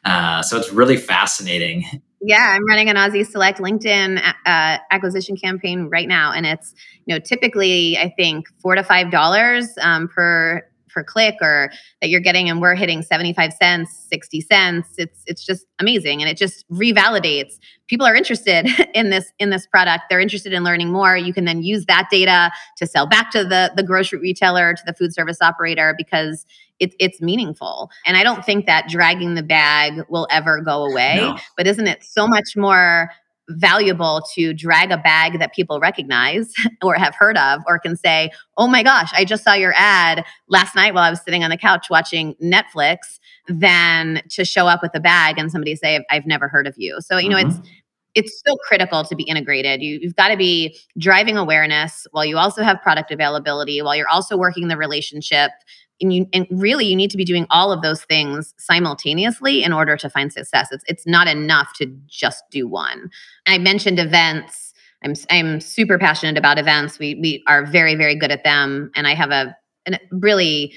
Uh, 0.04 0.42
so 0.42 0.56
it's 0.56 0.72
really 0.72 0.96
fascinating. 0.96 1.84
Yeah, 2.20 2.54
I'm 2.56 2.66
running 2.66 2.88
an 2.88 2.96
Aussie 2.96 3.26
Select 3.26 3.60
LinkedIn 3.60 4.20
uh, 4.44 4.78
acquisition 4.90 5.36
campaign 5.36 5.88
right 5.90 6.08
now, 6.08 6.32
and 6.32 6.44
it's 6.46 6.74
you 7.06 7.14
know 7.14 7.20
typically 7.20 7.96
I 7.96 8.12
think 8.16 8.46
four 8.60 8.74
to 8.74 8.82
five 8.82 9.12
dollars 9.12 9.68
um, 9.80 10.08
per 10.08 10.68
per 10.88 11.04
click 11.04 11.36
or 11.40 11.70
that 12.00 12.08
you're 12.08 12.20
getting 12.20 12.48
and 12.48 12.60
we're 12.60 12.74
hitting 12.74 13.02
75 13.02 13.52
cents 13.52 14.06
60 14.08 14.40
cents. 14.40 14.88
It's 14.98 15.22
it's 15.26 15.44
just 15.44 15.66
amazing 15.78 16.20
and 16.22 16.30
it 16.30 16.36
just 16.36 16.68
revalidates. 16.70 17.58
People 17.86 18.06
are 18.06 18.14
interested 18.14 18.66
in 18.94 19.10
this 19.10 19.32
in 19.38 19.50
this 19.50 19.66
product. 19.66 20.04
They're 20.10 20.20
interested 20.20 20.52
in 20.52 20.64
learning 20.64 20.90
more. 20.90 21.16
You 21.16 21.32
can 21.32 21.44
then 21.44 21.62
use 21.62 21.86
that 21.86 22.08
data 22.10 22.50
to 22.76 22.86
sell 22.86 23.06
back 23.06 23.30
to 23.32 23.44
the 23.44 23.72
the 23.76 23.82
grocery 23.82 24.18
retailer 24.18 24.74
to 24.74 24.82
the 24.86 24.92
food 24.92 25.14
service 25.14 25.38
operator 25.40 25.94
because 25.96 26.46
it, 26.78 26.94
it's 27.00 27.20
meaningful. 27.20 27.90
And 28.06 28.16
i 28.16 28.22
don't 28.22 28.44
think 28.44 28.66
that 28.66 28.88
dragging 28.88 29.34
the 29.34 29.42
bag 29.42 30.04
will 30.08 30.26
ever 30.30 30.60
go 30.60 30.84
away 30.84 31.16
no. 31.16 31.36
but 31.56 31.66
isn't 31.66 31.86
it 31.86 32.04
so 32.04 32.26
much 32.26 32.56
more 32.56 33.10
valuable 33.48 34.22
to 34.34 34.52
drag 34.52 34.90
a 34.90 34.98
bag 34.98 35.38
that 35.38 35.54
people 35.54 35.80
recognize 35.80 36.52
or 36.82 36.94
have 36.94 37.14
heard 37.14 37.36
of 37.36 37.60
or 37.66 37.78
can 37.78 37.96
say, 37.96 38.30
"Oh 38.56 38.66
my 38.66 38.82
gosh, 38.82 39.10
I 39.14 39.24
just 39.24 39.44
saw 39.44 39.54
your 39.54 39.72
ad 39.76 40.24
last 40.48 40.74
night 40.74 40.94
while 40.94 41.04
I 41.04 41.10
was 41.10 41.20
sitting 41.22 41.44
on 41.44 41.50
the 41.50 41.56
couch 41.56 41.88
watching 41.90 42.34
Netflix," 42.42 43.18
than 43.48 44.22
to 44.30 44.44
show 44.44 44.66
up 44.66 44.82
with 44.82 44.94
a 44.94 45.00
bag 45.00 45.38
and 45.38 45.50
somebody 45.50 45.76
say, 45.76 46.04
"I've 46.10 46.26
never 46.26 46.48
heard 46.48 46.66
of 46.66 46.74
you." 46.76 46.98
So, 47.00 47.18
you 47.18 47.28
know, 47.28 47.36
mm-hmm. 47.36 47.50
it's 47.60 47.68
it's 48.14 48.42
so 48.44 48.56
critical 48.56 49.04
to 49.04 49.14
be 49.14 49.22
integrated. 49.24 49.80
You, 49.80 50.00
have 50.02 50.16
got 50.16 50.28
to 50.28 50.36
be 50.36 50.76
driving 50.98 51.36
awareness 51.36 52.06
while 52.10 52.24
you 52.24 52.36
also 52.36 52.62
have 52.62 52.82
product 52.82 53.12
availability, 53.12 53.80
while 53.80 53.94
you're 53.94 54.08
also 54.08 54.36
working 54.36 54.68
the 54.68 54.76
relationship 54.76 55.52
and 56.00 56.12
you 56.12 56.26
and 56.32 56.46
really 56.50 56.86
you 56.86 56.96
need 56.96 57.10
to 57.10 57.16
be 57.16 57.24
doing 57.24 57.46
all 57.50 57.72
of 57.72 57.82
those 57.82 58.02
things 58.04 58.54
simultaneously 58.58 59.62
in 59.62 59.72
order 59.72 59.96
to 59.96 60.10
find 60.10 60.32
success. 60.32 60.68
It's 60.70 60.84
it's 60.86 61.06
not 61.06 61.28
enough 61.28 61.72
to 61.78 61.86
just 62.06 62.44
do 62.50 62.66
one. 62.68 63.10
I 63.46 63.58
mentioned 63.58 63.98
events. 63.98 64.72
I'm 65.04 65.14
i'm 65.30 65.60
super 65.60 65.98
passionate 65.98 66.36
about 66.36 66.58
events. 66.58 66.98
We 66.98 67.14
we 67.16 67.42
are 67.46 67.64
very 67.66 67.94
very 67.94 68.16
good 68.16 68.30
at 68.30 68.44
them. 68.44 68.90
And 68.94 69.06
i 69.06 69.14
have 69.14 69.30
a, 69.30 69.56
a 69.86 69.98
really 70.10 70.72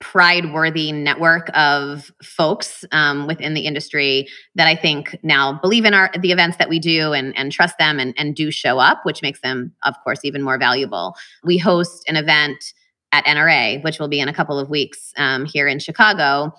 pride 0.00 0.52
worthy 0.52 0.92
network 0.92 1.50
of 1.54 2.10
folks 2.22 2.86
um, 2.90 3.26
within 3.26 3.52
the 3.52 3.66
industry 3.66 4.26
that 4.54 4.66
I 4.66 4.74
think 4.74 5.16
now 5.22 5.52
believe 5.52 5.84
in 5.84 5.92
our 5.92 6.10
the 6.18 6.32
events 6.32 6.56
that 6.56 6.70
we 6.70 6.78
do 6.78 7.12
and, 7.12 7.36
and 7.36 7.52
trust 7.52 7.76
them 7.78 8.00
and, 8.00 8.14
and 8.16 8.34
do 8.34 8.50
show 8.50 8.78
up, 8.78 9.00
which 9.04 9.22
makes 9.22 9.42
them, 9.42 9.72
of 9.84 9.94
course, 10.02 10.20
even 10.24 10.42
more 10.42 10.58
valuable. 10.58 11.14
We 11.44 11.58
host 11.58 12.02
an 12.08 12.16
event 12.16 12.72
at 13.12 13.24
NRA, 13.24 13.82
which 13.82 13.98
will 13.98 14.08
be 14.08 14.20
in 14.20 14.28
a 14.28 14.34
couple 14.34 14.58
of 14.58 14.70
weeks 14.70 15.12
um, 15.16 15.44
here 15.44 15.66
in 15.66 15.78
Chicago, 15.78 16.52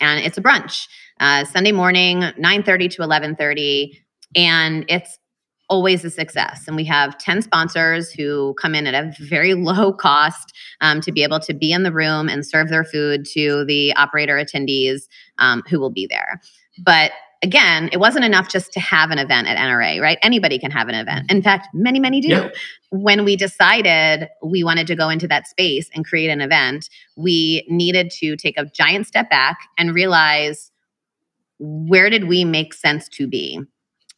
and 0.00 0.24
it's 0.24 0.38
a 0.38 0.42
brunch 0.42 0.86
uh, 1.20 1.44
Sunday 1.44 1.72
morning, 1.72 2.24
nine 2.36 2.62
thirty 2.62 2.88
to 2.88 3.02
eleven 3.02 3.36
thirty, 3.36 3.98
and 4.34 4.84
it's 4.88 5.18
always 5.68 6.04
a 6.04 6.10
success. 6.10 6.64
And 6.66 6.76
we 6.76 6.84
have 6.84 7.18
ten 7.18 7.42
sponsors 7.42 8.10
who 8.10 8.54
come 8.60 8.74
in 8.74 8.86
at 8.86 8.94
a 8.94 9.12
very 9.20 9.54
low 9.54 9.92
cost 9.92 10.52
um, 10.80 11.00
to 11.00 11.12
be 11.12 11.22
able 11.22 11.40
to 11.40 11.54
be 11.54 11.72
in 11.72 11.82
the 11.82 11.92
room 11.92 12.28
and 12.28 12.46
serve 12.46 12.68
their 12.68 12.84
food 12.84 13.24
to 13.32 13.64
the 13.64 13.94
operator 13.94 14.36
attendees 14.36 15.02
um, 15.38 15.62
who 15.68 15.80
will 15.80 15.90
be 15.90 16.06
there. 16.06 16.40
But 16.78 17.12
again, 17.42 17.88
it 17.92 17.98
wasn't 17.98 18.24
enough 18.24 18.48
just 18.48 18.72
to 18.72 18.80
have 18.80 19.10
an 19.10 19.18
event 19.18 19.48
at 19.48 19.56
NRA, 19.56 20.00
right? 20.00 20.18
Anybody 20.22 20.58
can 20.58 20.70
have 20.70 20.88
an 20.88 20.94
event. 20.94 21.30
In 21.30 21.42
fact, 21.42 21.68
many, 21.74 22.00
many 22.00 22.20
do. 22.20 22.28
Yeah. 22.28 22.50
When 22.90 23.24
we 23.24 23.36
decided 23.36 24.28
we 24.42 24.64
wanted 24.64 24.86
to 24.88 24.96
go 24.96 25.08
into 25.08 25.28
that 25.28 25.46
space 25.46 25.88
and 25.94 26.04
create 26.04 26.30
an 26.30 26.40
event, 26.40 26.88
we 27.16 27.66
needed 27.68 28.10
to 28.18 28.36
take 28.36 28.58
a 28.58 28.64
giant 28.66 29.06
step 29.06 29.28
back 29.30 29.58
and 29.78 29.94
realize 29.94 30.70
where 31.58 32.10
did 32.10 32.24
we 32.24 32.44
make 32.44 32.74
sense 32.74 33.08
to 33.10 33.26
be? 33.26 33.60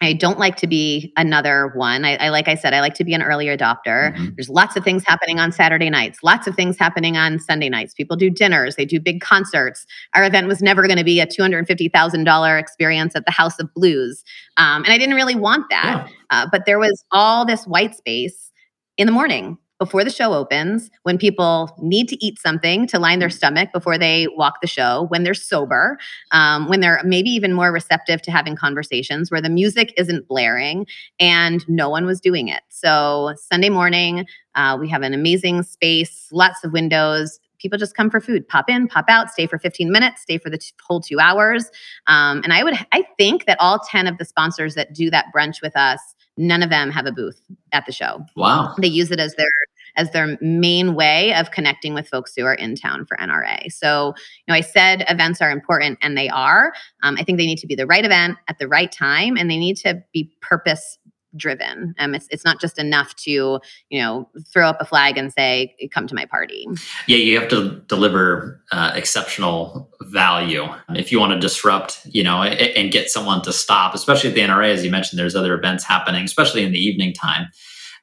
I 0.01 0.13
don't 0.13 0.39
like 0.39 0.57
to 0.57 0.69
be 0.69 1.13
another 1.17 1.73
one. 1.75 2.05
I, 2.05 2.15
I, 2.17 2.29
like 2.29 2.47
I 2.47 2.55
said, 2.55 2.73
I 2.73 2.81
like 2.81 2.95
to 2.95 3.05
be 3.05 3.15
an 3.15 3.23
early 3.23 3.47
adopter. 3.47 4.15
Mm-hmm. 4.15 4.29
There's 4.37 4.49
lots 4.49 4.77
of 4.77 4.85
things 4.85 5.05
happening 5.05 5.41
on 5.41 5.51
Saturday 5.51 5.91
nights, 5.91 6.21
lots 6.23 6.47
of 6.47 6.55
things 6.55 6.79
happening 6.79 7.17
on 7.17 7.41
Sunday 7.41 7.69
nights. 7.69 7.95
People 7.95 8.17
do 8.17 8.31
dinners, 8.31 8.77
they 8.77 8.85
do 8.85 9.01
big 9.01 9.21
concerts. 9.21 9.87
Our 10.15 10.25
event 10.25 10.47
was 10.47 10.63
never 10.63 10.87
going 10.87 10.99
to 10.99 11.05
be 11.05 11.19
a 11.19 11.27
$250,000 11.27 12.61
experience 12.61 13.17
at 13.17 13.25
the 13.25 13.33
House 13.33 13.59
of 13.59 13.73
Blues. 13.75 14.23
Um, 14.57 14.85
and 14.85 14.93
I 14.93 14.99
didn't 14.99 15.17
really 15.17 15.35
want 15.35 15.67
that. 15.71 16.07
Yeah. 16.07 16.13
Uh, 16.31 16.47
but 16.51 16.65
there 16.65 16.79
was 16.79 17.05
all 17.11 17.45
this 17.45 17.67
white 17.67 17.97
space 17.97 18.53
in 18.99 19.07
the 19.07 19.13
morning 19.13 19.59
before 19.79 20.03
the 20.03 20.11
show 20.11 20.33
opens, 20.33 20.91
when 21.05 21.19
people 21.19 21.75
need 21.79 22.09
to 22.09 22.25
eat 22.25 22.39
something 22.39 22.87
to 22.89 22.99
line 22.99 23.21
their 23.21 23.31
stomach 23.31 23.71
before 23.73 23.97
they 23.97 24.27
walk 24.37 24.61
the 24.61 24.67
show, 24.67 25.07
when 25.09 25.23
they're 25.23 25.35
sober, 25.35 25.99
um, 26.33 26.69
when 26.69 26.81
they're 26.81 27.01
maybe 27.05 27.31
even 27.31 27.53
more 27.53 27.71
receptive 27.71 28.21
to 28.23 28.31
having 28.31 28.57
conversations, 28.57 29.31
where 29.31 29.41
the 29.41 29.49
music 29.49 29.95
isn't 29.97 30.27
blaring 30.27 30.87
and 31.21 31.67
no 31.69 31.89
one 31.89 32.07
was 32.07 32.21
doing 32.21 32.49
it. 32.49 32.63
So, 32.69 33.35
Sunday 33.37 33.69
morning, 33.69 34.27
uh, 34.55 34.77
we 34.81 34.89
have 34.89 35.03
an 35.03 35.15
amazing 35.15 35.63
space, 35.63 36.29
lots 36.33 36.65
of 36.65 36.73
windows. 36.73 37.39
People 37.59 37.79
just 37.79 37.97
come 37.97 38.11
for 38.11 38.21
food, 38.21 38.47
pop 38.47 38.69
in, 38.69 38.89
pop 38.89 39.07
out, 39.09 39.31
stay 39.31 39.47
for 39.47 39.59
15 39.59 39.91
minutes, 39.91 40.23
stay 40.23 40.39
for 40.39 40.51
the 40.51 40.59
t- 40.59 40.73
whole 40.87 41.01
two 41.01 41.19
hours. 41.19 41.71
Um, 42.07 42.41
and 42.45 42.53
I 42.53 42.63
would, 42.63 42.75
I 42.93 43.05
think 43.17 43.47
that 43.47 43.59
all 43.61 43.81
10 43.81 44.07
of 44.07 44.19
the 44.19 44.25
sponsors 44.25 44.75
that 44.75 44.93
do 44.93 45.11
that 45.11 45.27
brunch 45.35 45.61
with 45.61 45.77
us 45.77 46.01
none 46.39 46.63
of 46.63 46.71
them 46.71 46.91
have 46.91 47.07
a 47.07 47.13
booth 47.13 47.41
at 47.73 47.85
the 47.85 47.93
show. 47.93 48.25
Wow. 48.37 48.75
They 48.81 48.89
use 48.89 49.11
it 49.11 49.21
as 49.21 49.35
their 49.35 49.51
as 49.97 50.13
their 50.13 50.39
main 50.41 50.95
way 50.95 51.35
of 51.35 51.51
connecting 51.51 51.93
with 51.93 52.09
folks 52.09 52.33
who 52.37 52.45
are 52.45 52.55
in 52.55 52.77
town 52.77 53.05
for 53.05 53.17
NRA. 53.17 53.71
So, 53.73 54.15
you 54.17 54.45
know, 54.53 54.55
I 54.55 54.61
said 54.61 55.05
events 55.09 55.43
are 55.43 55.51
important 55.51 55.99
and 56.01 56.17
they 56.17 56.29
are. 56.29 56.73
Um, 57.03 57.17
I 57.19 57.25
think 57.25 57.37
they 57.37 57.47
need 57.47 57.59
to 57.59 57.67
be 57.67 57.75
the 57.75 57.87
right 57.87 58.05
event 58.05 58.39
at 58.47 58.59
the 58.61 58.69
right 58.69 58.93
time 58.93 59.37
and 59.37 59.51
they 59.51 59.59
need 59.59 59.77
to 59.79 60.03
be 60.13 60.31
purpose 60.41 60.99
driven. 61.39 61.95
Um, 61.99 62.15
it's 62.15 62.27
it's 62.31 62.45
not 62.45 62.61
just 62.61 62.79
enough 62.79 63.15
to 63.17 63.31
you 63.31 64.01
know 64.01 64.29
throw 64.53 64.69
up 64.69 64.79
a 64.81 64.85
flag 64.85 65.17
and 65.17 65.33
say 65.33 65.75
come 65.93 66.07
to 66.07 66.15
my 66.15 66.25
party. 66.27 66.67
Yeah, 67.07 67.17
you 67.17 67.39
have 67.39 67.49
to 67.49 67.81
deliver 67.87 68.63
uh, 68.73 68.93
exceptional 68.95 69.91
value 70.03 70.67
if 70.91 71.13
you 71.13 71.21
want 71.21 71.33
to 71.33 71.39
disrupt, 71.39 72.01
you 72.07 72.23
know, 72.23 72.43
and, 72.43 72.89
get 72.89 73.11
someone 73.11 73.43
to 73.43 73.53
stop. 73.53 73.95
Especially 73.95 74.31
at 74.31 74.35
the 74.35 74.41
NRA, 74.41 74.73
as 74.73 74.83
you 74.85 74.91
mentioned, 74.91 75.19
there's 75.19 75.37
other 75.37 75.55
events 75.55 75.85
happening, 75.85 76.25
especially 76.25 76.65
in 76.65 76.73
the 76.73 76.79
evening 76.79 77.13
time. 77.13 77.49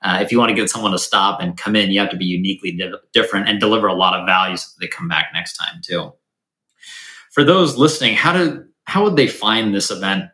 Uh, 0.04 0.20
if 0.22 0.32
you 0.32 0.38
want 0.38 0.50
to 0.50 0.56
get 0.56 0.70
someone 0.70 0.92
to 0.92 1.00
stop 1.00 1.42
and 1.42 1.58
come 1.58 1.76
in, 1.76 1.90
you 1.90 2.00
have 2.00 2.12
to 2.12 2.18
be 2.18 2.26
uniquely 2.26 2.72
di- 2.72 2.92
different 3.14 3.50
and 3.50 3.60
deliver 3.60 3.88
a 3.88 3.94
lot 3.96 4.14
of 4.14 4.26
value 4.28 4.56
so 4.56 4.68
they 4.80 4.88
come 4.88 5.08
back 5.08 5.28
next 5.34 5.58
time 5.58 5.82
too. 5.84 6.14
For 7.32 7.44
those 7.44 7.78
listening, 7.78 8.16
how 8.16 8.34
do 8.34 8.66
how 8.86 9.04
would 9.04 9.16
they 9.16 9.28
find 9.28 9.74
this 9.74 9.90
event 9.90 10.26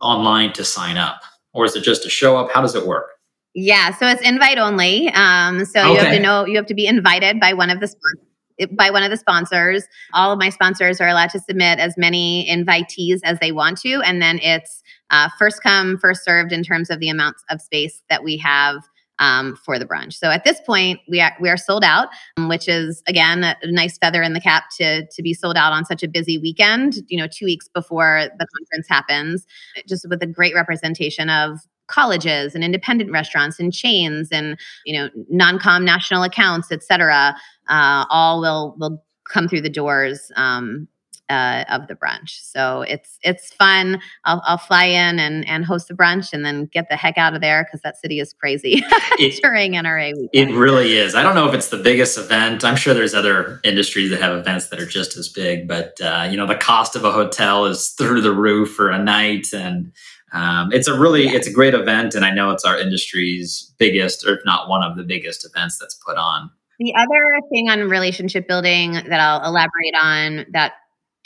online 0.00 0.52
to 0.54 0.64
sign 0.64 0.96
up? 0.96 1.22
Or 1.52 1.64
is 1.64 1.76
it 1.76 1.82
just 1.82 2.06
a 2.06 2.10
show 2.10 2.36
up? 2.36 2.50
How 2.52 2.60
does 2.60 2.74
it 2.74 2.86
work? 2.86 3.10
Yeah, 3.54 3.94
so 3.96 4.06
it's 4.06 4.22
invite 4.22 4.58
only. 4.58 5.08
Um, 5.08 5.64
so 5.64 5.80
okay. 5.80 5.90
you 5.90 5.98
have 5.98 6.12
to 6.14 6.20
know 6.20 6.46
you 6.46 6.56
have 6.56 6.66
to 6.66 6.74
be 6.74 6.86
invited 6.86 7.40
by 7.40 7.52
one 7.52 7.70
of 7.70 7.80
the 7.80 7.88
sponsors 7.88 8.26
by 8.72 8.90
one 8.90 9.02
of 9.02 9.10
the 9.10 9.16
sponsors. 9.16 9.84
All 10.12 10.32
of 10.32 10.38
my 10.38 10.50
sponsors 10.50 11.00
are 11.00 11.08
allowed 11.08 11.30
to 11.30 11.40
submit 11.40 11.78
as 11.78 11.96
many 11.96 12.46
invitees 12.50 13.20
as 13.24 13.38
they 13.38 13.52
want 13.52 13.80
to, 13.80 14.02
and 14.02 14.20
then 14.20 14.38
it's 14.42 14.82
uh, 15.10 15.28
first 15.38 15.62
come, 15.62 15.98
first 15.98 16.24
served 16.24 16.52
in 16.52 16.62
terms 16.62 16.90
of 16.90 17.00
the 17.00 17.08
amounts 17.08 17.42
of 17.50 17.60
space 17.60 18.02
that 18.10 18.22
we 18.22 18.36
have 18.36 18.82
um, 19.20 19.54
for 19.54 19.78
the 19.78 19.86
brunch. 19.86 20.14
So 20.14 20.30
at 20.30 20.44
this 20.44 20.60
point, 20.66 20.98
we 21.08 21.20
are 21.20 21.32
we 21.40 21.48
are 21.48 21.56
sold 21.56 21.84
out, 21.84 22.08
um, 22.36 22.48
which 22.48 22.66
is 22.66 23.02
again 23.06 23.44
a 23.44 23.56
nice 23.64 23.98
feather 23.98 24.22
in 24.22 24.32
the 24.32 24.40
cap 24.40 24.64
to 24.78 25.06
to 25.06 25.22
be 25.22 25.32
sold 25.32 25.56
out 25.56 25.72
on 25.72 25.84
such 25.84 26.02
a 26.02 26.08
busy 26.08 26.38
weekend. 26.38 26.96
You 27.08 27.18
know, 27.18 27.28
two 27.30 27.44
weeks 27.44 27.68
before 27.68 28.28
the 28.38 28.46
conference 28.56 28.88
happens, 28.88 29.46
just 29.86 30.08
with 30.08 30.22
a 30.22 30.26
great 30.26 30.54
representation 30.54 31.30
of 31.30 31.60
colleges 31.86 32.54
and 32.54 32.62
independent 32.64 33.10
restaurants 33.10 33.58
and 33.58 33.72
chains 33.72 34.28
and 34.30 34.58
you 34.86 34.96
know 34.96 35.10
non-com 35.28 35.84
national 35.84 36.22
accounts 36.22 36.70
et 36.70 36.84
cetera 36.84 37.34
uh, 37.68 38.04
all 38.08 38.40
will 38.40 38.76
will 38.78 39.04
come 39.28 39.48
through 39.48 39.60
the 39.60 39.68
doors 39.68 40.30
um, 40.36 40.86
uh, 41.30 41.64
of 41.68 41.86
the 41.86 41.94
brunch. 41.94 42.40
So 42.42 42.82
it's 42.82 43.18
it's 43.22 43.54
fun. 43.54 44.00
I'll, 44.24 44.42
I'll 44.44 44.58
fly 44.58 44.84
in 44.84 45.18
and, 45.18 45.48
and 45.48 45.64
host 45.64 45.88
the 45.88 45.94
brunch 45.94 46.32
and 46.32 46.44
then 46.44 46.66
get 46.66 46.88
the 46.90 46.96
heck 46.96 47.16
out 47.16 47.34
of 47.34 47.40
there 47.40 47.64
because 47.64 47.80
that 47.82 47.98
city 47.98 48.18
is 48.18 48.32
crazy 48.32 48.82
it, 49.18 49.40
during 49.42 49.72
NRA 49.72 50.16
week. 50.16 50.30
It 50.32 50.52
really 50.52 50.96
is. 50.96 51.14
I 51.14 51.22
don't 51.22 51.36
know 51.36 51.48
if 51.48 51.54
it's 51.54 51.68
the 51.68 51.76
biggest 51.76 52.18
event. 52.18 52.64
I'm 52.64 52.76
sure 52.76 52.92
there's 52.92 53.14
other 53.14 53.60
industries 53.62 54.10
that 54.10 54.20
have 54.20 54.36
events 54.36 54.68
that 54.68 54.80
are 54.80 54.86
just 54.86 55.16
as 55.16 55.28
big, 55.28 55.68
but 55.68 55.98
uh, 56.02 56.28
you 56.28 56.36
know 56.36 56.46
the 56.46 56.56
cost 56.56 56.96
of 56.96 57.04
a 57.04 57.12
hotel 57.12 57.66
is 57.66 57.90
through 57.90 58.22
the 58.22 58.32
roof 58.32 58.74
for 58.74 58.90
a 58.90 59.02
night, 59.02 59.46
and 59.54 59.92
um, 60.32 60.72
it's 60.72 60.88
a 60.88 60.98
really 60.98 61.26
yeah. 61.26 61.34
it's 61.34 61.46
a 61.46 61.52
great 61.52 61.74
event, 61.74 62.16
and 62.16 62.24
I 62.24 62.34
know 62.34 62.50
it's 62.50 62.64
our 62.64 62.78
industry's 62.78 63.72
biggest, 63.78 64.26
or 64.26 64.34
if 64.34 64.40
not 64.44 64.68
one 64.68 64.82
of 64.82 64.96
the 64.96 65.04
biggest 65.04 65.46
events 65.46 65.78
that's 65.78 65.94
put 65.94 66.16
on. 66.16 66.50
The 66.80 66.94
other 66.94 67.40
thing 67.52 67.68
on 67.68 67.90
relationship 67.90 68.48
building 68.48 68.92
that 68.92 69.20
I'll 69.20 69.46
elaborate 69.46 69.94
on 70.00 70.46
that 70.52 70.72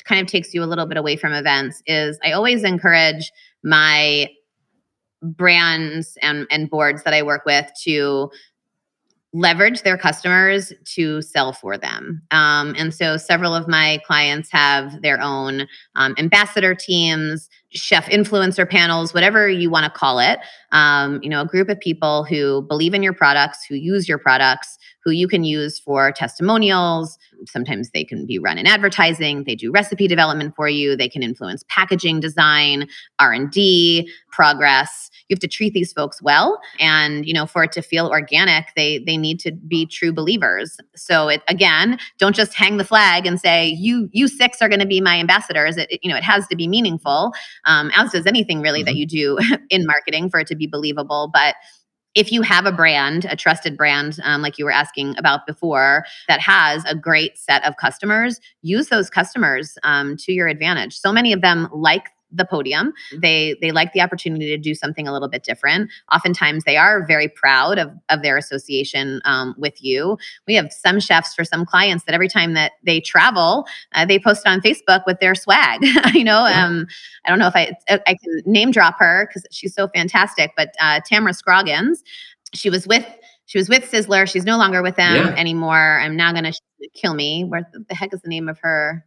kind 0.05 0.21
of 0.21 0.27
takes 0.27 0.53
you 0.55 0.63
a 0.63 0.67
little 0.67 0.87
bit 0.87 0.97
away 0.97 1.17
from 1.17 1.33
events 1.33 1.83
is 1.87 2.19
I 2.25 2.33
always 2.33 2.63
encourage 2.65 3.33
my 3.63 4.29
brands 5.23 6.19
and, 6.23 6.47
and 6.51 6.69
boards 6.69 7.03
that 7.05 7.15
I 7.15 7.23
work 7.23 7.45
with 7.47 7.71
to 7.85 8.31
leverage 9.35 9.83
their 9.83 9.99
customers 9.99 10.73
to 10.85 11.21
sell 11.21 11.53
for 11.53 11.77
them. 11.77 12.23
Um, 12.31 12.73
and 12.79 12.95
so 12.95 13.17
several 13.17 13.53
of 13.53 13.67
my 13.67 14.01
clients 14.07 14.49
have 14.53 15.03
their 15.03 15.21
own 15.21 15.67
um, 15.97 16.15
ambassador 16.19 16.73
teams, 16.73 17.51
chef 17.71 18.07
influencer 18.07 18.69
panels, 18.69 19.13
whatever 19.13 19.49
you 19.49 19.71
want 19.71 19.93
to 19.93 19.99
call 19.99 20.21
it. 20.21 20.39
Um, 20.71 21.19
you 21.21 21.29
know, 21.29 21.41
a 21.41 21.47
group 21.47 21.69
of 21.69 21.81
people 21.81 22.23
who 22.23 22.63
believe 22.63 22.95
in 22.95 23.03
your 23.03 23.13
products, 23.13 23.65
who 23.65 23.75
use 23.75 24.09
your 24.09 24.19
products, 24.19 24.79
who 25.05 25.11
you 25.11 25.29
can 25.29 25.45
use 25.45 25.79
for 25.79 26.11
testimonials. 26.13 27.19
Sometimes 27.47 27.91
they 27.91 28.05
can 28.05 28.25
be 28.25 28.39
run 28.39 28.57
in 28.57 28.67
advertising. 28.67 29.45
They 29.45 29.55
do 29.55 29.71
recipe 29.71 30.09
development 30.09 30.55
for 30.57 30.69
you. 30.69 30.97
They 30.97 31.09
can 31.09 31.23
influence 31.23 31.65
packaging 31.69 32.21
design, 32.21 32.89
R&D, 33.19 34.11
progress. 34.31 35.11
You 35.29 35.35
have 35.35 35.41
to 35.41 35.49
treat 35.49 35.75
these 35.75 35.93
folks 35.93 36.23
well 36.23 36.59
and, 36.81 37.27
you 37.27 37.35
know, 37.35 37.47
for 37.47 37.65
it 37.65 37.73
to 37.73 37.83
feel 37.83 38.09
organic, 38.09 38.67
they 38.77 38.99
they 38.99 39.17
need 39.17 39.41
to 39.41 39.53
be 39.53 39.87
true 39.87 40.13
believers. 40.13 40.77
So 40.97 41.29
it 41.29 41.43
again, 41.49 41.99
don't 42.19 42.35
just 42.35 42.55
hang 42.55 42.79
the 42.79 42.85
flag 42.85 43.27
and 43.27 43.41
say 43.41 43.69
you 43.69 44.09
you 44.13 44.29
six 44.29 44.61
are 44.61 44.69
going 44.69 44.81
to 44.81 44.87
be 44.87 45.01
my 45.01 45.19
ambassadors. 45.19 45.77
It, 45.77 45.91
it, 45.91 46.01
you 46.03 46.11
know, 46.11 46.17
it 46.17 46.25
has 46.25 46.47
to 46.49 46.57
be 46.57 46.69
meaningful. 46.69 47.33
Um, 47.65 47.91
as 47.95 48.13
does 48.13 48.27
anything 48.27 48.61
really 48.61 48.81
mm-hmm. 48.81 48.87
that 48.87 48.97
you 48.97 49.07
do 49.07 49.39
in 49.71 49.87
marketing 49.87 50.31
for 50.31 50.41
it 50.41 50.47
to 50.49 50.57
be 50.57 50.67
believable, 50.67 51.31
but 51.33 51.55
if 52.15 52.31
you 52.31 52.43
have 52.43 52.67
a 52.67 52.73
brand, 52.73 53.27
a 53.29 53.37
trusted 53.37 53.77
brand, 53.77 54.19
um, 54.23 54.43
like 54.43 54.59
you 54.59 54.65
were 54.65 54.71
asking 54.71 55.17
about 55.19 55.47
before, 55.47 56.05
that 56.29 56.41
has 56.41 56.85
a 56.87 56.95
great 56.95 57.37
set 57.37 57.65
of 57.65 57.77
customers, 57.77 58.41
use 58.63 58.89
those 58.89 59.11
customers 59.11 59.77
um, 59.83 60.17
to 60.19 60.33
your 60.33 60.49
advantage. 60.49 60.97
So 60.97 61.13
many 61.13 61.33
of 61.33 61.41
them 61.41 61.69
like 61.73 62.11
the 62.31 62.45
podium. 62.45 62.93
They 63.17 63.57
they 63.61 63.71
like 63.71 63.93
the 63.93 64.01
opportunity 64.01 64.47
to 64.47 64.59
do 64.59 64.75
something 64.75 65.07
a 65.07 65.13
little 65.13 65.29
bit 65.29 65.45
different. 65.45 65.91
Oftentimes, 66.13 66.65
they 66.65 66.77
are 66.77 67.07
very 67.07 67.29
proud 67.29 67.79
of 67.79 67.91
of 68.09 68.23
their 68.23 68.37
association 68.37 69.21
um, 69.25 69.55
with 69.59 69.83
you. 69.83 70.19
We 70.47 70.55
have 70.55 70.73
some 70.73 71.01
chefs 71.01 71.35
for 71.35 71.45
some 71.45 71.65
clients 71.65 72.05
that 72.05 72.15
every 72.15 72.29
time 72.29 72.55
that 72.55 72.73
they 72.85 73.01
travel, 73.01 73.67
uh, 73.95 74.05
they 74.05 74.19
post 74.19 74.47
on 74.47 74.61
Facebook 74.61 75.03
with 75.07 75.21
their 75.21 75.35
swag. 75.35 75.85
you 76.15 76.25
know, 76.25 76.45
um, 76.45 76.87
I 77.25 77.31
don't 77.31 77.39
know 77.39 77.49
if 77.49 77.57
I 77.57 77.77
I 77.89 78.17
can 78.23 78.43
name 78.47 78.71
drop 78.71 78.97
her 78.99 79.29
because 79.29 79.47
she's 79.51 79.75
so 79.75 79.89
fantastic, 79.89 80.53
but 80.57 80.75
uh, 80.81 81.01
Tamara 81.07 81.35
Scroggins, 81.35 82.03
she 82.55 82.71
was 82.71 82.87
with 82.87 83.07
she 83.47 83.59
was 83.59 83.69
with 83.69 83.91
Sizzler. 83.91 84.29
She's 84.29 84.45
no 84.45 84.57
longer 84.57 84.83
with 84.83 84.97
them 84.97 85.17
yeah. 85.17 85.35
anymore. 85.37 86.01
I'm 86.01 86.17
now 86.17 86.33
going 86.33 86.45
to 86.45 86.59
kill 86.95 87.15
me. 87.15 87.45
Where 87.45 87.69
the 87.73 87.95
heck 87.95 88.15
is 88.15 88.23
the 88.23 88.29
name 88.29 88.49
of 88.49 88.59
her? 88.61 89.05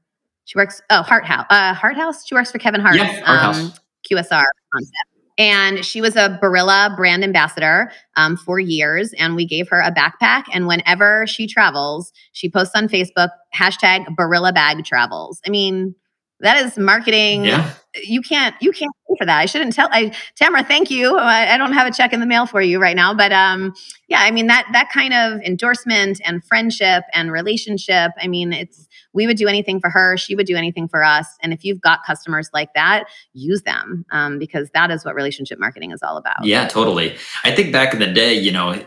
She 0.47 0.57
works, 0.57 0.81
oh, 0.89 1.01
Hart 1.01 1.25
House. 1.25 1.45
Uh, 1.49 1.73
Hart 1.73 1.97
House? 1.97 2.25
She 2.25 2.33
works 2.33 2.51
for 2.51 2.57
Kevin 2.57 2.79
Hart. 2.79 2.95
Yeah, 2.95 3.21
Hart 3.25 3.55
um. 3.55 3.73
QSR 4.09 4.43
concept. 4.73 4.95
And 5.37 5.85
she 5.85 5.99
was 5.99 6.15
a 6.15 6.39
Barilla 6.41 6.95
brand 6.95 7.23
ambassador 7.23 7.91
um, 8.15 8.37
for 8.37 8.57
years. 8.57 9.13
And 9.19 9.35
we 9.35 9.45
gave 9.45 9.67
her 9.67 9.81
a 9.81 9.91
backpack. 9.91 10.45
And 10.53 10.65
whenever 10.65 11.27
she 11.27 11.47
travels, 11.47 12.13
she 12.31 12.49
posts 12.49 12.73
on 12.75 12.87
Facebook 12.87 13.29
hashtag 13.53 14.05
Barilla 14.17 14.53
bag 14.53 14.85
travels. 14.85 15.41
I 15.45 15.49
mean, 15.49 15.93
that 16.39 16.63
is 16.65 16.77
marketing. 16.77 17.45
Yeah. 17.45 17.73
You 18.03 18.21
can't 18.21 18.55
you 18.61 18.71
can't 18.71 18.91
pay 19.07 19.15
for 19.17 19.25
that. 19.25 19.39
I 19.39 19.47
shouldn't 19.47 19.73
tell 19.73 19.89
I 19.91 20.11
Tamara, 20.35 20.63
thank 20.63 20.91
you. 20.91 21.17
I, 21.17 21.55
I, 21.55 21.57
don't 21.57 21.73
have 21.73 21.87
a 21.87 21.91
check 21.91 22.13
in 22.13 22.19
the 22.19 22.27
mail 22.27 22.45
for 22.45 22.61
you 22.61 22.79
right 22.79 22.95
now. 22.95 23.13
But 23.13 23.31
um 23.31 23.73
yeah, 24.07 24.19
I 24.21 24.29
mean 24.29 24.45
that 24.47 24.67
that 24.71 24.91
kind 24.91 25.13
of 25.13 25.41
endorsement 25.41 26.21
and 26.23 26.43
friendship 26.45 27.05
and 27.13 27.31
relationship. 27.31 28.11
I 28.21 28.27
mean, 28.27 28.53
it's 28.53 28.87
we 29.13 29.25
would 29.25 29.37
do 29.37 29.47
anything 29.47 29.79
for 29.79 29.89
her. 29.89 30.15
She 30.15 30.35
would 30.35 30.45
do 30.45 30.55
anything 30.55 30.87
for 30.87 31.03
us. 31.03 31.27
And 31.41 31.53
if 31.53 31.63
you've 31.63 31.81
got 31.81 32.05
customers 32.05 32.51
like 32.53 32.73
that, 32.75 33.05
use 33.33 33.63
them 33.63 34.05
um, 34.11 34.37
because 34.37 34.69
that 34.75 34.91
is 34.91 35.03
what 35.03 35.15
relationship 35.15 35.59
marketing 35.59 35.91
is 35.91 36.03
all 36.03 36.17
about. 36.17 36.45
Yeah, 36.45 36.67
totally. 36.67 37.15
I 37.43 37.55
think 37.55 37.73
back 37.73 37.93
in 37.93 37.99
the 37.99 38.11
day, 38.11 38.35
you 38.35 38.51
know, 38.51 38.79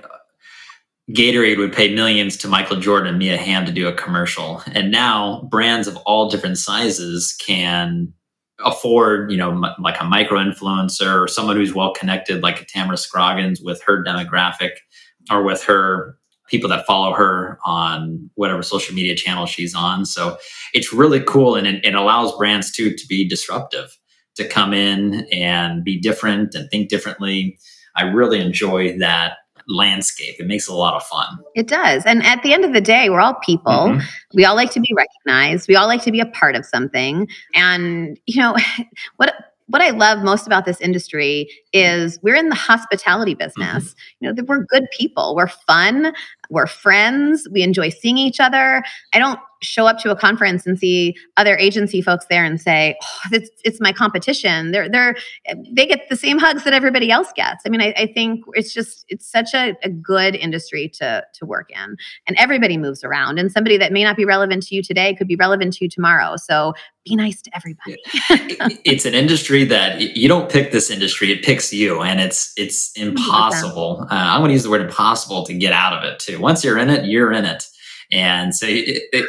Gatorade 1.12 1.58
would 1.58 1.72
pay 1.72 1.94
millions 1.94 2.36
to 2.38 2.48
Michael 2.48 2.76
Jordan 2.78 3.08
and 3.08 3.18
Mia 3.18 3.36
Hamm 3.36 3.66
to 3.66 3.72
do 3.72 3.88
a 3.88 3.92
commercial. 3.92 4.62
And 4.72 4.90
now 4.90 5.42
brands 5.50 5.88
of 5.88 5.96
all 5.98 6.30
different 6.30 6.58
sizes 6.58 7.34
can 7.44 8.12
afford, 8.64 9.30
you 9.30 9.36
know, 9.36 9.50
m- 9.50 9.74
like 9.80 10.00
a 10.00 10.04
micro 10.04 10.38
influencer 10.38 11.22
or 11.22 11.26
someone 11.26 11.56
who's 11.56 11.74
well 11.74 11.92
connected, 11.94 12.42
like 12.42 12.60
a 12.60 12.64
Tamara 12.66 12.96
Scroggins 12.96 13.60
with 13.60 13.82
her 13.84 14.04
demographic 14.04 14.72
or 15.30 15.42
with 15.42 15.62
her 15.64 16.16
people 16.48 16.68
that 16.68 16.86
follow 16.86 17.14
her 17.14 17.58
on 17.64 18.28
whatever 18.34 18.62
social 18.62 18.94
media 18.94 19.14
channel 19.14 19.46
she's 19.46 19.74
on. 19.74 20.04
So 20.04 20.36
it's 20.74 20.92
really 20.92 21.20
cool 21.20 21.54
and 21.54 21.66
it, 21.66 21.84
it 21.84 21.94
allows 21.94 22.36
brands 22.36 22.72
too 22.72 22.94
to 22.94 23.06
be 23.08 23.28
disruptive, 23.28 23.96
to 24.36 24.46
come 24.46 24.74
in 24.74 25.26
and 25.32 25.82
be 25.82 25.98
different 25.98 26.54
and 26.54 26.68
think 26.70 26.88
differently. 26.88 27.58
I 27.96 28.02
really 28.02 28.40
enjoy 28.40 28.98
that 28.98 29.34
landscape. 29.68 30.36
It 30.38 30.46
makes 30.46 30.68
it 30.68 30.72
a 30.72 30.76
lot 30.76 30.94
of 30.94 31.02
fun. 31.04 31.38
It 31.54 31.68
does. 31.68 32.04
And 32.06 32.22
at 32.24 32.42
the 32.42 32.52
end 32.52 32.64
of 32.64 32.72
the 32.72 32.80
day, 32.80 33.10
we're 33.10 33.20
all 33.20 33.34
people. 33.34 33.72
Mm-hmm. 33.72 34.06
We 34.34 34.44
all 34.44 34.56
like 34.56 34.70
to 34.72 34.80
be 34.80 34.94
recognized. 34.96 35.68
We 35.68 35.76
all 35.76 35.86
like 35.86 36.02
to 36.02 36.12
be 36.12 36.20
a 36.20 36.26
part 36.26 36.56
of 36.56 36.64
something. 36.64 37.28
And 37.54 38.18
you 38.26 38.40
know, 38.40 38.56
what 39.16 39.34
what 39.70 39.82
I 39.82 39.90
love 39.90 40.24
most 40.24 40.48
about 40.48 40.64
this 40.64 40.80
industry 40.80 41.48
is 41.72 42.18
we're 42.22 42.34
in 42.34 42.48
the 42.48 42.56
hospitality 42.56 43.34
business. 43.34 43.84
Mm-hmm. 43.84 44.24
You 44.24 44.32
know, 44.32 44.44
we're 44.46 44.64
good 44.64 44.86
people. 44.96 45.36
We're 45.36 45.46
fun. 45.46 46.12
We're 46.50 46.66
friends. 46.66 47.48
We 47.52 47.62
enjoy 47.62 47.90
seeing 47.90 48.18
each 48.18 48.40
other. 48.40 48.82
I 49.14 49.18
don't 49.18 49.38
show 49.62 49.86
up 49.86 49.98
to 49.98 50.10
a 50.10 50.16
conference 50.16 50.66
and 50.66 50.78
see 50.78 51.14
other 51.36 51.56
agency 51.56 52.00
folks 52.00 52.26
there 52.30 52.44
and 52.44 52.60
say, 52.60 52.96
oh, 53.02 53.20
it's, 53.32 53.50
it's 53.64 53.80
my 53.80 53.92
competition. 53.92 54.70
They're, 54.70 54.88
they're, 54.88 55.16
they 55.70 55.86
get 55.86 56.08
the 56.08 56.16
same 56.16 56.38
hugs 56.38 56.64
that 56.64 56.72
everybody 56.72 57.10
else 57.10 57.28
gets. 57.34 57.62
I 57.66 57.68
mean, 57.68 57.80
I, 57.80 57.92
I 57.96 58.06
think 58.06 58.44
it's 58.54 58.72
just, 58.72 59.04
it's 59.08 59.30
such 59.30 59.54
a, 59.54 59.76
a, 59.82 59.90
good 59.90 60.34
industry 60.34 60.88
to, 60.94 61.24
to 61.34 61.46
work 61.46 61.70
in 61.70 61.96
and 62.26 62.36
everybody 62.38 62.78
moves 62.78 63.04
around 63.04 63.38
and 63.38 63.52
somebody 63.52 63.76
that 63.76 63.92
may 63.92 64.02
not 64.02 64.16
be 64.16 64.24
relevant 64.24 64.62
to 64.62 64.74
you 64.74 64.82
today 64.82 65.14
could 65.14 65.28
be 65.28 65.36
relevant 65.36 65.74
to 65.74 65.84
you 65.84 65.90
tomorrow. 65.90 66.36
So 66.36 66.72
be 67.04 67.16
nice 67.16 67.42
to 67.42 67.50
everybody. 67.54 67.96
it's 68.84 69.04
an 69.04 69.14
industry 69.14 69.64
that 69.64 70.16
you 70.16 70.28
don't 70.28 70.50
pick 70.50 70.72
this 70.72 70.90
industry, 70.90 71.32
it 71.32 71.42
picks 71.42 71.72
you 71.72 72.00
and 72.00 72.20
it's, 72.20 72.52
it's 72.56 72.92
impossible. 72.96 74.06
Uh, 74.10 74.14
I'm 74.14 74.40
going 74.40 74.48
to 74.48 74.54
use 74.54 74.62
the 74.62 74.70
word 74.70 74.82
impossible 74.82 75.44
to 75.44 75.54
get 75.54 75.72
out 75.72 75.92
of 75.92 76.04
it 76.04 76.18
too. 76.18 76.39
Once 76.40 76.64
you're 76.64 76.78
in 76.78 76.90
it, 76.90 77.06
you're 77.06 77.32
in 77.32 77.44
it. 77.44 77.64
And 78.12 78.54
so 78.54 78.66
it, 78.66 79.02
it, 79.12 79.26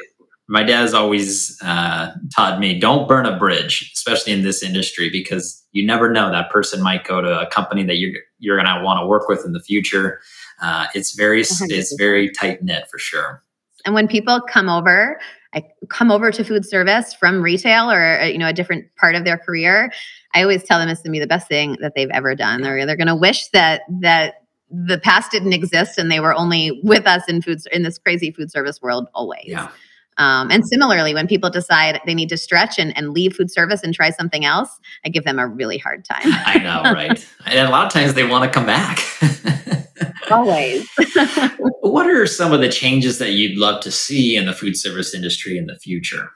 my 0.48 0.64
dad's 0.64 0.94
always 0.94 1.58
uh, 1.62 2.12
taught 2.36 2.60
me 2.60 2.78
don't 2.78 3.08
burn 3.08 3.26
a 3.26 3.38
bridge, 3.38 3.92
especially 3.96 4.34
in 4.34 4.44
this 4.44 4.62
industry, 4.62 5.10
because 5.10 5.64
you 5.72 5.86
never 5.86 6.12
know 6.12 6.30
that 6.30 6.50
person 6.50 6.82
might 6.82 7.06
go 7.06 7.22
to 7.22 7.40
a 7.40 7.48
company 7.48 7.84
that 7.84 7.98
you're 7.98 8.20
you're 8.40 8.62
going 8.62 8.68
to 8.68 8.84
want 8.84 9.00
to 9.00 9.08
work 9.08 9.30
with 9.30 9.46
in 9.46 9.54
the 9.54 9.62
future. 9.62 10.20
Uh, 10.62 10.88
it's 10.94 11.16
very 11.16 11.42
100%. 11.42 11.62
it's 11.70 11.94
very 11.94 12.30
tight 12.32 12.64
knit 12.64 12.86
for 12.92 12.98
sure. 12.98 13.42
And 13.86 13.96
when 13.96 14.08
people 14.08 14.42
come 14.42 14.68
over, 14.68 15.20
I 15.54 15.64
come 15.90 16.12
over 16.12 16.32
to 16.32 16.44
food 16.44 16.66
service 16.66 17.14
from 17.14 17.42
retail 17.42 17.90
or 17.90 18.20
uh, 18.20 18.26
you 18.26 18.38
know 18.38 18.48
a 18.48 18.54
different 18.54 18.86
part 18.98 19.16
of 19.16 19.24
their 19.24 19.38
career. 19.38 19.92
I 20.34 20.42
always 20.42 20.64
tell 20.64 20.80
them 20.80 20.90
it's 20.90 21.02
going 21.02 21.12
to 21.12 21.16
be 21.16 21.20
the 21.20 21.28
best 21.28 21.48
thing 21.48 21.78
that 21.82 21.94
they've 21.96 22.10
ever 22.10 22.36
done. 22.36 22.62
They're 22.62 22.86
they're 22.86 22.98
going 22.98 23.08
to 23.08 23.16
wish 23.16 23.48
that 23.50 23.82
that 24.02 24.36
the 24.72 24.98
past 24.98 25.32
didn't 25.32 25.54
exist 25.54 25.98
and 25.98 26.10
they 26.10 26.20
were 26.20 26.34
only 26.34 26.80
with 26.84 27.06
us 27.06 27.28
in 27.28 27.42
food 27.42 27.60
in 27.72 27.84
this 27.84 27.98
crazy 27.98 28.32
food 28.32 28.52
service 28.52 28.82
world 28.82 29.08
always. 29.14 29.46
Yeah 29.46 29.70
Um, 30.18 30.52
and 30.52 30.66
similarly, 30.68 31.14
when 31.14 31.28
people 31.28 31.50
decide 31.50 32.00
they 32.06 32.14
need 32.14 32.30
to 32.30 32.38
stretch 32.38 32.78
and, 32.78 32.96
and 32.98 33.12
leave 33.12 33.36
food 33.36 33.50
service 33.50 33.82
and 33.82 33.94
try 33.94 34.10
something 34.12 34.46
else, 34.46 34.80
I 35.06 35.10
give 35.10 35.24
them 35.24 35.40
a 35.40 35.48
really 35.48 35.78
hard 35.78 36.06
time. 36.06 36.22
I 36.24 36.60
know, 36.60 36.84
right? 36.84 37.28
and 37.46 37.68
a 37.68 37.72
lot 37.72 37.86
of 37.86 37.92
times 37.92 38.14
they 38.14 38.26
want 38.26 38.44
to 38.44 38.50
come 38.52 38.66
back. 38.66 39.00
Always. 40.32 40.88
what 41.82 42.08
are 42.08 42.26
some 42.26 42.54
of 42.54 42.62
the 42.62 42.70
changes 42.70 43.18
that 43.20 43.32
you'd 43.32 43.58
love 43.58 43.82
to 43.84 43.92
see 43.92 44.36
in 44.36 44.46
the 44.46 44.54
food 44.54 44.78
service 44.78 45.14
industry 45.14 45.58
in 45.58 45.66
the 45.66 45.78
future? 45.78 46.30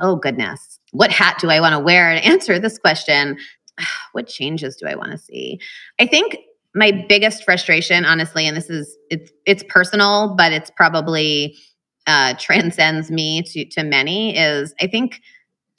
Oh, 0.00 0.16
goodness. 0.16 0.78
What 0.92 1.10
hat 1.10 1.38
do 1.40 1.50
I 1.50 1.60
want 1.60 1.72
to 1.74 1.80
wear 1.80 2.14
to 2.14 2.24
answer 2.24 2.58
this 2.58 2.78
question? 2.78 3.38
What 4.12 4.28
changes 4.28 4.76
do 4.76 4.86
I 4.86 4.94
want 4.94 5.10
to 5.10 5.18
see? 5.18 5.58
I 5.98 6.06
think 6.06 6.36
my 6.74 7.06
biggest 7.08 7.44
frustration, 7.44 8.04
honestly, 8.04 8.46
and 8.46 8.56
this 8.56 8.68
is 8.68 8.96
it's 9.10 9.30
it's 9.46 9.62
personal, 9.68 10.34
but 10.36 10.52
it's 10.52 10.70
probably 10.70 11.56
uh, 12.06 12.34
transcends 12.38 13.10
me 13.10 13.42
to 13.42 13.64
to 13.70 13.82
many, 13.82 14.36
is 14.36 14.74
I 14.80 14.86
think 14.86 15.20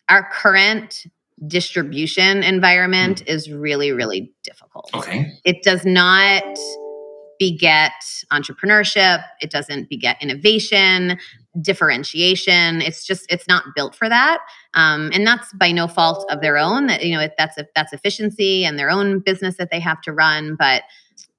our 0.10 0.30
current 0.32 1.06
distribution 1.48 2.43
environment 2.43 3.24
mm. 3.24 3.28
is 3.28 3.52
really 3.52 3.91
really 3.91 4.32
difficult. 4.43 4.89
Okay, 4.93 5.32
it 5.43 5.64
does 5.64 5.86
not 5.86 6.43
beget 7.38 7.91
entrepreneurship 8.32 9.22
it 9.41 9.52
doesn't 9.52 9.89
beget 9.89 10.16
innovation 10.22 11.18
differentiation. 11.62 12.82
It's 12.82 13.06
just 13.06 13.32
it's 13.32 13.47
not 13.47 13.64
built 13.76 13.95
for 13.95 14.10
that. 14.10 14.39
Um, 14.74 15.10
and 15.14 15.26
that's 15.26 15.53
by 15.53 15.72
no 15.72 15.88
fault 15.88 16.26
of 16.30 16.41
their 16.41 16.58
own 16.58 16.88
that 16.88 17.06
you 17.06 17.16
know 17.16 17.28
that's 17.38 17.58
a, 17.58 17.68
that's 17.76 17.93
efficiency 17.93 18.66
and 18.66 18.78
their 18.78 18.89
own 18.89 19.20
business 19.20 19.58
that 19.58 19.72
they 19.72 19.80
have 19.80 20.01
to 20.01 20.12
run. 20.12 20.56
But 20.56 20.84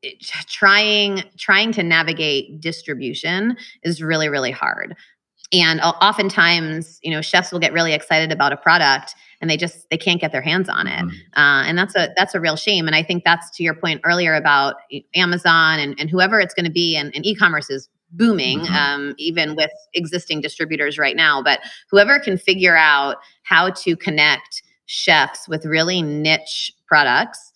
it, 0.02 0.20
trying 0.48 1.24
trying 1.36 1.72
to 1.72 1.82
navigate 1.82 2.60
distribution 2.60 3.56
is 3.82 4.02
really 4.02 4.28
really 4.28 4.52
hard. 4.52 4.96
And 5.52 5.80
oftentimes 5.80 6.98
you 7.02 7.10
know 7.10 7.22
chefs 7.22 7.52
will 7.52 7.60
get 7.60 7.72
really 7.72 7.92
excited 7.92 8.32
about 8.32 8.52
a 8.52 8.56
product 8.56 9.14
and 9.40 9.50
they 9.50 9.56
just 9.58 9.88
they 9.90 9.98
can't 9.98 10.20
get 10.20 10.32
their 10.32 10.40
hands 10.40 10.68
on 10.68 10.86
it. 10.86 11.04
Mm-hmm. 11.04 11.40
uh, 11.40 11.64
and 11.64 11.76
that's 11.76 11.94
a 11.94 12.08
that's 12.16 12.34
a 12.34 12.40
real 12.40 12.56
shame. 12.56 12.86
And 12.86 12.96
i 12.96 13.02
think 13.02 13.22
that's 13.22 13.50
to 13.56 13.62
your 13.62 13.74
point 13.74 14.00
earlier 14.04 14.34
about 14.34 14.76
amazon 15.14 15.78
and, 15.78 15.98
and 16.00 16.10
whoever 16.10 16.40
it's 16.40 16.54
going 16.54 16.64
to 16.64 16.72
be 16.72 16.96
and, 16.96 17.14
and 17.14 17.24
e-commerce 17.24 17.70
is 17.70 17.88
booming 18.16 18.60
mm-hmm. 18.60 18.74
um, 18.74 19.14
even 19.18 19.54
with 19.56 19.70
existing 19.94 20.40
distributors 20.40 20.98
right 20.98 21.16
now 21.16 21.42
but 21.42 21.60
whoever 21.90 22.18
can 22.18 22.36
figure 22.36 22.76
out 22.76 23.16
how 23.42 23.70
to 23.70 23.96
connect 23.96 24.62
chefs 24.86 25.48
with 25.48 25.64
really 25.64 26.02
niche 26.02 26.72
products 26.86 27.52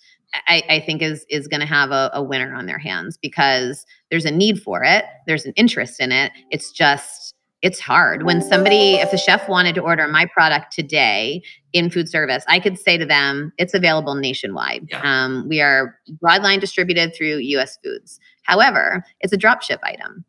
I, 0.47 0.63
I, 0.69 0.81
think 0.81 1.03
is 1.03 1.27
is 1.29 1.49
going 1.49 1.61
to 1.61 1.67
have 1.67 1.91
a, 1.91 2.09
a, 2.15 2.23
winner 2.23 2.55
on 2.55 2.67
their 2.67 2.79
hands 2.79 3.19
because 3.21 3.85
there's 4.13 4.25
a 4.25 4.31
need 4.31 4.63
for 4.63 4.85
it. 4.85 5.05
There's 5.27 5.45
an 5.45 5.53
interest 5.57 6.01
in 6.01 6.13
it. 6.13 6.31
It's 6.53 6.71
just 6.71 7.35
it's 7.63 7.79
hard 7.79 8.23
when 8.23 8.41
somebody 8.41 8.95
if 8.95 9.13
a 9.13 9.19
chef 9.19 9.49
wanted 9.49 9.75
to 9.75 9.83
order 9.83 10.09
my 10.09 10.25
product 10.27 10.73
today 10.73 11.43
in 11.73 11.91
food 11.91 12.09
service 12.09 12.45
i 12.49 12.59
could 12.59 12.79
say 12.79 12.97
to 12.97 13.05
them 13.05 13.53
it's 13.59 13.75
available 13.75 14.15
nationwide 14.15 14.87
yeah. 14.91 15.01
um, 15.05 15.47
we 15.49 15.61
are 15.61 15.99
broadline 16.23 16.61
distributed 16.61 17.15
through 17.15 17.39
us 17.41 17.79
foods 17.85 18.19
however 18.45 19.05
it's 19.21 19.33
a 19.33 19.37
drop 19.37 19.63
ship 19.63 19.81
item 19.83 20.25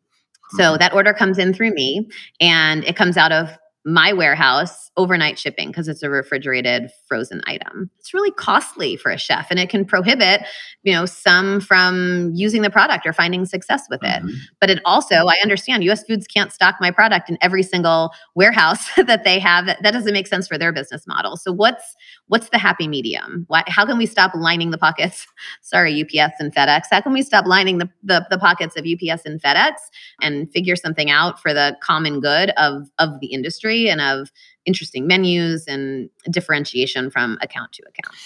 so 0.56 0.62
mm-hmm. 0.62 0.78
that 0.78 0.92
order 0.92 1.12
comes 1.12 1.38
in 1.38 1.52
through 1.52 1.72
me 1.72 2.08
and 2.40 2.84
it 2.84 2.96
comes 2.96 3.16
out 3.16 3.32
of 3.32 3.50
my 3.84 4.12
warehouse 4.12 4.90
overnight 4.96 5.38
shipping 5.38 5.68
because 5.68 5.88
it's 5.88 6.02
a 6.02 6.10
refrigerated 6.10 6.90
frozen 7.08 7.40
item. 7.46 7.90
It's 7.98 8.12
really 8.12 8.30
costly 8.30 8.96
for 8.96 9.10
a 9.10 9.18
chef 9.18 9.46
and 9.50 9.58
it 9.58 9.70
can 9.70 9.84
prohibit, 9.84 10.42
you 10.82 10.92
know, 10.92 11.06
some 11.06 11.60
from 11.60 12.30
using 12.34 12.62
the 12.62 12.70
product 12.70 13.06
or 13.06 13.12
finding 13.12 13.46
success 13.46 13.86
with 13.88 14.02
it. 14.02 14.22
Mm-hmm. 14.22 14.36
But 14.60 14.70
it 14.70 14.80
also, 14.84 15.26
I 15.26 15.38
understand 15.42 15.82
US 15.84 16.04
Foods 16.04 16.26
can't 16.26 16.52
stock 16.52 16.76
my 16.80 16.90
product 16.90 17.30
in 17.30 17.38
every 17.40 17.62
single 17.62 18.12
warehouse 18.34 18.94
that 18.96 19.24
they 19.24 19.38
have. 19.38 19.66
That, 19.66 19.92
doesn't 19.92 20.14
make 20.14 20.26
sense 20.26 20.48
for 20.48 20.56
their 20.56 20.72
business 20.72 21.06
model. 21.06 21.36
So 21.36 21.52
what's 21.52 21.94
what's 22.28 22.48
the 22.48 22.58
happy 22.58 22.88
medium? 22.88 23.44
Why, 23.48 23.62
how 23.66 23.84
can 23.84 23.98
we 23.98 24.06
stop 24.06 24.32
lining 24.34 24.70
the 24.70 24.78
pockets? 24.78 25.26
Sorry, 25.60 26.02
UPS 26.02 26.34
and 26.38 26.54
FedEx. 26.54 26.84
How 26.90 27.02
can 27.02 27.12
we 27.12 27.22
stop 27.22 27.46
lining 27.46 27.76
the, 27.76 27.90
the, 28.02 28.26
the 28.30 28.38
pockets 28.38 28.74
of 28.74 28.86
UPS 28.86 29.26
and 29.26 29.40
FedEx 29.42 29.74
and 30.22 30.50
figure 30.50 30.76
something 30.76 31.10
out 31.10 31.40
for 31.40 31.52
the 31.52 31.76
common 31.82 32.20
good 32.20 32.50
of 32.56 32.88
of 32.98 33.20
the 33.20 33.26
industry? 33.26 33.71
And 33.88 34.00
of 34.00 34.30
interesting 34.66 35.06
menus 35.06 35.66
and 35.66 36.08
differentiation 36.30 37.10
from 37.10 37.38
account 37.40 37.72
to 37.72 37.82
account. 37.82 38.16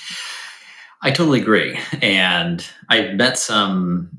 I 1.03 1.11
totally 1.11 1.41
agree. 1.41 1.79
And 2.03 2.67
I've 2.89 3.15
met 3.15 3.39
some 3.39 4.11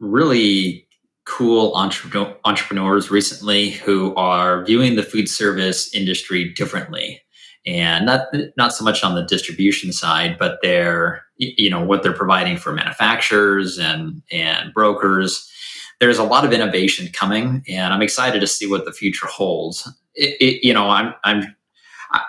really 0.00 0.86
cool 1.24 1.74
entrepreneurs 1.74 3.10
recently 3.10 3.70
who 3.70 4.14
are 4.14 4.64
viewing 4.64 4.94
the 4.94 5.02
food 5.02 5.28
service 5.28 5.92
industry 5.92 6.52
differently 6.54 7.20
and 7.66 8.06
not 8.06 8.28
not 8.56 8.72
so 8.72 8.84
much 8.84 9.02
on 9.02 9.16
the 9.16 9.24
distribution 9.24 9.92
side 9.92 10.36
but 10.38 10.58
they're 10.62 11.24
you 11.36 11.68
know 11.68 11.84
what 11.84 12.02
they're 12.02 12.12
providing 12.12 12.56
for 12.56 12.72
manufacturers 12.72 13.76
and 13.76 14.22
and 14.30 14.72
brokers 14.72 15.50
there's 15.98 16.18
a 16.18 16.24
lot 16.24 16.44
of 16.44 16.52
innovation 16.52 17.08
coming 17.12 17.64
and 17.68 17.92
i'm 17.92 18.02
excited 18.02 18.40
to 18.40 18.46
see 18.46 18.68
what 18.68 18.84
the 18.84 18.92
future 18.92 19.26
holds 19.26 19.88
it, 20.16 20.36
it, 20.40 20.66
you 20.66 20.74
know, 20.74 20.88
I'm 20.88 21.14
I'm 21.24 21.56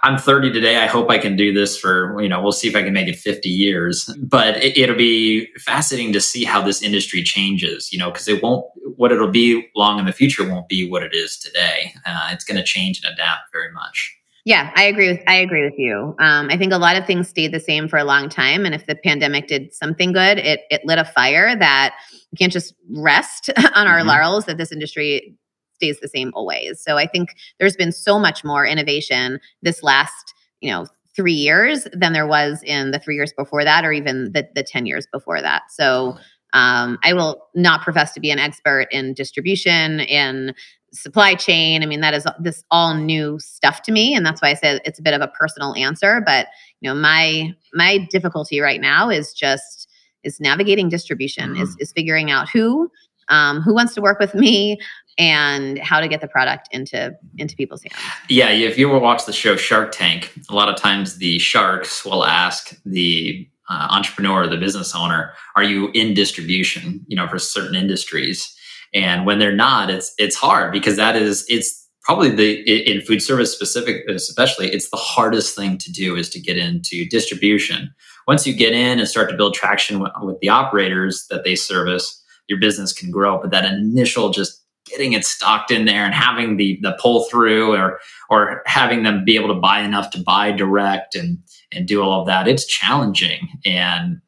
I'm 0.04 0.18
30 0.18 0.52
today. 0.52 0.78
I 0.78 0.88
hope 0.88 1.10
I 1.10 1.18
can 1.18 1.36
do 1.36 1.54
this 1.54 1.78
for, 1.78 2.20
you 2.22 2.30
know, 2.30 2.42
we'll 2.42 2.52
see 2.52 2.68
if 2.68 2.76
I 2.76 2.84
can 2.84 2.94
make 2.94 3.08
it 3.08 3.16
50 3.16 3.48
years. 3.48 4.10
But 4.18 4.58
it, 4.58 4.90
will 4.90 4.98
be 4.98 5.48
fascinating 5.58 6.14
to 6.14 6.22
see 6.22 6.44
how 6.44 6.62
this 6.62 6.82
industry 6.82 7.24
changes, 7.24 7.92
you 7.92 8.00
know, 8.00 8.12
because 8.12 8.28
it 8.28 8.42
won't, 8.42 8.66
what 8.96 9.12
it'll 9.12 9.30
be 9.30 9.68
long 9.76 10.00
in 10.00 10.06
the 10.06 10.12
future 10.12 10.48
won't 10.50 10.68
be 10.68 10.90
what 10.90 11.04
it 11.04 11.14
is 11.14 11.38
today. 11.38 11.94
Uh, 12.06 12.30
it's 12.32 12.44
going 12.44 12.58
to 12.58 12.64
change 12.64 13.02
and 13.04 13.14
adapt 13.14 13.52
very 13.54 13.72
much. 13.72 14.14
Yeah, 14.46 14.72
I 14.78 14.84
agree 14.84 15.10
with 15.10 15.20
I 15.28 15.36
agree 15.36 15.66
with 15.66 15.78
you. 15.78 16.16
Um, 16.22 16.48
I 16.50 16.58
think 16.58 16.72
a 16.72 16.78
lot 16.78 16.96
of 16.96 17.06
things 17.06 17.28
stayed 17.28 17.52
the 17.52 17.60
same 17.60 17.90
for 17.90 18.00
a 18.00 18.06
long 18.06 18.30
time, 18.30 18.66
and 18.66 18.74
if 18.74 18.86
the 18.86 18.96
pandemic 18.96 19.48
did 19.48 19.74
something 19.74 20.14
good, 20.14 20.38
it 20.38 20.62
it 20.70 20.86
lit 20.86 21.00
a 21.00 21.04
fire 21.04 21.54
that 21.54 21.96
we 22.32 22.38
can't 22.38 22.54
just 22.54 22.74
rest 22.90 23.50
on 23.76 23.88
our 23.88 23.98
mm-hmm. 23.98 24.08
laurels 24.08 24.46
that 24.46 24.58
this 24.58 24.72
industry 24.72 25.36
stays 25.78 26.00
the 26.00 26.08
same 26.08 26.32
always. 26.34 26.82
So 26.82 26.98
I 26.98 27.08
think 27.08 27.36
there's 27.60 27.76
been 27.76 27.92
so 27.92 28.20
much 28.20 28.44
more 28.44 28.66
innovation 28.66 29.40
this 29.62 29.82
last, 29.84 30.34
you 30.60 30.72
know, 30.72 30.86
three 31.16 31.34
years 31.34 31.88
than 31.94 32.14
there 32.14 32.28
was 32.28 32.62
in 32.64 32.92
the 32.92 33.00
three 33.00 33.16
years 33.16 33.34
before 33.34 33.64
that, 33.64 33.84
or 33.84 33.92
even 33.92 34.32
the, 34.34 34.48
the 34.54 34.64
10 34.64 34.86
years 34.86 35.08
before 35.12 35.42
that. 35.42 35.64
So 35.70 36.18
um, 36.54 36.98
I 37.04 37.14
will 37.14 37.48
not 37.56 37.82
profess 37.82 38.14
to 38.14 38.20
be 38.20 38.30
an 38.30 38.40
expert 38.40 38.88
in 38.92 39.14
distribution, 39.14 40.00
in 40.02 40.54
supply 40.94 41.36
chain. 41.36 41.84
I 41.84 41.86
mean, 41.86 42.02
that 42.02 42.14
is 42.14 42.26
this 42.40 42.64
all 42.72 42.94
new 42.94 43.40
stuff 43.40 43.82
to 43.84 43.92
me. 43.92 44.16
And 44.16 44.26
that's 44.26 44.42
why 44.42 44.50
I 44.50 44.54
say 44.54 44.80
it's 44.86 45.00
a 45.00 45.02
bit 45.02 45.14
of 45.14 45.22
a 45.22 45.28
personal 45.28 45.76
answer. 45.76 46.22
But 46.26 46.48
you 46.82 46.90
know, 46.90 46.96
my 46.96 47.54
my 47.74 47.98
difficulty 48.10 48.60
right 48.60 48.80
now 48.80 49.10
is 49.10 49.34
just 49.34 49.90
is 50.24 50.40
navigating 50.40 50.90
distribution, 50.90 51.54
mm-hmm. 51.54 51.64
is 51.64 51.76
is 51.80 51.92
figuring 51.92 52.32
out 52.32 52.50
who 52.50 52.90
um, 53.30 53.62
who 53.62 53.74
wants 53.74 53.94
to 53.96 54.02
work 54.02 54.20
with 54.20 54.34
me 54.34 54.80
and 55.18 55.80
how 55.80 56.00
to 56.00 56.08
get 56.08 56.22
the 56.22 56.28
product 56.28 56.70
into 56.72 57.16
into 57.38 57.56
people's 57.56 57.84
hands. 57.84 57.96
Yeah, 58.30 58.50
if 58.50 58.78
you 58.78 58.90
ever 58.90 59.00
watch 59.00 59.26
the 59.26 59.34
show 59.34 59.56
Shark 59.56 59.92
Tank, 59.92 60.34
a 60.50 60.56
lot 60.56 60.70
of 60.70 60.76
times 60.76 61.18
the 61.18 61.40
sharks 61.40 62.06
will 62.06 62.26
ask 62.26 62.76
the 62.86 63.48
uh, 63.70 63.88
entrepreneur, 63.92 64.48
the 64.48 64.58
business 64.58 64.96
owner, 64.96 65.34
"Are 65.56 65.64
you 65.64 65.90
in 65.94 66.14
distribution?" 66.14 67.06
You 67.08 67.18
know, 67.18 67.28
for 67.28 67.40
certain 67.40 67.76
industries, 67.76 68.56
and 68.94 69.26
when 69.26 69.40
they're 69.40 69.56
not, 69.56 69.90
it's 69.90 70.14
it's 70.18 70.36
hard 70.36 70.72
because 70.72 70.96
that 70.98 71.16
is 71.16 71.46
it's 71.50 71.88
probably 72.08 72.30
the 72.30 72.90
in 72.90 73.02
food 73.02 73.22
service 73.22 73.52
specific 73.52 74.08
especially 74.08 74.72
it's 74.72 74.90
the 74.92 74.98
hardest 74.98 75.56
thing 75.58 75.78
to 75.78 75.92
do 75.92 76.16
is 76.16 76.30
to 76.30 76.40
get 76.40 76.58
into 76.58 77.06
distribution 77.10 77.94
once 78.28 78.48
you 78.48 78.54
get 78.54 78.72
in 78.72 78.98
and 78.98 79.10
start 79.10 79.30
to 79.30 79.36
build 79.36 79.54
traction 79.54 80.00
with, 80.00 80.12
with 80.22 80.40
the 80.40 80.48
operators 80.48 81.28
that 81.30 81.44
they 81.44 81.54
service 81.54 82.24
your 82.48 82.58
business 82.60 82.94
can 82.94 83.12
grow 83.12 83.38
but 83.38 83.52
that 83.52 83.66
initial 83.66 84.30
just 84.30 84.64
getting 84.90 85.14
it 85.14 85.26
stocked 85.26 85.72
in 85.72 85.86
there 85.86 86.06
and 86.06 86.14
having 86.14 86.58
the 86.58 86.80
the 86.82 86.98
pull 87.02 87.26
through 87.26 87.76
or 87.76 88.00
or 88.30 88.64
having 88.66 89.04
them 89.04 89.26
be 89.26 89.36
able 89.36 89.54
to 89.54 89.60
buy 89.60 89.82
enough 89.82 90.10
to 90.12 90.22
buy 90.24 90.52
direct 90.52 91.16
and 91.16 91.38
and 91.72 91.88
do 91.88 92.02
all 92.02 92.22
of 92.22 92.28
that 92.28 92.48
it's 92.48 92.66
challenging. 92.66 93.48
And 93.66 94.22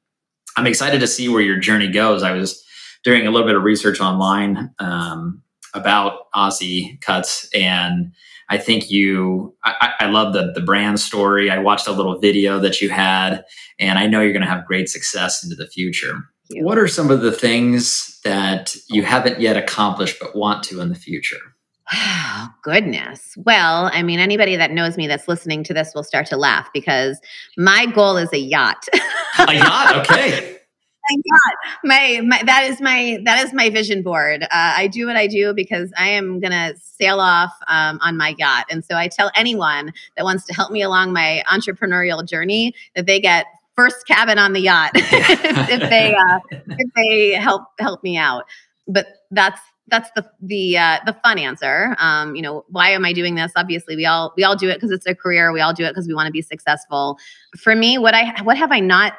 i'm 0.57 0.67
excited 0.67 0.99
to 0.99 1.07
see 1.07 1.29
where 1.29 1.41
your 1.41 1.59
journey 1.59 1.89
goes. 1.89 2.23
I 2.23 2.31
was 2.31 2.63
doing 3.03 3.25
a 3.25 3.31
little 3.31 3.47
bit 3.47 3.55
of 3.55 3.63
research 3.63 3.99
online 3.99 4.73
um, 4.79 5.41
about 5.73 6.31
aussie 6.35 6.99
cuts 7.01 7.47
and 7.53 8.11
i 8.49 8.57
think 8.57 8.89
you 8.89 9.55
i, 9.63 9.93
I 9.99 10.05
love 10.07 10.33
the, 10.33 10.51
the 10.53 10.61
brand 10.61 10.99
story. 10.99 11.49
I 11.49 11.59
watched 11.59 11.87
a 11.87 11.91
little 11.91 12.19
video 12.19 12.59
that 12.59 12.81
you 12.81 12.89
had 12.89 13.43
and 13.79 13.99
i 13.99 14.07
know 14.07 14.21
you're 14.21 14.33
going 14.33 14.41
to 14.43 14.49
have 14.49 14.65
great 14.65 14.89
success 14.89 15.43
into 15.43 15.55
the 15.55 15.67
future. 15.67 16.17
What 16.55 16.79
are 16.79 16.87
some 16.87 17.11
of 17.11 17.21
the 17.21 17.31
things 17.31 18.08
that 18.23 18.75
you 18.89 19.03
haven't 19.03 19.39
yet 19.39 19.57
accomplished 19.57 20.17
but 20.19 20.35
want 20.35 20.63
to 20.65 20.81
in 20.81 20.89
the 20.89 20.95
future? 20.95 21.55
Oh, 21.91 22.49
goodness. 22.61 23.35
Well, 23.37 23.89
I 23.91 24.03
mean, 24.03 24.19
anybody 24.19 24.55
that 24.55 24.71
knows 24.71 24.95
me 24.95 25.07
that's 25.07 25.27
listening 25.27 25.63
to 25.65 25.73
this 25.73 25.93
will 25.95 26.03
start 26.03 26.27
to 26.27 26.37
laugh 26.37 26.69
because 26.73 27.19
my 27.57 27.87
goal 27.87 28.17
is 28.17 28.31
a 28.31 28.37
yacht. 28.37 28.87
a 29.39 29.53
yacht, 29.55 29.95
okay. 29.97 30.55
A 31.11 31.15
yacht. 31.15 31.77
My, 31.83 32.21
my 32.23 32.43
that 32.43 32.65
is 32.65 32.79
my 32.79 33.17
that 33.23 33.43
is 33.43 33.51
my 33.51 33.71
vision 33.71 34.03
board. 34.03 34.43
Uh, 34.43 34.47
I 34.51 34.85
do 34.85 35.07
what 35.07 35.15
I 35.15 35.25
do 35.25 35.55
because 35.55 35.91
I 35.97 36.09
am 36.09 36.39
gonna 36.39 36.75
sail 36.77 37.19
off 37.19 37.51
um, 37.67 37.97
on 38.03 38.15
my 38.15 38.35
yacht, 38.37 38.65
and 38.69 38.85
so 38.85 38.95
I 38.95 39.07
tell 39.07 39.31
anyone 39.33 39.91
that 40.15 40.23
wants 40.23 40.45
to 40.45 40.53
help 40.53 40.71
me 40.71 40.83
along 40.83 41.11
my 41.11 41.41
entrepreneurial 41.51 42.27
journey 42.27 42.75
that 42.95 43.07
they 43.07 43.19
get 43.19 43.47
first 43.79 44.05
cabin 44.05 44.37
on 44.37 44.51
the 44.51 44.59
yacht 44.59 44.91
if 44.95 45.89
they 45.89 46.13
uh, 46.13 46.39
if 46.51 46.89
they 46.95 47.31
help 47.31 47.63
help 47.79 48.03
me 48.03 48.17
out. 48.17 48.43
But 48.87 49.07
that's 49.31 49.61
that's 49.87 50.09
the 50.17 50.29
the 50.41 50.77
uh, 50.77 50.99
the 51.05 51.13
fun 51.23 51.39
answer. 51.39 51.95
Um, 51.97 52.35
you 52.35 52.41
know, 52.41 52.65
why 52.67 52.89
am 52.89 53.05
I 53.05 53.13
doing 53.13 53.35
this? 53.35 53.53
Obviously, 53.55 53.95
we 53.95 54.05
all 54.05 54.33
we 54.35 54.43
all 54.43 54.57
do 54.57 54.69
it 54.69 54.75
because 54.75 54.91
it's 54.91 55.05
a 55.05 55.15
career. 55.15 55.53
We 55.53 55.61
all 55.61 55.73
do 55.73 55.85
it 55.85 55.91
because 55.91 56.07
we 56.07 56.13
want 56.13 56.27
to 56.27 56.33
be 56.33 56.41
successful. 56.41 57.17
For 57.57 57.73
me, 57.73 57.97
what 57.97 58.13
I 58.13 58.41
what 58.43 58.57
have 58.57 58.71
I 58.73 58.81
not 58.81 59.13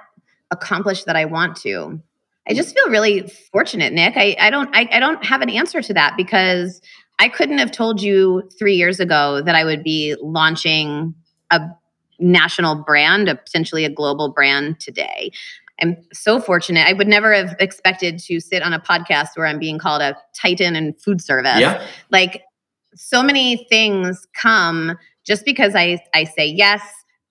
accomplished 0.51 1.07
that 1.07 1.17
I 1.17 1.25
want 1.25 1.57
to? 1.59 1.99
I 2.47 2.53
just 2.53 2.75
feel 2.75 2.91
really 2.91 3.33
fortunate, 3.53 3.95
Nick. 3.95 4.15
I, 4.17 4.37
I 4.39 4.51
don't 4.51 4.69
I, 4.75 4.89
I 4.93 5.01
don't 5.01 5.25
have 5.25 5.41
an 5.41 5.49
answer 5.49 5.81
to 5.81 5.95
that 5.95 6.19
because 6.19 6.83
I 7.19 7.29
couldn't 7.29 7.59
have 7.59 7.73
told 7.73 8.03
you 8.03 8.43
three 8.59 8.75
years 8.75 9.01
ago 9.01 9.41
that 9.41 9.55
I 9.55 9.65
would 9.65 9.83
be 9.83 10.17
launching 10.21 11.15
a 11.51 11.61
national 12.21 12.77
brand, 12.77 13.29
a 13.29 13.35
potentially 13.35 13.85
a 13.85 13.91
global 13.91 14.31
brand 14.31 14.79
today. 14.81 15.33
I'm 15.83 15.97
so 16.12 16.41
fortunate. 16.41 16.87
I 16.87 16.93
would 16.93 17.09
never 17.09 17.33
have 17.33 17.57
expected 17.59 18.18
to 18.21 18.41
sit 18.41 18.62
on 18.62 18.73
a 18.73 18.81
podcast 18.81 19.29
where 19.35 19.47
I'm 19.47 19.59
being 19.59 19.79
called 19.79 20.03
a 20.03 20.16
titan 20.35 20.77
in 20.77 20.93
food 20.95 21.23
service. 21.23 21.59
Yeah. 21.59 21.85
Like 22.11 22.43
so 22.95 23.23
many 23.23 23.66
things 23.71 24.27
come 24.35 24.99
just 25.25 25.45
because 25.45 25.75
I 25.75 26.03
I 26.14 26.25
say 26.25 26.47
yes, 26.47 26.83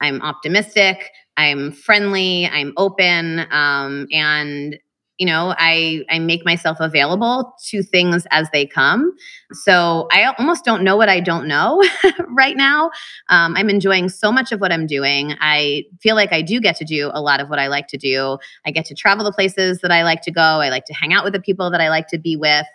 I'm 0.01 0.21
optimistic, 0.21 1.11
I'm 1.37 1.71
friendly, 1.71 2.47
I'm 2.47 2.73
open, 2.77 3.45
um, 3.51 4.07
and 4.11 4.77
you 5.19 5.25
know 5.25 5.53
i 5.57 6.03
i 6.09 6.17
make 6.17 6.43
myself 6.45 6.77
available 6.79 7.53
to 7.67 7.83
things 7.83 8.25
as 8.31 8.49
they 8.51 8.65
come. 8.65 9.13
So 9.51 10.07
i 10.11 10.23
almost 10.39 10.65
don't 10.65 10.83
know 10.83 10.97
what 10.97 11.09
i 11.09 11.19
don't 11.19 11.47
know 11.47 11.83
right 12.29 12.57
now. 12.57 12.89
Um, 13.27 13.55
i'm 13.55 13.69
enjoying 13.69 14.09
so 14.09 14.31
much 14.31 14.51
of 14.51 14.59
what 14.59 14.71
i'm 14.71 14.87
doing. 14.87 15.35
I 15.39 15.83
feel 16.01 16.15
like 16.15 16.33
i 16.33 16.41
do 16.41 16.59
get 16.59 16.77
to 16.77 16.85
do 16.85 17.11
a 17.13 17.21
lot 17.21 17.39
of 17.39 17.49
what 17.49 17.59
i 17.59 17.67
like 17.67 17.87
to 17.89 17.97
do. 17.97 18.37
I 18.65 18.71
get 18.71 18.85
to 18.85 18.95
travel 18.95 19.23
the 19.23 19.33
places 19.33 19.81
that 19.81 19.91
i 19.91 20.03
like 20.03 20.21
to 20.23 20.31
go. 20.31 20.41
I 20.41 20.69
like 20.69 20.85
to 20.85 20.93
hang 20.93 21.13
out 21.13 21.23
with 21.23 21.33
the 21.33 21.41
people 21.41 21.69
that 21.69 21.81
i 21.81 21.89
like 21.89 22.07
to 22.07 22.17
be 22.17 22.35
with. 22.35 22.65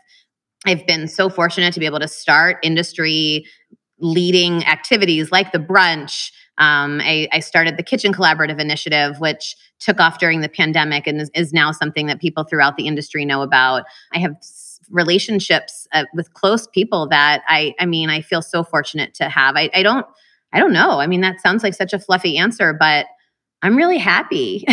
I've 0.66 0.86
been 0.86 1.08
so 1.08 1.28
fortunate 1.28 1.74
to 1.74 1.80
be 1.80 1.86
able 1.86 2.00
to 2.00 2.08
start 2.08 2.58
industry 2.62 3.46
leading 3.98 4.64
activities 4.66 5.32
like 5.32 5.52
the 5.52 5.58
brunch 5.58 6.30
um, 6.58 7.00
I, 7.02 7.28
I, 7.32 7.40
started 7.40 7.76
the 7.76 7.82
Kitchen 7.82 8.12
Collaborative 8.12 8.60
Initiative, 8.60 9.18
which 9.18 9.56
took 9.80 9.98
off 9.98 10.18
during 10.18 10.40
the 10.40 10.48
pandemic 10.48 11.06
and 11.08 11.20
is, 11.20 11.30
is 11.34 11.52
now 11.52 11.72
something 11.72 12.06
that 12.06 12.20
people 12.20 12.44
throughout 12.44 12.76
the 12.76 12.86
industry 12.86 13.24
know 13.24 13.42
about. 13.42 13.84
I 14.12 14.18
have 14.20 14.36
relationships 14.88 15.88
uh, 15.92 16.04
with 16.14 16.32
close 16.34 16.68
people 16.68 17.08
that 17.08 17.42
I, 17.48 17.74
I 17.80 17.86
mean, 17.86 18.08
I 18.08 18.20
feel 18.20 18.40
so 18.40 18.62
fortunate 18.62 19.14
to 19.14 19.28
have. 19.28 19.56
I, 19.56 19.68
I 19.74 19.82
don't, 19.82 20.06
I 20.52 20.60
don't 20.60 20.72
know. 20.72 21.00
I 21.00 21.08
mean, 21.08 21.22
that 21.22 21.40
sounds 21.40 21.64
like 21.64 21.74
such 21.74 21.92
a 21.92 21.98
fluffy 21.98 22.38
answer, 22.38 22.72
but 22.72 23.06
I'm 23.62 23.76
really 23.76 23.98
happy. 23.98 24.64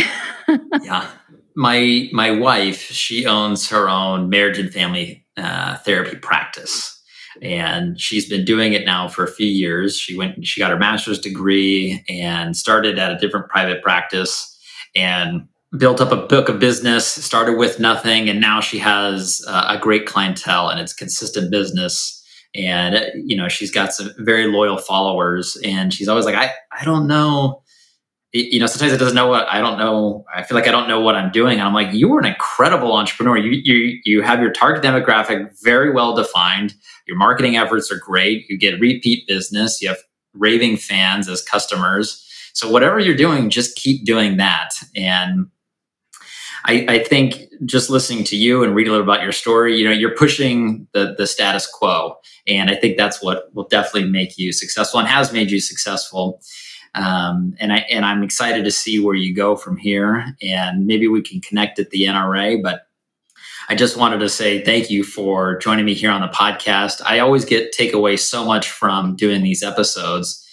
yeah. 0.84 1.10
My 1.56 2.10
my 2.14 2.32
wife, 2.32 2.80
she 2.80 3.26
owns 3.26 3.68
her 3.70 3.90
own 3.90 4.30
marriage 4.30 4.58
and 4.58 4.72
family 4.72 5.26
uh, 5.36 5.78
therapy 5.78 6.16
practice 6.16 7.01
and 7.42 8.00
she's 8.00 8.28
been 8.28 8.46
doing 8.46 8.74
it 8.74 8.86
now 8.86 9.08
for 9.08 9.24
a 9.24 9.32
few 9.32 9.48
years. 9.48 9.98
She 9.98 10.18
went, 10.18 10.46
she 10.46 10.60
got 10.60 10.72
her 10.72 10.78
master's 10.78 11.20
degree 11.20 12.04
and 12.10 12.56
started 12.56 13.00
at 13.00 13.12
a 13.12 13.18
different 13.18 13.50
private 13.50 13.82
practice 13.82 14.58
and 14.96 15.48
built 15.78 16.02
up 16.02 16.12
a 16.12 16.28
book 16.28 16.50
of 16.50 16.60
business. 16.60 17.08
Started 17.08 17.58
with 17.58 17.80
nothing, 17.80 18.30
and 18.30 18.42
now 18.42 18.60
she 18.60 18.80
has 18.80 19.42
uh, 19.48 19.66
a 19.70 19.78
great 19.78 20.06
clientele 20.06 20.70
and 20.70 20.80
it's 20.80 20.94
consistent 20.94 21.52
business. 21.52 22.18
And 22.54 23.06
you 23.16 23.38
know, 23.38 23.48
she's 23.48 23.72
got 23.72 23.94
some 23.94 24.12
very 24.18 24.48
loyal 24.48 24.78
followers, 24.78 25.58
and 25.64 25.94
she's 25.94 26.10
always 26.10 26.26
like, 26.26 26.36
I, 26.36 26.52
I 26.78 26.84
don't 26.84 27.08
know 27.08 27.61
you 28.34 28.60
know, 28.60 28.66
sometimes 28.66 28.94
it 28.94 28.98
doesn't 28.98 29.16
know 29.16 29.28
what 29.28 29.48
I 29.50 29.60
don't 29.60 29.78
know. 29.78 30.26
I 30.34 30.44
feel 30.44 30.56
like 30.56 30.68
I 30.68 30.72
don't 30.72 30.88
know 30.88 31.02
what 31.02 31.16
I'm 31.16 31.32
doing. 31.32 31.60
And 31.60 31.64
I'm 31.68 31.74
like, 31.74 31.94
you 31.94 32.14
are 32.14 32.20
an 32.20 32.26
incredible 32.26 32.94
entrepreneur. 32.94 33.38
You 33.38 33.62
you 33.64 34.00
you 34.06 34.22
have 34.22 34.40
your 34.40 34.52
target 34.52 34.84
demographic 34.84 35.52
very 35.62 35.92
well 35.92 36.16
defined. 36.16 36.74
Your 37.08 37.18
marketing 37.18 37.58
efforts 37.58 37.92
are 37.92 37.98
great. 37.98 38.50
You 38.50 38.58
get 38.58 38.80
repeat 38.80 39.28
business. 39.28 39.82
You 39.82 39.90
have 39.90 40.00
raving 40.34 40.78
fans 40.78 41.28
as 41.28 41.42
customers. 41.42 42.26
So 42.54 42.70
whatever 42.70 43.00
you're 43.00 43.16
doing, 43.16 43.50
just 43.50 43.76
keep 43.76 44.06
doing 44.06 44.38
that. 44.38 44.70
And 44.96 45.48
I, 46.66 46.86
I 46.88 47.00
think 47.00 47.44
just 47.66 47.90
listening 47.90 48.24
to 48.26 48.38
you 48.38 48.64
and 48.64 48.76
reading 48.76 48.92
a 48.92 48.94
little 48.94 49.10
about 49.10 49.24
your 49.24 49.32
story, 49.32 49.76
you 49.78 49.84
know, 49.84 49.92
you're 49.92 50.16
pushing 50.16 50.88
the 50.94 51.16
the 51.18 51.28
status 51.28 51.68
quo. 51.68 52.16
And 52.48 52.70
I 52.70 52.76
think 52.76 52.96
that's 52.96 53.22
what 53.22 53.54
will 53.54 53.68
definitely 53.68 54.10
make 54.10 54.38
you 54.38 54.54
successful 54.54 55.00
and 55.00 55.10
has 55.10 55.34
made 55.34 55.52
you 55.52 55.60
successful. 55.60 56.42
Um, 56.94 57.56
and 57.60 57.72
I 57.72 57.78
and 57.90 58.06
I'm 58.06 58.24
excited 58.24 58.66
to 58.66 58.72
see 58.72 59.00
where 59.00 59.16
you 59.16 59.34
go 59.34 59.56
from 59.56 59.78
here, 59.78 60.36
and 60.42 60.86
maybe 60.86 61.08
we 61.08 61.22
can 61.22 61.42
connect 61.42 61.80
at 61.80 61.90
the 61.92 62.04
NRA. 62.04 62.62
But 62.62 62.88
I 63.70 63.76
just 63.76 63.96
wanted 63.96 64.20
to 64.20 64.30
say 64.30 64.64
thank 64.64 64.90
you 64.90 65.04
for 65.04 65.58
joining 65.60 65.86
me 65.86 65.94
here 65.94 66.12
on 66.12 66.22
the 66.22 66.28
podcast. 66.28 67.02
I 67.06 67.20
always 67.20 67.46
get 67.46 67.72
take 67.72 67.94
away 67.94 68.18
so 68.18 68.44
much 68.44 68.70
from 68.70 69.16
doing 69.16 69.44
these 69.44 69.64
episodes. 69.64 70.46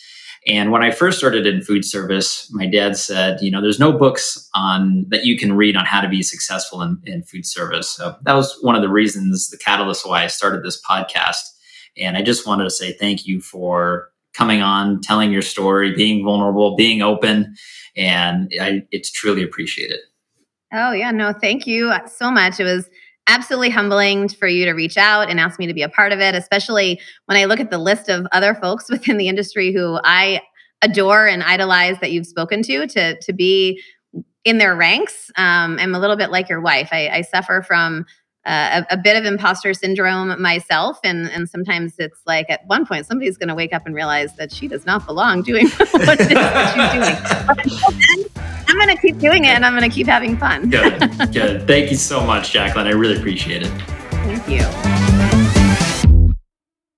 And 0.47 0.71
when 0.71 0.83
I 0.83 0.93
first 0.93 1.19
started 1.19 1.47
in 1.47 1.61
food 1.63 1.85
service, 1.85 2.49
my 2.53 2.67
dad 2.67 2.97
said, 2.97 3.39
you 3.43 3.51
know, 3.51 3.61
there's 3.61 3.81
no 3.81 3.93
books 3.93 4.49
on 4.55 5.05
that 5.09 5.25
you 5.25 5.37
can 5.37 5.57
read 5.57 5.77
on 5.77 5.85
how 5.85 6.01
to 6.01 6.09
be 6.09 6.23
successful 6.23 6.81
in, 6.81 6.99
in 7.05 7.23
food 7.23 7.45
service. 7.45 7.89
So 7.91 8.17
that 8.23 8.35
was 8.35 8.57
one 8.63 8.77
of 8.77 8.83
the 8.83 8.89
reasons, 8.89 9.51
the 9.51 9.59
catalyst 9.59 10.07
why 10.07 10.25
I 10.25 10.29
started 10.29 10.63
this 10.63 10.81
podcast. 10.89 11.41
And 11.99 12.17
I 12.17 12.23
just 12.23 12.47
wanted 12.47 12.65
to 12.65 12.71
say 12.71 12.93
thank 12.93 13.27
you 13.27 13.41
for 13.41 14.11
coming 14.39 14.63
on, 14.63 15.01
telling 15.01 15.33
your 15.33 15.43
story, 15.43 15.93
being 15.95 16.25
vulnerable, 16.25 16.77
being 16.77 17.03
open, 17.03 17.57
and 17.97 18.51
I, 18.61 18.83
it's 18.93 19.11
truly 19.11 19.43
appreciated. 19.43 19.99
Oh 20.73 20.93
yeah, 20.93 21.11
no, 21.11 21.33
thank 21.33 21.67
you 21.67 21.93
so 22.07 22.31
much. 22.31 22.61
It 22.61 22.65
was 22.65 22.89
absolutely 23.27 23.71
humbling 23.71 24.29
for 24.29 24.47
you 24.47 24.65
to 24.65 24.73
reach 24.73 24.97
out 24.97 25.29
and 25.29 25.41
ask 25.41 25.59
me 25.59 25.67
to 25.67 25.75
be 25.75 25.83
a 25.83 25.89
part 25.89 26.13
of 26.13 26.21
it, 26.21 26.37
especially 26.37 27.01
when 27.27 27.37
I 27.37 27.47
look 27.47 27.59
at 27.59 27.71
the 27.71 27.79
list 27.79 28.09
of 28.09 28.27
other 28.31 28.55
folks 28.55 28.89
within 28.91 29.19
the 29.19 29.29
industry 29.29 29.73
who 29.73 29.99
I 30.05 30.41
adore 30.83 31.27
and 31.27 31.43
idolize 31.43 31.99
that 31.99 32.13
you've 32.13 32.27
spoken 32.27 32.63
to 32.63 32.87
to 32.87 33.19
to 33.19 33.33
be 33.33 33.83
in 34.45 34.59
their 34.59 34.77
ranks. 34.77 35.33
Um, 35.37 35.79
I'm 35.81 35.95
a 35.97 35.99
little 35.99 36.17
bit 36.17 36.31
like 36.31 36.49
your 36.49 36.61
wife. 36.61 36.91
I, 36.93 37.09
I 37.09 37.23
suffer 37.23 37.63
from 37.67 38.07
uh, 38.49 38.83
a, 38.91 38.95
a, 38.95 38.97
bit 38.97 39.15
of 39.15 39.27
imposter 39.27 39.75
syndrome 39.75 40.41
myself, 40.41 40.99
and 41.05 41.31
and 41.31 41.49
sometimes 41.49 41.95
it's 41.99 42.23
like 42.27 42.49
at 42.49 42.67
one 42.67 42.87
point 42.87 43.05
somebody's 43.05 43.37
going 43.37 43.49
to 43.49 43.55
wake 43.55 43.75
up 43.75 43.85
and 43.85 43.95
realize 43.95 44.35
that 44.37 44.51
she 44.51 44.67
does 44.67 44.87
not 44.87 45.05
belong 45.05 45.43
doing 45.43 45.69
what 45.69 46.19
it 46.19 46.21
is 46.21 46.29
that 46.29 47.61
she's 47.63 47.79
doing. 48.15 48.27
I'm 48.67 48.77
going 48.77 48.95
to 48.95 49.01
keep 49.01 49.19
doing 49.19 49.45
it, 49.45 49.49
and 49.49 49.67
I'm 49.67 49.77
going 49.77 49.89
to 49.89 49.95
keep 49.95 50.07
having 50.07 50.37
fun. 50.39 50.71
good, 50.71 50.99
good. 51.33 51.67
Thank 51.67 51.91
you 51.91 51.97
so 51.97 52.25
much, 52.25 52.53
Jaclyn. 52.53 52.87
I 52.87 52.93
really 52.93 53.19
appreciate 53.19 53.63
it. 53.63 53.71
Thank 54.11 54.49
you. 54.49 55.38